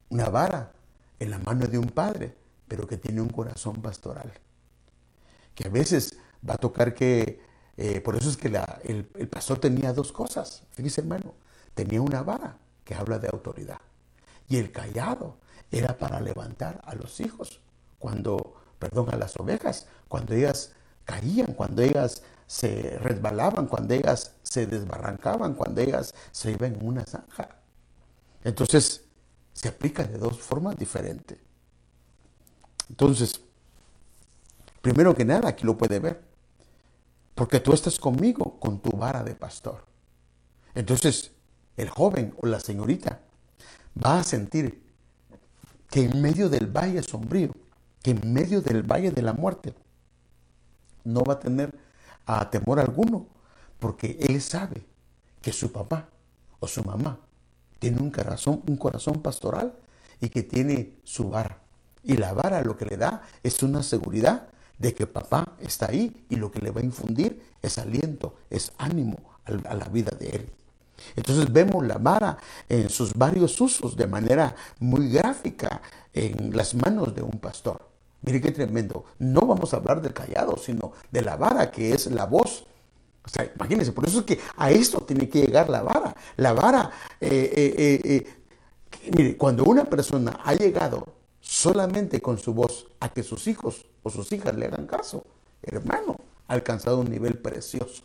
una 0.08 0.28
vara 0.28 0.72
en 1.20 1.30
la 1.30 1.38
mano 1.38 1.68
de 1.68 1.78
un 1.78 1.90
padre, 1.90 2.34
pero 2.66 2.88
que 2.88 2.96
tiene 2.96 3.20
un 3.20 3.28
corazón 3.28 3.80
pastoral. 3.80 4.32
Que 5.54 5.68
a 5.68 5.70
veces 5.70 6.18
va 6.42 6.54
a 6.54 6.58
tocar 6.58 6.94
que, 6.94 7.40
eh, 7.76 8.00
por 8.00 8.16
eso 8.16 8.28
es 8.28 8.36
que 8.36 8.48
el, 8.48 9.08
el 9.14 9.28
pastor 9.28 9.60
tenía 9.60 9.92
dos 9.92 10.10
cosas, 10.10 10.64
fíjese 10.72 11.02
hermano, 11.02 11.45
tenía 11.76 12.00
una 12.00 12.22
vara 12.22 12.56
que 12.84 12.94
habla 12.94 13.18
de 13.18 13.28
autoridad. 13.28 13.80
Y 14.48 14.56
el 14.56 14.72
callado 14.72 15.36
era 15.70 15.98
para 15.98 16.20
levantar 16.20 16.80
a 16.84 16.94
los 16.94 17.20
hijos, 17.20 17.60
cuando, 17.98 18.54
perdón, 18.78 19.12
a 19.12 19.16
las 19.16 19.38
ovejas, 19.38 19.86
cuando 20.08 20.34
ellas 20.34 20.72
caían, 21.04 21.52
cuando 21.52 21.82
ellas 21.82 22.22
se 22.46 22.98
resbalaban, 22.98 23.66
cuando 23.66 23.94
ellas 23.94 24.32
se 24.42 24.66
desbarrancaban, 24.66 25.54
cuando 25.54 25.82
ellas 25.82 26.14
se 26.32 26.52
iban 26.52 26.74
en 26.74 26.86
una 26.86 27.04
zanja. 27.04 27.60
Entonces, 28.42 29.04
se 29.52 29.68
aplica 29.68 30.04
de 30.04 30.16
dos 30.18 30.40
formas 30.40 30.76
diferentes. 30.76 31.38
Entonces, 32.88 33.40
primero 34.80 35.14
que 35.14 35.24
nada, 35.26 35.50
aquí 35.50 35.64
lo 35.64 35.76
puede 35.76 35.98
ver, 35.98 36.22
porque 37.34 37.60
tú 37.60 37.74
estás 37.74 37.98
conmigo 37.98 38.58
con 38.58 38.80
tu 38.80 38.96
vara 38.96 39.22
de 39.22 39.34
pastor. 39.34 39.84
Entonces, 40.74 41.35
el 41.76 41.88
joven 41.88 42.34
o 42.40 42.46
la 42.46 42.60
señorita 42.60 43.20
va 44.04 44.20
a 44.20 44.24
sentir 44.24 44.82
que 45.90 46.04
en 46.04 46.20
medio 46.20 46.48
del 46.48 46.66
valle 46.66 47.02
sombrío, 47.02 47.52
que 48.02 48.12
en 48.12 48.32
medio 48.32 48.60
del 48.60 48.82
valle 48.82 49.10
de 49.10 49.22
la 49.22 49.32
muerte, 49.32 49.74
no 51.04 51.22
va 51.22 51.34
a 51.34 51.40
tener 51.40 51.72
a 52.26 52.50
temor 52.50 52.80
alguno, 52.80 53.28
porque 53.78 54.18
él 54.20 54.40
sabe 54.42 54.84
que 55.40 55.52
su 55.52 55.70
papá 55.70 56.08
o 56.58 56.66
su 56.66 56.82
mamá 56.82 57.20
tiene 57.78 58.00
un 58.00 58.10
corazón, 58.10 58.62
un 58.66 58.76
corazón 58.76 59.22
pastoral 59.22 59.76
y 60.20 60.28
que 60.28 60.42
tiene 60.42 60.98
su 61.04 61.30
vara. 61.30 61.60
Y 62.02 62.16
la 62.16 62.32
vara 62.32 62.62
lo 62.62 62.76
que 62.76 62.86
le 62.86 62.96
da 62.96 63.22
es 63.42 63.62
una 63.62 63.82
seguridad 63.82 64.48
de 64.78 64.94
que 64.94 65.06
papá 65.06 65.56
está 65.60 65.86
ahí 65.86 66.26
y 66.28 66.36
lo 66.36 66.50
que 66.50 66.60
le 66.60 66.70
va 66.70 66.80
a 66.80 66.84
infundir 66.84 67.42
es 67.62 67.78
aliento, 67.78 68.34
es 68.50 68.72
ánimo 68.78 69.18
a 69.44 69.74
la 69.74 69.88
vida 69.88 70.10
de 70.18 70.28
él. 70.30 70.52
Entonces 71.14 71.52
vemos 71.52 71.86
la 71.86 71.98
vara 71.98 72.38
en 72.68 72.88
sus 72.88 73.14
varios 73.14 73.60
usos 73.60 73.96
de 73.96 74.06
manera 74.06 74.54
muy 74.78 75.10
gráfica 75.10 75.80
en 76.12 76.56
las 76.56 76.74
manos 76.74 77.14
de 77.14 77.22
un 77.22 77.38
pastor. 77.38 77.80
Mire 78.22 78.40
qué 78.40 78.50
tremendo. 78.50 79.04
No 79.18 79.42
vamos 79.42 79.72
a 79.72 79.76
hablar 79.76 80.02
del 80.02 80.12
callado, 80.12 80.56
sino 80.56 80.92
de 81.10 81.22
la 81.22 81.36
vara 81.36 81.70
que 81.70 81.92
es 81.92 82.06
la 82.06 82.26
voz. 82.26 82.66
O 83.24 83.28
sea, 83.28 83.50
imagínense, 83.54 83.92
por 83.92 84.06
eso 84.06 84.20
es 84.20 84.24
que 84.24 84.40
a 84.56 84.70
esto 84.70 85.00
tiene 85.00 85.28
que 85.28 85.42
llegar 85.42 85.68
la 85.68 85.82
vara. 85.82 86.14
La 86.36 86.52
vara, 86.52 86.90
eh, 87.20 87.52
eh, 87.56 88.00
eh, 88.04 89.10
mire, 89.16 89.36
cuando 89.36 89.64
una 89.64 89.84
persona 89.84 90.40
ha 90.44 90.54
llegado 90.54 91.06
solamente 91.40 92.20
con 92.20 92.38
su 92.38 92.54
voz 92.54 92.88
a 93.00 93.08
que 93.08 93.22
sus 93.22 93.46
hijos 93.46 93.86
o 94.02 94.10
sus 94.10 94.30
hijas 94.32 94.56
le 94.56 94.66
hagan 94.66 94.86
caso, 94.86 95.24
hermano, 95.62 96.16
ha 96.48 96.54
alcanzado 96.54 97.00
un 97.00 97.10
nivel 97.10 97.38
precioso. 97.38 98.02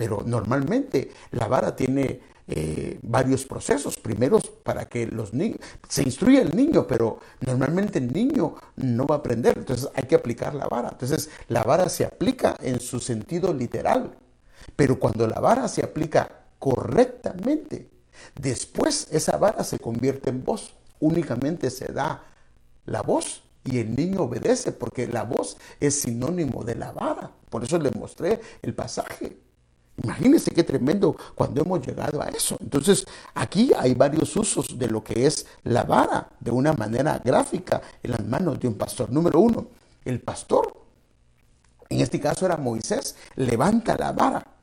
Pero 0.00 0.22
normalmente 0.24 1.10
la 1.32 1.46
vara 1.46 1.76
tiene 1.76 2.20
eh, 2.48 2.98
varios 3.02 3.44
procesos. 3.44 3.98
Primero 3.98 4.40
para 4.62 4.88
que 4.88 5.06
los 5.06 5.34
niños, 5.34 5.58
se 5.86 6.02
instruye 6.02 6.40
el 6.40 6.56
niño, 6.56 6.86
pero 6.86 7.18
normalmente 7.42 7.98
el 7.98 8.10
niño 8.10 8.54
no 8.76 9.06
va 9.06 9.16
a 9.16 9.18
aprender. 9.18 9.58
Entonces 9.58 9.90
hay 9.94 10.04
que 10.04 10.14
aplicar 10.14 10.54
la 10.54 10.66
vara. 10.68 10.88
Entonces 10.88 11.28
la 11.48 11.64
vara 11.64 11.90
se 11.90 12.06
aplica 12.06 12.56
en 12.62 12.80
su 12.80 12.98
sentido 12.98 13.52
literal. 13.52 14.16
Pero 14.74 14.98
cuando 14.98 15.26
la 15.26 15.38
vara 15.38 15.68
se 15.68 15.84
aplica 15.84 16.46
correctamente, 16.58 17.90
después 18.40 19.06
esa 19.10 19.36
vara 19.36 19.64
se 19.64 19.78
convierte 19.78 20.30
en 20.30 20.42
voz. 20.42 20.72
Únicamente 20.98 21.68
se 21.68 21.92
da 21.92 22.24
la 22.86 23.02
voz 23.02 23.42
y 23.64 23.80
el 23.80 23.94
niño 23.94 24.22
obedece 24.22 24.72
porque 24.72 25.06
la 25.06 25.24
voz 25.24 25.58
es 25.78 26.00
sinónimo 26.00 26.64
de 26.64 26.76
la 26.76 26.90
vara. 26.90 27.30
Por 27.50 27.64
eso 27.64 27.78
le 27.78 27.90
mostré 27.90 28.40
el 28.62 28.72
pasaje. 28.72 29.49
Imagínense 30.02 30.50
qué 30.50 30.64
tremendo 30.64 31.16
cuando 31.34 31.62
hemos 31.62 31.86
llegado 31.86 32.22
a 32.22 32.28
eso. 32.28 32.56
Entonces, 32.60 33.06
aquí 33.34 33.72
hay 33.76 33.94
varios 33.94 34.34
usos 34.36 34.78
de 34.78 34.88
lo 34.88 35.02
que 35.02 35.26
es 35.26 35.46
la 35.64 35.84
vara 35.84 36.28
de 36.40 36.50
una 36.50 36.72
manera 36.72 37.20
gráfica 37.22 37.82
en 38.02 38.12
las 38.12 38.24
manos 38.24 38.58
de 38.60 38.68
un 38.68 38.74
pastor. 38.74 39.10
Número 39.10 39.40
uno, 39.40 39.68
el 40.04 40.20
pastor, 40.20 40.72
en 41.88 42.00
este 42.00 42.20
caso 42.20 42.46
era 42.46 42.56
Moisés, 42.56 43.16
levanta 43.36 43.96
la 43.96 44.12
vara 44.12 44.59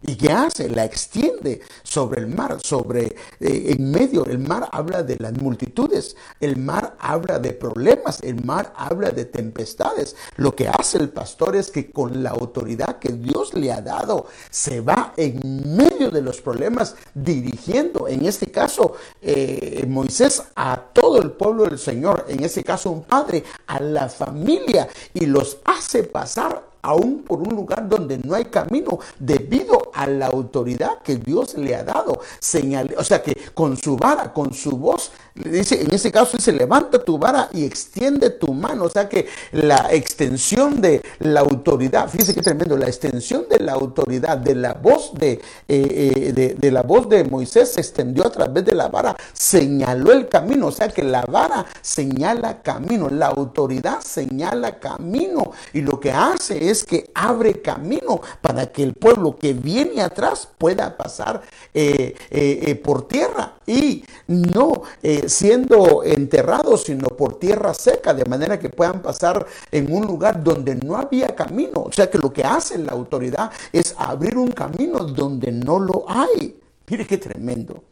¿Y 0.00 0.14
qué 0.14 0.30
hace? 0.30 0.68
La 0.68 0.84
extiende 0.84 1.60
sobre 1.82 2.20
el 2.20 2.28
mar, 2.28 2.58
sobre 2.62 3.16
eh, 3.40 3.74
en 3.76 3.90
medio. 3.90 4.24
El 4.26 4.38
mar 4.38 4.68
habla 4.70 5.02
de 5.02 5.16
las 5.16 5.32
multitudes, 5.32 6.14
el 6.38 6.56
mar 6.56 6.96
habla 7.00 7.40
de 7.40 7.52
problemas, 7.52 8.22
el 8.22 8.44
mar 8.44 8.72
habla 8.76 9.10
de 9.10 9.24
tempestades. 9.24 10.14
Lo 10.36 10.54
que 10.54 10.68
hace 10.68 10.98
el 10.98 11.08
pastor 11.08 11.56
es 11.56 11.72
que 11.72 11.90
con 11.90 12.22
la 12.22 12.30
autoridad 12.30 13.00
que 13.00 13.12
Dios 13.12 13.54
le 13.54 13.72
ha 13.72 13.80
dado, 13.80 14.26
se 14.50 14.80
va 14.80 15.14
en 15.16 15.76
medio 15.76 16.12
de 16.12 16.22
los 16.22 16.40
problemas 16.40 16.94
dirigiendo, 17.12 18.06
en 18.06 18.24
este 18.24 18.52
caso, 18.52 18.94
eh, 19.20 19.84
Moisés 19.88 20.44
a 20.54 20.76
todo 20.92 21.20
el 21.20 21.32
pueblo 21.32 21.64
del 21.64 21.78
Señor, 21.78 22.24
en 22.28 22.44
este 22.44 22.62
caso 22.62 22.92
un 22.92 23.02
padre, 23.02 23.42
a 23.66 23.80
la 23.80 24.08
familia, 24.08 24.88
y 25.12 25.26
los 25.26 25.58
hace 25.64 26.04
pasar 26.04 26.67
aún 26.82 27.22
por 27.22 27.40
un 27.40 27.54
lugar 27.54 27.88
donde 27.88 28.18
no 28.18 28.34
hay 28.34 28.46
camino, 28.46 28.98
debido 29.18 29.90
a 29.94 30.06
la 30.06 30.26
autoridad 30.26 31.02
que 31.02 31.16
Dios 31.16 31.54
le 31.56 31.74
ha 31.74 31.84
dado. 31.84 32.20
Señal, 32.40 32.94
o 32.96 33.04
sea 33.04 33.22
que 33.22 33.36
con 33.54 33.76
su 33.76 33.96
vara, 33.96 34.32
con 34.32 34.52
su 34.52 34.76
voz, 34.76 35.10
dice, 35.44 35.82
en 35.82 35.92
ese 35.92 36.10
caso 36.10 36.36
dice, 36.36 36.52
levanta 36.52 37.02
tu 37.02 37.18
vara 37.18 37.48
y 37.52 37.64
extiende 37.64 38.30
tu 38.30 38.52
mano. 38.52 38.84
O 38.84 38.88
sea 38.88 39.08
que 39.08 39.26
la 39.52 39.88
extensión 39.92 40.80
de 40.80 41.02
la 41.20 41.40
autoridad, 41.40 42.08
fíjese 42.08 42.34
qué 42.34 42.42
tremendo, 42.42 42.76
la 42.76 42.86
extensión 42.86 43.46
de 43.48 43.58
la 43.60 43.72
autoridad, 43.72 44.38
de 44.38 44.54
la 44.54 44.74
voz 44.74 45.12
de, 45.14 45.32
eh, 45.32 45.40
eh, 45.68 46.32
de, 46.32 46.54
de 46.54 46.70
la 46.70 46.82
voz 46.82 47.08
de 47.08 47.24
Moisés 47.24 47.72
se 47.72 47.80
extendió 47.80 48.26
a 48.26 48.30
través 48.30 48.64
de 48.64 48.74
la 48.74 48.88
vara, 48.88 49.16
señaló 49.32 50.12
el 50.12 50.28
camino. 50.28 50.68
O 50.68 50.72
sea 50.72 50.88
que 50.88 51.02
la 51.02 51.22
vara 51.22 51.66
señala 51.80 52.62
camino, 52.62 53.08
la 53.08 53.26
autoridad 53.26 54.00
señala 54.00 54.78
camino. 54.78 55.52
Y 55.72 55.80
lo 55.82 56.00
que 56.00 56.12
hace 56.12 56.70
es 56.70 56.84
que 56.84 57.10
abre 57.14 57.60
camino 57.62 58.20
para 58.40 58.66
que 58.66 58.82
el 58.82 58.94
pueblo 58.94 59.36
que 59.36 59.52
viene 59.52 60.02
atrás 60.02 60.48
pueda 60.58 60.96
pasar 60.96 61.42
eh, 61.74 62.80
por 62.82 63.06
tierra 63.08 63.57
y 63.68 64.04
no 64.26 64.82
siendo 65.26 66.02
enterrados, 66.02 66.84
sino 66.84 67.08
por 67.08 67.38
tierra 67.38 67.74
seca, 67.74 68.14
de 68.14 68.24
manera 68.24 68.58
que 68.58 68.70
puedan 68.70 69.02
pasar 69.02 69.46
en 69.70 69.92
un 69.92 70.06
lugar 70.06 70.42
donde 70.42 70.74
no 70.74 70.96
había 70.96 71.36
camino. 71.36 71.82
O 71.82 71.92
sea 71.92 72.10
que 72.10 72.18
lo 72.18 72.32
que 72.32 72.42
hace 72.42 72.78
la 72.78 72.92
autoridad 72.92 73.52
es 73.72 73.94
abrir 73.98 74.36
un 74.38 74.50
camino 74.52 75.04
donde 75.04 75.52
no 75.52 75.78
lo 75.78 76.04
hay. 76.08 76.58
Mire 76.88 77.06
qué 77.06 77.18
tremendo. 77.18 77.84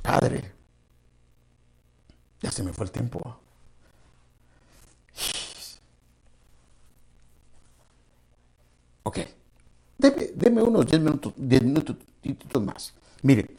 Padre, 0.00 0.52
ya 2.40 2.52
se 2.52 2.62
me 2.62 2.72
fue 2.72 2.86
el 2.86 2.92
tiempo. 2.92 3.38
Ok. 9.02 9.18
Deme, 9.98 10.62
unos 10.62 10.86
10 10.86 11.00
minutos, 11.00 11.32
10 11.36 11.62
minutos 11.64 12.62
más. 12.62 12.94
Mire, 13.22 13.56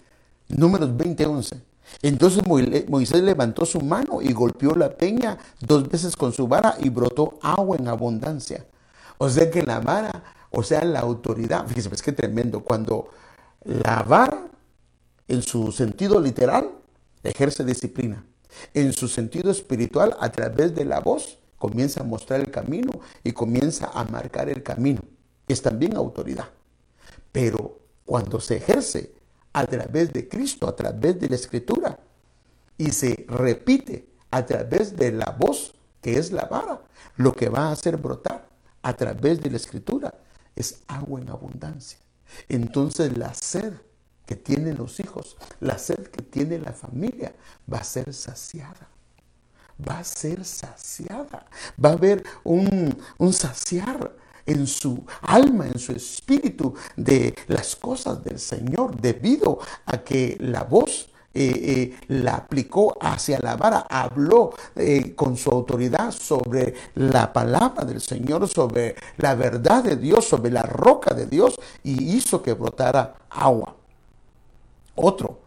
números 0.48 0.96
20, 0.96 1.26
11. 1.26 1.62
Entonces 2.02 2.44
Moisés 2.46 3.24
levantó 3.24 3.66
su 3.66 3.82
mano 3.82 4.22
y 4.22 4.34
golpeó 4.34 4.76
la 4.76 4.96
peña 4.98 5.38
dos 5.60 5.88
veces 5.88 6.16
con 6.16 6.34
su 6.34 6.48
vara 6.48 6.76
y 6.80 6.90
brotó 6.90 7.40
agua 7.42 7.78
en 7.78 7.88
abundancia. 7.88 8.66
O 9.18 9.30
sea 9.30 9.50
que 9.50 9.64
la 9.64 9.80
vara, 9.80 10.24
o 10.52 10.64
sea, 10.64 10.84
la 10.84 11.00
autoridad, 11.00 11.66
fíjese, 11.68 11.94
es 11.94 12.02
que 12.02 12.12
tremendo, 12.12 12.62
cuando 12.62 13.10
la 13.64 14.04
vara, 14.04 14.48
en 15.28 15.42
su 15.42 15.72
sentido 15.72 16.20
literal, 16.20 16.72
ejerce 17.24 17.64
disciplina. 17.64 18.26
En 18.74 18.94
su 18.94 19.08
sentido 19.08 19.52
espiritual, 19.52 20.16
a 20.20 20.32
través 20.32 20.76
de 20.76 20.86
la 20.86 21.00
voz, 21.00 21.40
comienza 21.58 22.02
a 22.02 22.04
mostrar 22.04 22.40
el 22.40 22.52
camino 22.52 22.92
y 23.24 23.32
comienza 23.32 23.92
a 23.94 24.04
marcar 24.06 24.50
el 24.50 24.64
camino. 24.64 25.02
Es 25.48 25.62
también 25.62 25.96
autoridad. 25.96 26.50
Pero 27.32 27.80
cuando 28.06 28.40
se 28.40 28.58
ejerce 28.58 29.17
a 29.60 29.66
través 29.66 30.14
de 30.14 30.30
Cristo, 30.30 30.68
a 30.68 30.76
través 30.76 31.20
de 31.20 31.30
la 31.30 31.36
Escritura, 31.36 32.00
y 32.78 32.92
se 32.92 33.26
repite 33.28 34.08
a 34.30 34.46
través 34.46 34.96
de 34.96 35.12
la 35.12 35.36
voz, 35.38 35.74
que 36.00 36.20
es 36.20 36.32
la 36.32 36.46
vara, 36.46 36.84
lo 37.16 37.34
que 37.34 37.50
va 37.50 37.70
a 37.70 37.72
hacer 37.72 37.98
brotar 37.98 38.48
a 38.84 38.94
través 38.94 39.42
de 39.42 39.50
la 39.50 39.58
Escritura 39.58 40.14
es 40.56 40.84
agua 40.88 41.22
en 41.22 41.30
abundancia. 41.30 41.98
Entonces 42.48 43.18
la 43.18 43.34
sed 43.34 43.74
que 44.28 44.36
tienen 44.36 44.78
los 44.78 45.00
hijos, 45.00 45.38
la 45.60 45.80
sed 45.80 46.08
que 46.08 46.22
tiene 46.22 46.60
la 46.60 46.74
familia, 46.74 47.34
va 47.72 47.80
a 47.80 47.84
ser 47.84 48.14
saciada. 48.14 48.90
Va 49.90 50.00
a 50.00 50.04
ser 50.04 50.46
saciada. 50.46 51.48
Va 51.84 51.90
a 51.90 51.94
haber 51.94 52.24
un, 52.44 52.96
un 53.18 53.34
saciar 53.34 54.16
en 54.48 54.66
su 54.66 55.04
alma, 55.22 55.68
en 55.68 55.78
su 55.78 55.92
espíritu 55.92 56.74
de 56.96 57.36
las 57.48 57.76
cosas 57.76 58.24
del 58.24 58.40
Señor, 58.40 59.00
debido 59.00 59.60
a 59.86 60.00
que 60.00 60.38
la 60.40 60.64
voz 60.64 61.10
eh, 61.40 61.52
eh, 61.54 62.00
la 62.08 62.36
aplicó 62.36 62.98
hacia 63.00 63.38
la 63.40 63.56
vara, 63.56 63.86
habló 63.88 64.54
eh, 64.76 65.14
con 65.14 65.38
su 65.38 65.52
autoridad 65.52 66.12
sobre 66.12 66.74
la 66.96 67.32
palabra 67.32 67.86
del 67.86 68.02
Señor, 68.02 68.48
sobre 68.48 68.96
la 69.18 69.36
verdad 69.36 69.84
de 69.84 69.98
Dios, 69.98 70.26
sobre 70.26 70.50
la 70.50 70.64
roca 70.64 71.14
de 71.14 71.28
Dios 71.28 71.60
y 71.84 72.16
hizo 72.16 72.42
que 72.42 72.54
brotara 72.54 73.14
agua. 73.30 73.76
Otro, 74.96 75.38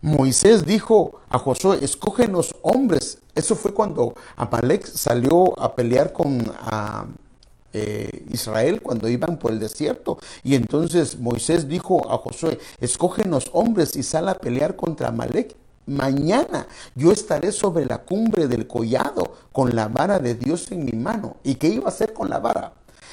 Moisés 0.00 0.64
dijo 0.64 1.20
a 1.28 1.38
Josué, 1.38 1.78
escógenos 1.82 2.54
hombres. 2.62 3.18
Eso 3.34 3.54
fue 3.54 3.74
cuando 3.74 4.14
Amalek 4.36 4.86
salió 4.86 5.60
a 5.60 5.74
pelear 5.74 6.14
con 6.14 6.42
eh, 7.72 8.24
Israel 8.30 8.82
cuando 8.82 9.08
iban 9.08 9.38
por 9.38 9.52
el 9.52 9.58
desierto. 9.58 10.18
Y 10.42 10.54
entonces 10.54 11.18
Moisés 11.18 11.68
dijo 11.68 12.10
a 12.10 12.18
Josué, 12.18 12.58
escógenos 12.80 13.50
hombres 13.52 13.96
y 13.96 14.02
sal 14.02 14.28
a 14.28 14.34
pelear 14.34 14.76
contra 14.76 15.08
Amalek. 15.08 15.56
Mañana 15.86 16.68
yo 16.94 17.10
estaré 17.10 17.50
sobre 17.50 17.86
la 17.86 17.98
cumbre 17.98 18.46
del 18.46 18.68
collado 18.68 19.34
con 19.50 19.74
la 19.74 19.88
vara 19.88 20.18
de 20.20 20.34
Dios 20.34 20.70
en 20.70 20.84
mi 20.84 20.92
mano. 20.92 21.36
¿Y 21.42 21.56
qué 21.56 21.68
iba 21.68 21.86
a 21.86 21.88
hacer 21.88 22.12
con 22.12 22.30
la 22.30 22.38
vara? 22.38 22.72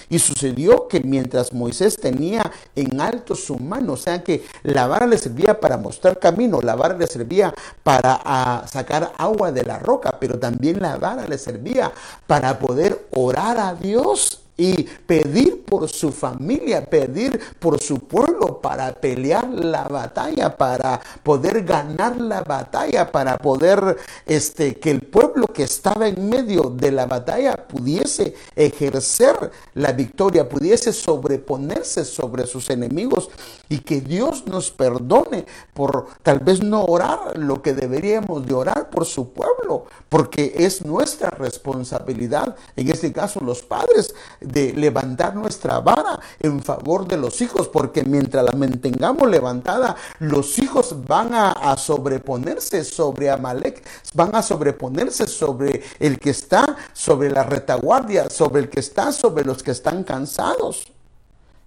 Y 0.10 0.20
sucedió 0.20 0.88
que 0.88 1.02
mientras 1.02 1.54
Moisés 1.54 1.98
tenía 1.98 2.52
en 2.76 3.00
alto 3.00 3.36
su 3.36 3.58
mano, 3.58 3.94
o 3.94 3.98
sea 3.98 4.24
que 4.24 4.46
la 4.64 4.88
vara 4.88 5.06
le 5.06 5.18
servía 5.18 5.60
para 5.60 5.78
mostrar 5.78 6.18
camino, 6.18 6.62
la 6.62 6.76
vara 6.76 6.98
le 6.98 7.06
servía 7.06 7.54
para 7.84 8.20
ah, 8.26 8.66
sacar 8.72 9.14
agua 9.18 9.52
de 9.52 9.64
la 9.64 9.78
roca, 9.78 10.18
pero 10.20 10.40
también 10.40 10.80
la 10.82 10.98
vara 10.98 11.28
le 11.28 11.38
servía 11.38 11.92
para 12.26 12.58
poder 12.58 13.08
orar 13.12 13.60
a 13.60 13.76
Dios 13.76 14.42
y 14.60 14.84
pedir 14.84 15.64
por 15.64 15.88
su 15.88 16.12
familia, 16.12 16.86
pedir 16.86 17.40
por 17.60 17.82
su 17.82 18.00
pueblo 18.00 18.60
para 18.60 18.92
pelear 18.92 19.48
la 19.48 19.88
batalla, 19.88 20.58
para 20.58 21.00
poder 21.24 21.64
ganar 21.64 22.20
la 22.20 22.42
batalla, 22.42 23.10
para 23.10 23.38
poder 23.38 23.96
este 24.26 24.76
que 24.76 24.92
el 24.92 25.02
pueblo 25.02 25.48
que 25.48 25.64
estaba 25.64 26.10
en 26.10 26.28
medio 26.28 26.64
de 26.76 26.92
la 26.92 27.06
batalla 27.06 27.56
pudiese 27.56 28.36
ejercer 28.54 29.50
la 29.76 29.94
victoria, 29.94 30.50
pudiese 30.50 30.92
sobreponerse 30.92 32.04
sobre 32.04 32.46
sus 32.46 32.70
enemigos 32.70 33.30
y 33.70 33.80
que 33.80 34.02
Dios 34.02 34.46
nos 34.46 34.72
perdone 34.72 35.46
por 35.74 36.08
tal 36.22 36.40
vez 36.40 36.62
no 36.62 36.84
orar 36.84 37.38
lo 37.38 37.62
que 37.62 37.74
deberíamos 37.74 38.46
de 38.46 38.54
orar 38.54 38.90
por 38.90 39.06
su 39.06 39.30
pueblo, 39.32 39.86
porque 40.10 40.54
es 40.58 40.84
nuestra 40.84 41.30
responsabilidad, 41.30 42.58
en 42.76 42.90
este 42.90 43.14
caso 43.14 43.40
los 43.40 43.62
padres, 43.62 44.14
de 44.52 44.74
levantar 44.74 45.36
nuestra 45.36 45.80
vara 45.80 46.20
en 46.40 46.62
favor 46.62 47.08
de 47.08 47.18
los 47.18 47.42
hijos, 47.42 47.68
porque 47.68 48.04
mientras 48.04 48.44
la 48.44 48.52
mantengamos 48.52 49.30
levantada, 49.30 49.96
los 50.20 50.60
hijos 50.60 50.96
van 51.06 51.34
a, 51.34 51.78
sobreponerse 51.78 52.84
sobre 52.84 53.30
Amalek, 53.30 53.84
van 54.14 54.36
a 54.36 54.42
sobreponerse 54.42 55.28
sobre 55.28 55.84
el 56.00 56.20
que 56.20 56.32
está 56.32 56.78
sobre 56.94 57.30
la 57.30 57.44
retaguardia, 57.44 58.30
sobre 58.30 58.62
el 58.62 58.70
que 58.70 58.80
está 58.80 59.12
sobre 59.12 59.46
los 59.46 59.64
que 59.64 59.72
están 59.72 60.04
cansados. 60.04 60.92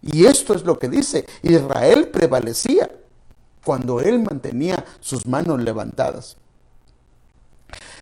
Y 0.03 0.27
esto 0.27 0.55
es 0.55 0.65
lo 0.65 0.79
que 0.79 0.89
dice, 0.89 1.27
Israel 1.43 2.09
prevalecía 2.09 2.91
cuando 3.65 4.01
él 4.01 4.21
mantenía 4.21 4.85
sus 5.01 5.27
manos 5.27 5.63
levantadas. 5.63 6.37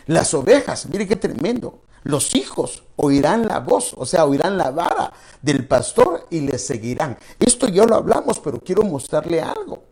Las 0.06 0.32
ovejas, 0.34 0.86
mire 0.86 1.06
qué 1.06 1.16
tremendo. 1.16 1.80
Los 2.02 2.34
hijos 2.34 2.82
oirán 2.96 3.46
la 3.46 3.60
voz, 3.60 3.94
o 3.96 4.06
sea, 4.06 4.24
oirán 4.24 4.56
la 4.56 4.70
vara 4.70 5.12
del 5.42 5.66
pastor 5.66 6.26
y 6.30 6.40
le 6.40 6.58
seguirán. 6.58 7.18
Esto 7.38 7.68
ya 7.68 7.84
lo 7.84 7.96
hablamos, 7.96 8.38
pero 8.40 8.58
quiero 8.60 8.82
mostrarle 8.82 9.40
algo. 9.40 9.82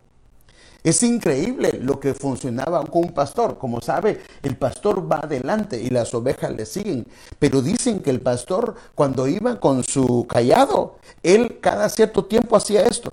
Es 0.83 1.03
increíble 1.03 1.81
lo 1.83 1.99
que 1.99 2.15
funcionaba 2.15 2.85
con 2.87 3.05
un 3.05 3.13
pastor. 3.13 3.59
Como 3.59 3.81
sabe, 3.81 4.23
el 4.43 4.57
pastor 4.57 5.11
va 5.11 5.17
adelante 5.17 5.81
y 5.81 5.91
las 5.91 6.15
ovejas 6.15 6.53
le 6.53 6.65
siguen. 6.65 7.07
Pero 7.39 7.61
dicen 7.61 8.01
que 8.01 8.11
el 8.11 8.21
pastor, 8.21 8.75
cuando 8.95 9.27
iba 9.27 9.59
con 9.59 9.83
su 9.83 10.27
callado, 10.29 10.99
él 11.23 11.59
cada 11.61 11.89
cierto 11.89 12.25
tiempo 12.25 12.57
hacía 12.57 12.83
esto. 12.83 13.13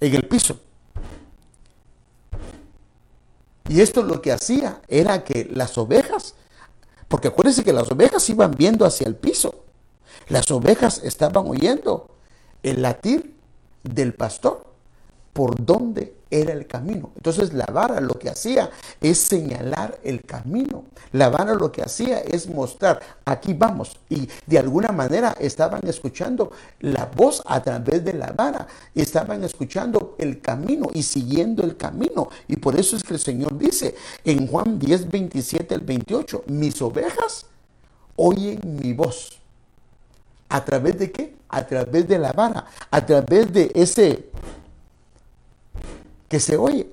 En 0.00 0.14
el 0.14 0.26
piso. 0.26 0.58
Y 3.68 3.80
esto 3.80 4.02
lo 4.02 4.20
que 4.20 4.32
hacía 4.32 4.82
era 4.88 5.24
que 5.24 5.48
las 5.50 5.78
ovejas 5.78 6.34
porque 7.14 7.28
acuérdense 7.28 7.62
que 7.62 7.72
las 7.72 7.88
ovejas 7.92 8.28
iban 8.28 8.50
viendo 8.58 8.84
hacia 8.84 9.06
el 9.06 9.14
piso. 9.14 9.62
Las 10.26 10.50
ovejas 10.50 11.00
estaban 11.04 11.46
oyendo 11.46 12.08
el 12.64 12.82
latir 12.82 13.36
del 13.84 14.14
pastor 14.14 14.66
por 15.32 15.64
dónde 15.64 16.16
era 16.34 16.52
el 16.52 16.66
camino. 16.66 17.12
Entonces 17.14 17.52
la 17.52 17.66
vara 17.66 18.00
lo 18.00 18.14
que 18.18 18.28
hacía 18.28 18.70
es 19.00 19.18
señalar 19.18 19.98
el 20.02 20.22
camino. 20.22 20.84
La 21.12 21.28
vara 21.28 21.54
lo 21.54 21.70
que 21.70 21.82
hacía 21.82 22.18
es 22.18 22.48
mostrar, 22.48 23.00
aquí 23.24 23.54
vamos. 23.54 23.96
Y 24.08 24.28
de 24.46 24.58
alguna 24.58 24.90
manera 24.90 25.36
estaban 25.38 25.86
escuchando 25.86 26.50
la 26.80 27.08
voz 27.14 27.40
a 27.46 27.62
través 27.62 28.04
de 28.04 28.14
la 28.14 28.32
vara. 28.32 28.66
Estaban 28.94 29.44
escuchando 29.44 30.16
el 30.18 30.40
camino 30.40 30.90
y 30.92 31.04
siguiendo 31.04 31.62
el 31.62 31.76
camino. 31.76 32.28
Y 32.48 32.56
por 32.56 32.76
eso 32.78 32.96
es 32.96 33.04
que 33.04 33.14
el 33.14 33.20
Señor 33.20 33.56
dice 33.56 33.94
en 34.24 34.48
Juan 34.48 34.78
10, 34.78 35.10
27 35.10 35.74
al 35.74 35.82
28, 35.82 36.44
mis 36.48 36.82
ovejas 36.82 37.46
oyen 38.16 38.60
mi 38.82 38.92
voz. 38.92 39.38
¿A 40.48 40.64
través 40.64 40.98
de 40.98 41.12
qué? 41.12 41.36
A 41.48 41.64
través 41.64 42.08
de 42.08 42.18
la 42.18 42.32
vara, 42.32 42.66
a 42.90 43.06
través 43.06 43.52
de 43.52 43.70
ese 43.74 44.30
que 46.34 46.40
se 46.40 46.56
oye. 46.56 46.90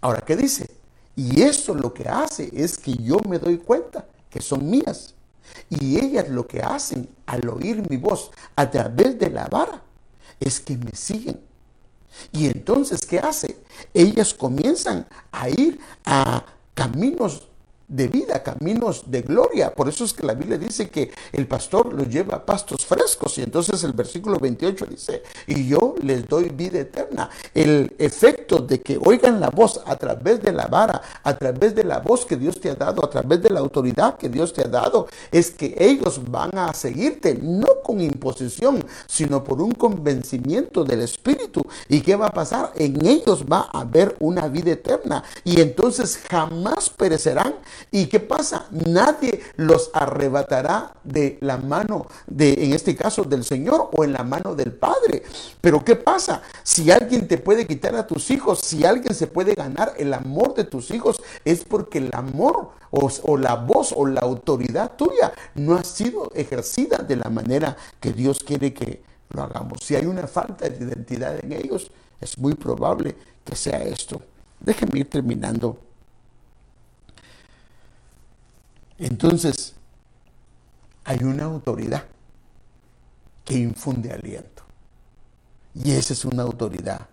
Ahora, 0.00 0.22
¿qué 0.22 0.36
dice? 0.36 0.70
Y 1.16 1.42
eso 1.42 1.74
lo 1.74 1.92
que 1.92 2.08
hace 2.08 2.50
es 2.50 2.78
que 2.78 2.94
yo 2.94 3.18
me 3.28 3.38
doy 3.38 3.58
cuenta 3.58 4.06
que 4.30 4.40
son 4.40 4.70
mías. 4.70 5.12
Y 5.68 5.98
ellas 5.98 6.26
lo 6.30 6.46
que 6.46 6.62
hacen 6.62 7.10
al 7.26 7.46
oír 7.46 7.86
mi 7.90 7.98
voz 7.98 8.30
a 8.56 8.70
través 8.70 9.18
de 9.18 9.28
la 9.28 9.44
vara 9.48 9.82
es 10.40 10.60
que 10.60 10.78
me 10.78 10.92
siguen. 10.92 11.38
Y 12.32 12.46
entonces, 12.46 13.04
¿qué 13.04 13.18
hace? 13.18 13.58
Ellas 13.92 14.32
comienzan 14.32 15.06
a 15.30 15.50
ir 15.50 15.78
a 16.06 16.42
caminos 16.72 17.46
de 17.88 18.08
vida, 18.08 18.42
caminos 18.42 19.04
de 19.06 19.22
gloria. 19.22 19.72
Por 19.72 19.88
eso 19.88 20.04
es 20.04 20.12
que 20.12 20.26
la 20.26 20.34
Biblia 20.34 20.58
dice 20.58 20.88
que 20.88 21.10
el 21.32 21.46
pastor 21.46 21.92
los 21.92 22.08
lleva 22.08 22.36
a 22.36 22.44
pastos 22.44 22.84
frescos. 22.84 23.38
Y 23.38 23.42
entonces 23.42 23.82
el 23.84 23.92
versículo 23.92 24.38
28 24.38 24.86
dice, 24.86 25.22
y 25.46 25.68
yo 25.68 25.94
les 26.02 26.26
doy 26.26 26.48
vida 26.48 26.80
eterna. 26.80 27.30
El 27.54 27.94
efecto 27.98 28.58
de 28.58 28.80
que 28.80 28.98
oigan 29.02 29.40
la 29.40 29.50
voz 29.50 29.80
a 29.86 29.96
través 29.96 30.42
de 30.42 30.52
la 30.52 30.66
vara, 30.66 31.00
a 31.22 31.36
través 31.36 31.74
de 31.74 31.84
la 31.84 32.00
voz 32.00 32.26
que 32.26 32.36
Dios 32.36 32.60
te 32.60 32.70
ha 32.70 32.74
dado, 32.74 33.04
a 33.04 33.10
través 33.10 33.42
de 33.42 33.50
la 33.50 33.60
autoridad 33.60 34.16
que 34.16 34.28
Dios 34.28 34.52
te 34.52 34.62
ha 34.62 34.68
dado, 34.68 35.08
es 35.30 35.50
que 35.50 35.74
ellos 35.78 36.20
van 36.28 36.56
a 36.58 36.72
seguirte, 36.74 37.38
no 37.40 37.68
con 37.82 38.00
imposición, 38.00 38.84
sino 39.06 39.44
por 39.44 39.60
un 39.60 39.72
convencimiento 39.72 40.84
del 40.84 41.02
Espíritu. 41.02 41.64
¿Y 41.88 42.00
qué 42.00 42.16
va 42.16 42.26
a 42.26 42.32
pasar? 42.32 42.72
En 42.76 43.04
ellos 43.06 43.44
va 43.44 43.68
a 43.72 43.80
haber 43.80 44.16
una 44.18 44.48
vida 44.48 44.72
eterna. 44.72 45.22
Y 45.44 45.60
entonces 45.60 46.18
jamás 46.28 46.90
perecerán 46.90 47.54
¿Y 47.90 48.06
qué 48.06 48.20
pasa? 48.20 48.66
Nadie 48.70 49.40
los 49.56 49.90
arrebatará 49.92 50.94
de 51.04 51.38
la 51.40 51.56
mano 51.56 52.06
de, 52.26 52.64
en 52.64 52.72
este 52.72 52.94
caso, 52.94 53.24
del 53.24 53.44
Señor 53.44 53.90
o 53.92 54.04
en 54.04 54.12
la 54.12 54.22
mano 54.22 54.54
del 54.54 54.72
Padre. 54.72 55.22
Pero 55.60 55.84
¿qué 55.84 55.96
pasa? 55.96 56.42
Si 56.62 56.90
alguien 56.90 57.28
te 57.28 57.38
puede 57.38 57.66
quitar 57.66 57.94
a 57.96 58.06
tus 58.06 58.30
hijos, 58.30 58.60
si 58.60 58.84
alguien 58.84 59.14
se 59.14 59.26
puede 59.26 59.54
ganar 59.54 59.94
el 59.98 60.12
amor 60.14 60.54
de 60.54 60.64
tus 60.64 60.90
hijos, 60.90 61.22
es 61.44 61.64
porque 61.64 61.98
el 61.98 62.10
amor 62.12 62.70
o, 62.90 63.10
o 63.22 63.36
la 63.36 63.54
voz 63.54 63.92
o 63.96 64.06
la 64.06 64.20
autoridad 64.20 64.92
tuya 64.96 65.32
no 65.54 65.74
ha 65.74 65.84
sido 65.84 66.30
ejercida 66.34 66.98
de 66.98 67.16
la 67.16 67.30
manera 67.30 67.76
que 68.00 68.12
Dios 68.12 68.40
quiere 68.44 68.72
que 68.72 69.02
lo 69.30 69.42
hagamos. 69.42 69.78
Si 69.82 69.94
hay 69.96 70.06
una 70.06 70.26
falta 70.26 70.68
de 70.68 70.84
identidad 70.84 71.38
en 71.42 71.52
ellos, 71.52 71.90
es 72.20 72.38
muy 72.38 72.54
probable 72.54 73.14
que 73.44 73.56
sea 73.56 73.78
esto. 73.82 74.20
Déjenme 74.60 75.00
ir 75.00 75.10
terminando. 75.10 75.78
Entonces, 78.98 79.74
hay 81.04 81.22
una 81.22 81.44
autoridad 81.44 82.04
que 83.44 83.54
infunde 83.54 84.12
aliento. 84.12 84.64
Y 85.74 85.92
esa 85.92 86.14
es 86.14 86.24
una 86.24 86.42
autoridad 86.42 87.08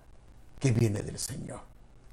que 0.60 0.72
viene 0.72 1.02
del 1.02 1.20
Señor. 1.20 1.60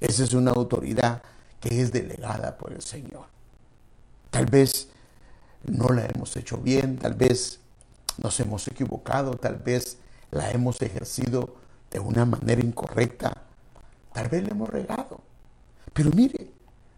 Esa 0.00 0.24
es 0.24 0.34
una 0.34 0.50
autoridad 0.50 1.22
que 1.60 1.80
es 1.80 1.92
delegada 1.92 2.56
por 2.58 2.72
el 2.72 2.82
Señor. 2.82 3.26
Tal 4.30 4.46
vez 4.46 4.88
no 5.64 5.88
la 5.88 6.06
hemos 6.06 6.36
hecho 6.36 6.58
bien, 6.58 6.98
tal 6.98 7.14
vez 7.14 7.60
nos 8.18 8.38
hemos 8.40 8.66
equivocado, 8.68 9.32
tal 9.32 9.56
vez 9.56 9.98
la 10.30 10.50
hemos 10.50 10.80
ejercido 10.82 11.56
de 11.90 12.00
una 12.00 12.24
manera 12.24 12.60
incorrecta, 12.60 13.42
tal 14.12 14.28
vez 14.28 14.44
le 14.44 14.50
hemos 14.50 14.68
regado. 14.68 15.20
Pero 15.92 16.10
mire, 16.10 16.50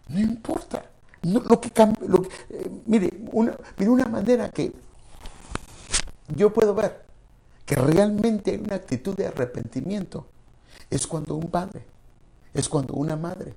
no 0.08 0.20
importa. 0.20 0.91
Lo 1.22 1.60
que 1.60 1.70
lo 2.06 2.22
eh, 2.50 2.70
mire, 2.86 3.12
una, 3.32 3.56
mire, 3.78 3.90
una 3.90 4.06
manera 4.06 4.50
que 4.50 4.72
yo 6.34 6.52
puedo 6.52 6.74
ver 6.74 7.02
que 7.64 7.76
realmente 7.76 8.52
hay 8.52 8.58
una 8.58 8.76
actitud 8.76 9.14
de 9.14 9.26
arrepentimiento 9.26 10.26
es 10.90 11.06
cuando 11.06 11.36
un 11.36 11.48
padre, 11.48 11.84
es 12.52 12.68
cuando 12.68 12.94
una 12.94 13.16
madre 13.16 13.54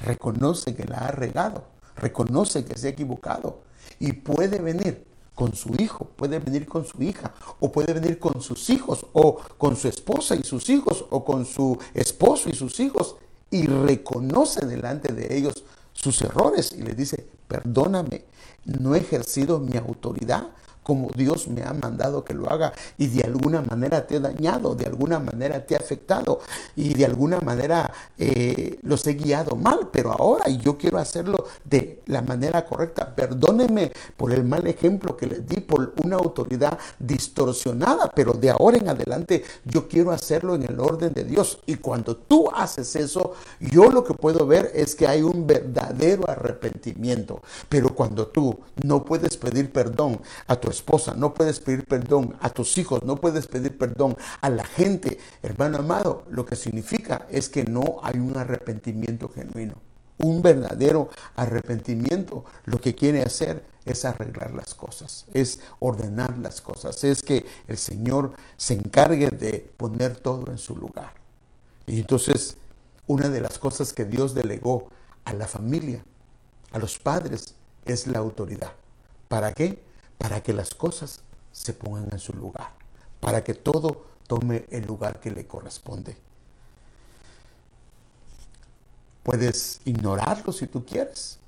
reconoce 0.00 0.74
que 0.74 0.84
la 0.84 0.98
ha 0.98 1.10
regado, 1.10 1.64
reconoce 1.96 2.64
que 2.64 2.76
se 2.76 2.88
ha 2.88 2.90
equivocado 2.90 3.60
y 4.00 4.12
puede 4.12 4.58
venir 4.58 5.04
con 5.34 5.54
su 5.54 5.74
hijo, 5.78 6.06
puede 6.16 6.38
venir 6.38 6.66
con 6.66 6.84
su 6.84 7.02
hija, 7.02 7.32
o 7.60 7.72
puede 7.72 7.92
venir 7.92 8.18
con 8.18 8.40
sus 8.42 8.68
hijos, 8.70 9.06
o 9.12 9.36
con 9.56 9.76
su 9.76 9.88
esposa 9.88 10.34
y 10.34 10.42
sus 10.42 10.68
hijos, 10.68 11.04
o 11.10 11.24
con 11.24 11.46
su 11.46 11.78
esposo 11.94 12.50
y 12.50 12.54
sus 12.54 12.78
hijos, 12.80 13.16
y 13.50 13.66
reconoce 13.66 14.66
delante 14.66 15.12
de 15.12 15.36
ellos 15.36 15.64
sus 15.92 16.22
errores 16.22 16.72
y 16.72 16.82
le 16.82 16.94
dice, 16.94 17.26
perdóname, 17.48 18.24
no 18.64 18.94
he 18.94 18.98
ejercido 18.98 19.58
mi 19.58 19.76
autoridad 19.76 20.48
como 20.82 21.10
Dios 21.14 21.48
me 21.48 21.62
ha 21.62 21.72
mandado 21.72 22.24
que 22.24 22.34
lo 22.34 22.50
haga 22.50 22.72
y 22.98 23.06
de 23.06 23.22
alguna 23.22 23.62
manera 23.62 24.06
te 24.06 24.16
he 24.16 24.20
dañado, 24.20 24.74
de 24.74 24.86
alguna 24.86 25.18
manera 25.18 25.64
te 25.64 25.74
he 25.74 25.76
afectado 25.76 26.40
y 26.76 26.94
de 26.94 27.04
alguna 27.04 27.40
manera 27.40 27.92
eh, 28.18 28.78
los 28.82 29.06
he 29.06 29.14
guiado 29.14 29.56
mal, 29.56 29.88
pero 29.92 30.12
ahora 30.12 30.48
yo 30.48 30.76
quiero 30.76 30.98
hacerlo 30.98 31.46
de 31.64 32.02
la 32.06 32.22
manera 32.22 32.64
correcta. 32.64 33.14
Perdóneme 33.14 33.92
por 34.16 34.32
el 34.32 34.44
mal 34.44 34.66
ejemplo 34.66 35.16
que 35.16 35.26
les 35.26 35.46
di, 35.46 35.60
por 35.60 35.94
una 36.02 36.16
autoridad 36.16 36.78
distorsionada, 36.98 38.10
pero 38.14 38.32
de 38.32 38.50
ahora 38.50 38.78
en 38.78 38.88
adelante 38.88 39.44
yo 39.64 39.88
quiero 39.88 40.10
hacerlo 40.10 40.54
en 40.54 40.64
el 40.64 40.80
orden 40.80 41.12
de 41.12 41.24
Dios. 41.24 41.58
Y 41.66 41.76
cuando 41.76 42.16
tú 42.16 42.48
haces 42.52 42.96
eso, 42.96 43.34
yo 43.60 43.90
lo 43.90 44.04
que 44.04 44.14
puedo 44.14 44.46
ver 44.46 44.72
es 44.74 44.94
que 44.94 45.06
hay 45.06 45.22
un 45.22 45.46
verdadero 45.46 46.28
arrepentimiento. 46.28 47.40
Pero 47.68 47.94
cuando 47.94 48.26
tú 48.26 48.58
no 48.82 49.04
puedes 49.04 49.36
pedir 49.36 49.72
perdón 49.72 50.20
a 50.46 50.56
tu 50.56 50.71
esposa, 50.72 51.14
no 51.14 51.32
puedes 51.32 51.60
pedir 51.60 51.86
perdón 51.86 52.36
a 52.40 52.50
tus 52.50 52.76
hijos, 52.78 53.02
no 53.04 53.16
puedes 53.16 53.46
pedir 53.46 53.78
perdón 53.78 54.16
a 54.40 54.50
la 54.50 54.64
gente, 54.64 55.18
hermano 55.42 55.78
amado, 55.78 56.24
lo 56.28 56.44
que 56.44 56.56
significa 56.56 57.26
es 57.30 57.48
que 57.48 57.64
no 57.64 58.00
hay 58.02 58.18
un 58.18 58.36
arrepentimiento 58.36 59.28
genuino. 59.28 59.74
Un 60.18 60.42
verdadero 60.42 61.08
arrepentimiento 61.36 62.44
lo 62.64 62.80
que 62.80 62.94
quiere 62.94 63.22
hacer 63.22 63.64
es 63.84 64.04
arreglar 64.04 64.52
las 64.54 64.74
cosas, 64.74 65.26
es 65.32 65.60
ordenar 65.80 66.38
las 66.38 66.60
cosas, 66.60 67.02
es 67.04 67.22
que 67.22 67.44
el 67.66 67.78
Señor 67.78 68.32
se 68.56 68.74
encargue 68.74 69.30
de 69.30 69.70
poner 69.76 70.16
todo 70.16 70.50
en 70.50 70.58
su 70.58 70.76
lugar. 70.76 71.12
Y 71.86 72.00
entonces, 72.00 72.56
una 73.06 73.28
de 73.28 73.40
las 73.40 73.58
cosas 73.58 73.92
que 73.92 74.04
Dios 74.04 74.34
delegó 74.34 74.88
a 75.24 75.32
la 75.32 75.46
familia, 75.46 76.04
a 76.70 76.78
los 76.78 76.98
padres, 76.98 77.54
es 77.84 78.06
la 78.06 78.18
autoridad. 78.18 78.72
¿Para 79.28 79.52
qué? 79.52 79.82
Para 80.22 80.40
que 80.40 80.52
las 80.52 80.72
cosas 80.72 81.20
se 81.50 81.72
pongan 81.72 82.08
en 82.12 82.20
su 82.20 82.32
lugar, 82.32 82.70
para 83.18 83.42
que 83.42 83.54
todo 83.54 84.06
tome 84.28 84.66
el 84.70 84.86
lugar 84.86 85.18
que 85.18 85.32
le 85.32 85.48
corresponde. 85.48 86.16
Puedes 89.24 89.80
ignorarlo 89.84 90.52
si 90.52 90.68
tú 90.68 90.86
quieres. 90.86 91.40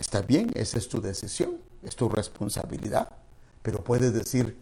Está 0.00 0.22
bien, 0.22 0.50
esa 0.54 0.76
es 0.76 0.88
tu 0.88 1.00
decisión, 1.00 1.58
es 1.84 1.94
tu 1.94 2.08
responsabilidad. 2.08 3.12
Pero 3.62 3.84
puedes 3.84 4.12
decir, 4.12 4.58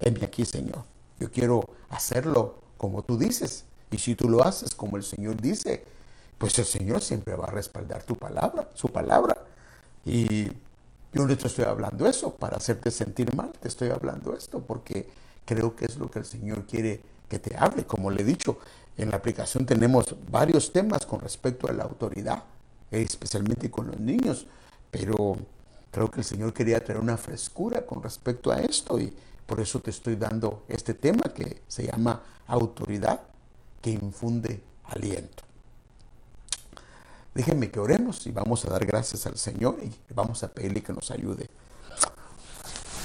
heme 0.00 0.24
aquí, 0.24 0.46
Señor. 0.46 0.82
Yo 1.18 1.30
quiero 1.30 1.62
hacerlo 1.90 2.62
como 2.78 3.02
tú 3.02 3.18
dices. 3.18 3.64
Y 3.90 3.98
si 3.98 4.14
tú 4.14 4.26
lo 4.26 4.42
haces 4.42 4.74
como 4.74 4.96
el 4.96 5.02
Señor 5.02 5.38
dice, 5.38 5.84
pues 6.38 6.58
el 6.58 6.64
Señor 6.64 7.02
siempre 7.02 7.34
va 7.34 7.44
a 7.44 7.50
respaldar 7.50 8.04
tu 8.04 8.16
palabra, 8.16 8.70
su 8.74 8.88
palabra. 8.88 9.36
Y 10.06 10.48
yo 11.12 11.26
no 11.26 11.36
te 11.36 11.46
estoy 11.46 11.64
hablando 11.64 12.06
eso 12.06 12.34
para 12.34 12.56
hacerte 12.56 12.90
sentir 12.90 13.34
mal, 13.34 13.50
te 13.60 13.68
estoy 13.68 13.90
hablando 13.90 14.34
esto 14.36 14.60
porque 14.60 15.08
creo 15.44 15.74
que 15.74 15.86
es 15.86 15.96
lo 15.96 16.10
que 16.10 16.20
el 16.20 16.24
Señor 16.24 16.64
quiere 16.66 17.00
que 17.28 17.38
te 17.38 17.56
hable. 17.56 17.84
Como 17.84 18.10
le 18.10 18.22
he 18.22 18.24
dicho, 18.24 18.58
en 18.96 19.10
la 19.10 19.16
aplicación 19.16 19.66
tenemos 19.66 20.14
varios 20.30 20.72
temas 20.72 21.06
con 21.06 21.20
respecto 21.20 21.68
a 21.68 21.72
la 21.72 21.84
autoridad, 21.84 22.44
especialmente 22.90 23.70
con 23.70 23.88
los 23.88 23.98
niños, 23.98 24.46
pero 24.90 25.36
creo 25.90 26.10
que 26.10 26.20
el 26.20 26.24
Señor 26.24 26.52
quería 26.52 26.82
traer 26.84 27.00
una 27.00 27.16
frescura 27.16 27.84
con 27.84 28.02
respecto 28.02 28.52
a 28.52 28.60
esto 28.60 29.00
y 29.00 29.12
por 29.46 29.60
eso 29.60 29.80
te 29.80 29.90
estoy 29.90 30.14
dando 30.14 30.64
este 30.68 30.94
tema 30.94 31.22
que 31.34 31.62
se 31.66 31.86
llama 31.86 32.22
autoridad 32.46 33.20
que 33.82 33.90
infunde 33.90 34.62
aliento. 34.84 35.49
Déjenme 37.34 37.70
que 37.70 37.78
oremos 37.78 38.26
y 38.26 38.32
vamos 38.32 38.64
a 38.64 38.70
dar 38.70 38.84
gracias 38.84 39.26
al 39.26 39.36
Señor 39.36 39.76
y 39.82 40.12
vamos 40.12 40.42
a 40.42 40.48
pedirle 40.48 40.82
que 40.82 40.92
nos 40.92 41.10
ayude. 41.10 41.48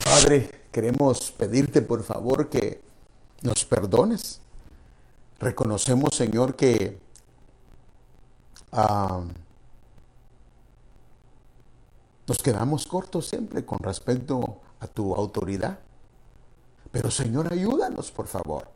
Padre, 0.04 0.68
queremos 0.72 1.32
pedirte 1.32 1.82
por 1.82 2.04
favor 2.04 2.50
que 2.50 2.82
nos 3.42 3.66
perdones. 3.66 4.42
Reconocemos, 5.40 6.16
Señor, 6.16 6.56
que 6.56 7.00
ah, 8.72 9.22
nos 12.28 12.38
quedamos 12.40 12.88
cortos 12.88 13.28
siempre 13.28 13.66
con 13.66 13.80
respecto 13.80 14.62
a 14.80 14.88
tu 14.88 15.14
autoridad. 15.14 15.80
Pero 16.92 17.12
Señor, 17.12 17.52
ayúdanos, 17.52 18.12
por 18.12 18.28
favor. 18.28 18.75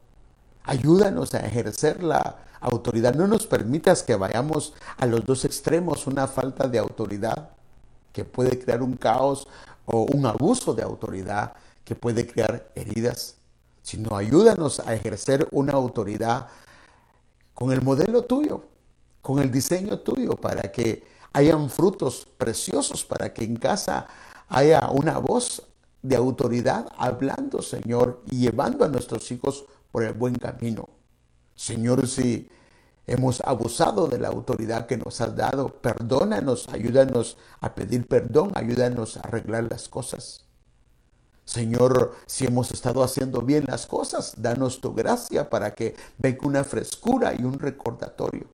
Ayúdanos 0.64 1.34
a 1.34 1.40
ejercer 1.40 2.04
la 2.04 2.38
autoridad. 2.60 3.16
No 3.16 3.28
nos 3.28 3.48
permitas 3.48 4.04
que 4.04 4.16
vayamos 4.16 4.74
a 4.98 5.06
los 5.06 5.26
dos 5.26 5.46
extremos, 5.46 6.08
una 6.08 6.28
falta 6.28 6.68
de 6.68 6.80
autoridad 6.80 7.50
que 8.14 8.26
puede 8.26 8.60
crear 8.60 8.82
un 8.82 8.96
caos 8.96 9.48
o 9.86 10.04
un 10.04 10.26
abuso 10.26 10.74
de 10.74 10.84
autoridad 10.84 11.54
que 11.84 11.96
puede 11.96 12.28
crear 12.28 12.72
heridas, 12.76 13.36
sino 13.82 14.16
ayúdanos 14.16 14.80
a 14.80 14.94
ejercer 14.94 15.48
una 15.52 15.74
autoridad 15.74 16.48
con 17.54 17.72
el 17.72 17.82
modelo 17.82 18.24
tuyo, 18.24 18.64
con 19.22 19.40
el 19.40 19.52
diseño 19.52 20.00
tuyo, 20.00 20.32
para 20.32 20.72
que 20.72 21.04
hayan 21.34 21.70
frutos 21.70 22.28
preciosos, 22.38 23.04
para 23.04 23.34
que 23.34 23.44
en 23.44 23.56
casa 23.56 24.08
haya 24.48 24.90
una 24.92 25.18
voz 25.18 25.64
de 26.02 26.16
autoridad 26.16 26.88
hablando, 26.98 27.62
Señor, 27.62 28.22
y 28.30 28.40
llevando 28.40 28.86
a 28.86 28.88
nuestros 28.88 29.32
hijos 29.32 29.66
por 29.92 30.04
el 30.04 30.14
buen 30.14 30.36
camino. 30.36 30.90
Señor, 31.56 32.08
si 32.08 32.50
hemos 33.06 33.42
abusado 33.42 34.08
de 34.08 34.20
la 34.20 34.30
autoridad 34.30 34.86
que 34.86 34.98
nos 34.98 35.20
has 35.22 35.36
dado, 35.36 35.82
perdónanos, 35.82 36.70
ayúdanos 36.70 37.38
a 37.60 37.74
pedir 37.74 38.08
perdón, 38.08 38.52
ayúdanos 38.56 39.18
a 39.18 39.22
arreglar 39.22 39.68
las 39.70 39.90
cosas. 39.90 40.46
Señor, 41.44 42.16
si 42.28 42.46
hemos 42.46 42.72
estado 42.72 43.04
haciendo 43.04 43.42
bien 43.42 43.66
las 43.68 43.88
cosas, 43.88 44.36
danos 44.38 44.82
tu 44.82 44.94
gracia 44.94 45.50
para 45.50 45.74
que 45.74 45.96
venga 46.20 46.48
una 46.48 46.64
frescura 46.64 47.34
y 47.34 47.44
un 47.44 47.58
recordatorio. 47.58 48.46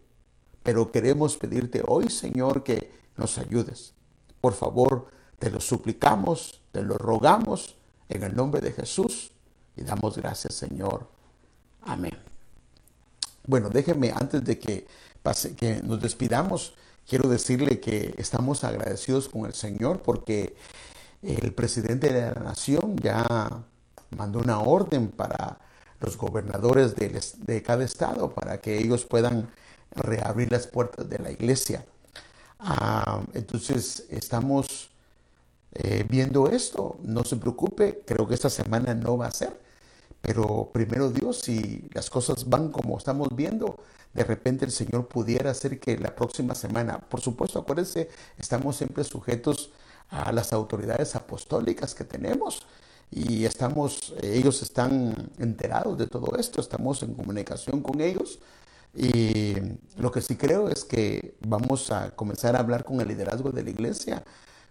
Pero 0.64 0.92
queremos 0.92 1.36
pedirte 1.36 1.84
hoy, 1.86 2.10
Señor, 2.10 2.64
que 2.64 2.92
nos 3.18 3.38
ayudes. 3.38 3.94
Por 4.40 4.54
favor, 4.54 5.08
te 5.40 5.52
lo 5.52 5.60
suplicamos, 5.60 6.62
te 6.72 6.82
lo 6.82 6.98
rogamos 6.98 7.76
en 8.08 8.24
el 8.24 8.36
nombre 8.36 8.62
de 8.62 8.72
Jesús 8.72 9.32
y 9.76 9.84
damos 9.84 10.18
gracias, 10.18 10.56
Señor. 10.56 11.15
Amén. 11.86 12.18
Bueno, 13.46 13.70
déjenme 13.70 14.12
antes 14.12 14.44
de 14.44 14.58
que, 14.58 14.88
pase, 15.22 15.56
que 15.56 15.82
nos 15.84 16.02
despidamos, 16.02 16.74
quiero 17.08 17.30
decirle 17.30 17.80
que 17.80 18.16
estamos 18.18 18.64
agradecidos 18.64 19.30
con 19.30 19.46
el 19.46 19.54
Señor 19.54 20.02
porque 20.02 20.56
el 21.22 21.54
presidente 21.54 22.12
de 22.12 22.22
la 22.34 22.42
nación 22.42 22.98
ya 22.98 23.64
mandó 24.18 24.40
una 24.40 24.60
orden 24.60 25.10
para 25.10 25.60
los 26.00 26.18
gobernadores 26.18 26.96
de, 26.96 27.64
cada 27.64 27.84
estado 27.84 28.34
para 28.34 28.60
que 28.60 28.80
ellos 28.80 29.06
puedan 29.06 29.50
reabrir 29.92 30.52
las 30.52 30.68
puertas 30.68 31.08
de 31.08 31.20
la 31.20 31.32
iglesia. 31.32 31.86
Ah, 32.60 33.22
entonces 33.34 34.06
estamos 34.10 34.90
eh, 35.74 36.04
viendo 36.10 36.50
esto. 36.50 36.98
No 37.04 37.24
se 37.24 37.36
preocupe, 37.36 38.02
creo 38.06 38.28
que 38.28 38.34
esta 38.34 38.50
semana 38.50 38.96
no 38.96 39.18
va 39.18 39.28
a 39.28 39.32
ser. 39.32 39.65
Pero 40.26 40.72
primero 40.74 41.12
Dios, 41.12 41.42
si 41.42 41.88
las 41.94 42.10
cosas 42.10 42.50
van 42.50 42.72
como 42.72 42.98
estamos 42.98 43.30
viendo, 43.36 43.78
de 44.12 44.24
repente 44.24 44.66
el 44.66 44.72
Señor 44.72 45.08
pudiera 45.08 45.52
hacer 45.52 45.80
que 45.80 46.00
la 46.00 46.16
próxima 46.16 46.56
semana, 46.56 47.00
por 47.00 47.22
supuesto, 47.22 47.60
acuérdense, 47.60 48.10
estamos 48.40 48.76
siempre 48.76 49.04
sujetos 49.04 49.70
a 50.10 50.32
las 50.32 50.52
autoridades 50.52 51.16
apostólicas 51.16 51.94
que 51.94 52.06
tenemos 52.06 52.66
y 53.12 53.46
estamos, 53.46 54.16
ellos 54.24 54.64
están 54.64 55.32
enterados 55.38 55.96
de 56.00 56.08
todo 56.08 56.36
esto, 56.40 56.60
estamos 56.60 57.04
en 57.04 57.14
comunicación 57.14 57.82
con 57.82 58.02
ellos 58.02 58.40
y 58.96 59.54
lo 59.98 60.12
que 60.12 60.22
sí 60.22 60.38
creo 60.38 60.70
es 60.70 60.86
que 60.86 61.36
vamos 61.42 61.92
a 61.92 62.16
comenzar 62.16 62.56
a 62.56 62.60
hablar 62.60 62.84
con 62.84 63.00
el 63.00 63.10
liderazgo 63.10 63.52
de 63.52 63.64
la 63.64 63.70
iglesia 63.70 64.24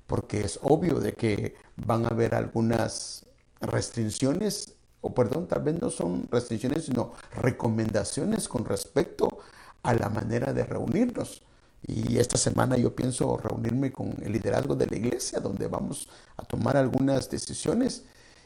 porque 0.08 0.40
es 0.40 0.58
obvio 0.62 0.98
de 0.98 1.12
que 1.12 1.54
van 1.76 2.06
a 2.06 2.08
haber 2.08 2.34
algunas 2.34 3.24
restricciones, 3.60 4.74
o 5.04 5.12
perdón, 5.12 5.46
tal 5.46 5.62
vez 5.62 5.80
no 5.82 5.90
son 5.90 6.26
restricciones, 6.30 6.86
sino 6.86 7.12
recomendaciones 7.36 8.48
con 8.48 8.64
respecto 8.64 9.38
a 9.82 9.92
la 9.92 10.08
manera 10.08 10.54
de 10.54 10.64
reunirnos. 10.64 11.42
Y 11.86 12.16
esta 12.16 12.38
semana 12.38 12.78
yo 12.78 12.96
pienso 12.96 13.36
reunirme 13.36 13.92
con 13.92 14.14
el 14.22 14.32
liderazgo 14.32 14.74
de 14.74 14.86
la 14.86 14.96
iglesia, 14.96 15.40
donde 15.40 15.66
vamos 15.66 16.08
a 16.38 16.44
tomar 16.44 16.78
algunas 16.78 17.28
decisiones. 17.28 18.04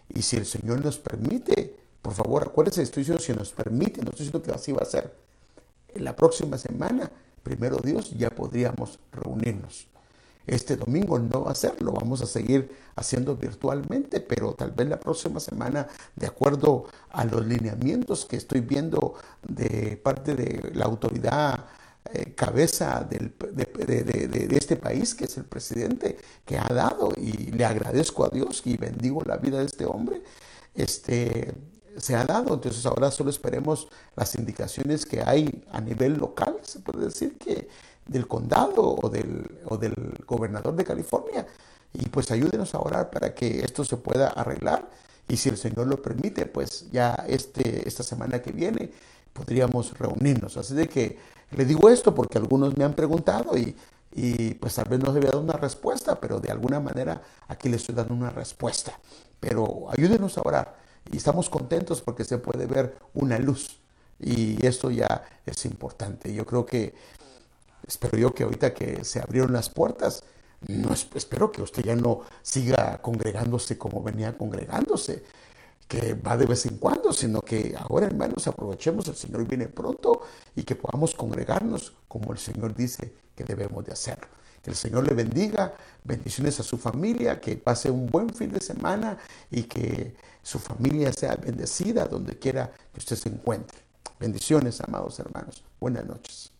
Y 0.09 0.23
si 0.23 0.37
el 0.37 0.47
Señor 0.47 0.85
nos 0.85 0.99
permite, 0.99 1.77
por 2.03 2.15
favor, 2.15 2.49
acuérdense, 2.49 2.83
estoy 2.83 3.05
diciendo 3.05 3.23
si 3.23 3.33
nos 3.35 3.53
permite, 3.53 4.03
no 4.03 4.11
estoy 4.11 4.27
diciendo 4.27 4.43
que 4.43 4.51
así 4.51 4.73
va 4.73 4.83
a 4.83 4.87
ser. 4.87 5.15
En 5.95 6.03
la 6.03 6.17
próxima 6.17 6.59
semana, 6.59 7.09
primero 7.45 7.77
Dios, 7.77 8.11
ya 8.19 8.31
podríamos 8.31 8.99
reunirnos. 9.13 9.87
Este 10.49 10.77
domingo 10.77 11.19
no 11.19 11.45
va 11.45 11.53
a 11.53 11.55
ser, 11.55 11.81
lo 11.83 11.93
vamos 11.93 12.23
a 12.23 12.27
seguir 12.27 12.75
haciendo 12.97 13.37
virtualmente, 13.37 14.21
pero 14.21 14.55
tal 14.55 14.73
vez 14.73 14.89
la 14.89 14.99
próxima 14.99 15.41
semana, 15.41 15.87
de 16.17 16.27
acuerdo 16.27 16.87
a 17.11 17.25
los 17.25 17.47
lineamientos 17.47 18.25
que 18.25 18.37
estoy 18.37 18.61
viendo 18.61 19.15
de 19.47 20.01
parte 20.03 20.35
de 20.35 20.73
la 20.75 20.87
autoridad 20.87 21.67
eh, 22.15 22.33
cabeza 22.35 23.07
de, 23.09 23.19
de, 23.19 24.57
este 24.57 24.77
país, 24.77 25.15
que 25.15 25.27
es 25.27 25.37
el 25.37 25.45
presidente, 25.45 26.17
que 26.47 26.57
ha 26.57 26.69
dado, 26.73 27.13
y 27.15 27.51
le 27.53 27.67
agradezco 27.67 28.25
a 28.25 28.31
Dios 28.31 28.63
y 28.65 28.79
bendigo 28.79 29.23
la 29.27 29.37
vida 29.37 29.59
de 29.59 29.67
este 29.67 29.85
hombre, 29.85 30.23
este, 30.75 31.53
se 31.99 32.17
ha 32.17 32.25
dado. 32.25 32.55
Entonces 32.55 32.87
ahora 32.87 33.11
solo 33.11 33.29
esperemos 33.29 33.89
las 34.17 34.35
indicaciones 34.37 35.05
que 35.05 35.23
hay 35.23 35.63
a 35.71 35.83
nivel 35.83 36.15
local, 36.15 36.57
se 36.63 36.81
puede 36.81 37.05
decir 37.05 37.37
que 37.37 37.69
del 38.09 38.27
condado 38.27 38.97
o 39.01 39.09
del, 39.09 39.61
o 39.67 39.77
del 39.77 39.95
gobernador 40.27 40.75
de 40.75 40.85
California. 40.85 41.47
Y 41.93 42.07
pues 42.07 42.31
ayúdenos 42.31 42.75
a 42.75 42.81
orar 42.81 43.11
para 43.11 43.35
que 43.35 43.61
esto 43.61 43.85
se 43.85 43.97
pueda 43.97 44.29
arreglar. 44.29 44.89
Y 45.29 45.37
si 45.37 45.49
el 45.49 45.57
Señor 45.57 45.87
lo 45.87 46.03
permite, 46.03 46.47
pues 46.47 46.91
ya 46.91 47.25
este, 47.29 47.87
esta 47.87 48.03
semana 48.03 48.41
que 48.41 48.53
viene 48.53 48.91
podríamos 49.33 49.97
reunirnos. 49.99 50.57
Así 50.57 50.75
de 50.75 50.89
que 50.89 51.19
le 51.53 51.65
digo 51.65 51.89
esto 51.89 52.15
porque 52.15 52.39
algunos 52.39 52.77
me 52.77 52.85
han 52.85 52.95
preguntado 52.95 53.57
y, 53.57 53.77
y 54.13 54.55
pues 54.55 54.75
tal 54.75 54.89
vez 54.89 55.01
no 55.01 55.13
se 55.13 55.19
había 55.19 55.31
dado 55.31 55.43
una 55.43 55.55
respuesta, 55.55 56.19
pero 56.21 56.41
de 56.41 56.51
alguna 56.51 56.81
manera 56.81 57.23
aquí 57.47 57.69
le 57.69 57.77
estoy 57.77 57.95
dando 57.95 58.15
una 58.15 58.31
respuesta. 58.31 58.99
Pero 59.39 59.87
ayúdenos 59.91 60.37
a 60.39 60.43
orar 60.43 60.77
y 61.11 61.17
estamos 61.17 61.49
contentos 61.49 62.01
porque 62.03 62.25
se 62.25 62.39
puede 62.39 62.67
ver 62.67 62.97
una 63.15 63.39
luz 63.39 63.79
y 64.21 64.65
esto 64.67 64.91
ya 64.91 65.25
es 65.47 65.65
importante. 65.65 66.33
Yo 66.33 66.45
creo 66.45 66.67
que, 66.67 66.95
espero 67.89 68.17
yo 68.17 68.33
que 68.35 68.45
ahorita 68.45 68.73
que 68.75 69.05
se 69.05 69.19
abrieron 69.19 69.53
las 69.53 69.71
puertas, 69.71 70.23
no 70.69 70.93
espero 70.93 71.51
que 71.51 71.63
usted 71.63 71.83
ya 71.83 71.97
no 71.97 72.21
siga 72.43 73.01
congregándose 73.03 73.79
como 73.79 74.03
venía 74.03 74.37
congregándose 74.37 75.25
que 75.89 76.13
va 76.15 76.37
de 76.37 76.45
vez 76.45 76.67
en 76.67 76.77
cuando, 76.77 77.13
sino 77.13 77.41
que 77.41 77.75
ahora, 77.77 78.07
hermanos, 78.07 78.47
aprovechemos, 78.47 79.09
el 79.09 79.17
Señor 79.17 79.49
viene 79.49 79.69
pronto 79.69 80.21
y 80.55 80.63
que 80.63 80.75
podamos 80.75 81.15
congregarnos 81.15 81.95
como 82.07 82.33
el 82.33 82.39
Señor 82.39 82.75
dice 82.75 83.15
que 83.35 83.43
debemos 83.43 83.87
de 83.87 83.93
hacerlo. 83.93 84.29
Que 84.63 84.71
el 84.71 84.77
Señor 84.77 85.09
le 85.09 85.15
bendiga, 85.15 85.73
bendiciones 86.05 86.61
a 86.61 86.63
su 86.63 86.77
familia, 86.77 87.41
que 87.41 87.57
pase 87.57 87.91
un 87.91 88.07
buen 88.07 88.29
fin 88.29 88.53
de 88.53 88.61
semana 88.61 89.17
y 89.51 89.63
que 89.63 90.15
su 90.43 90.59
familia 90.59 91.11
sea 91.13 91.37
bendecida 91.37 92.05
donde 92.05 92.39
quiera 92.39 92.71
que 92.93 92.99
usted 92.99 93.17
se 93.17 93.31
encuentre. 93.31 93.79
Bendiciones, 94.21 94.81
amados 94.83 95.19
hermanos. 95.19 95.65
Buenas 95.81 96.05
noches. 96.05 96.58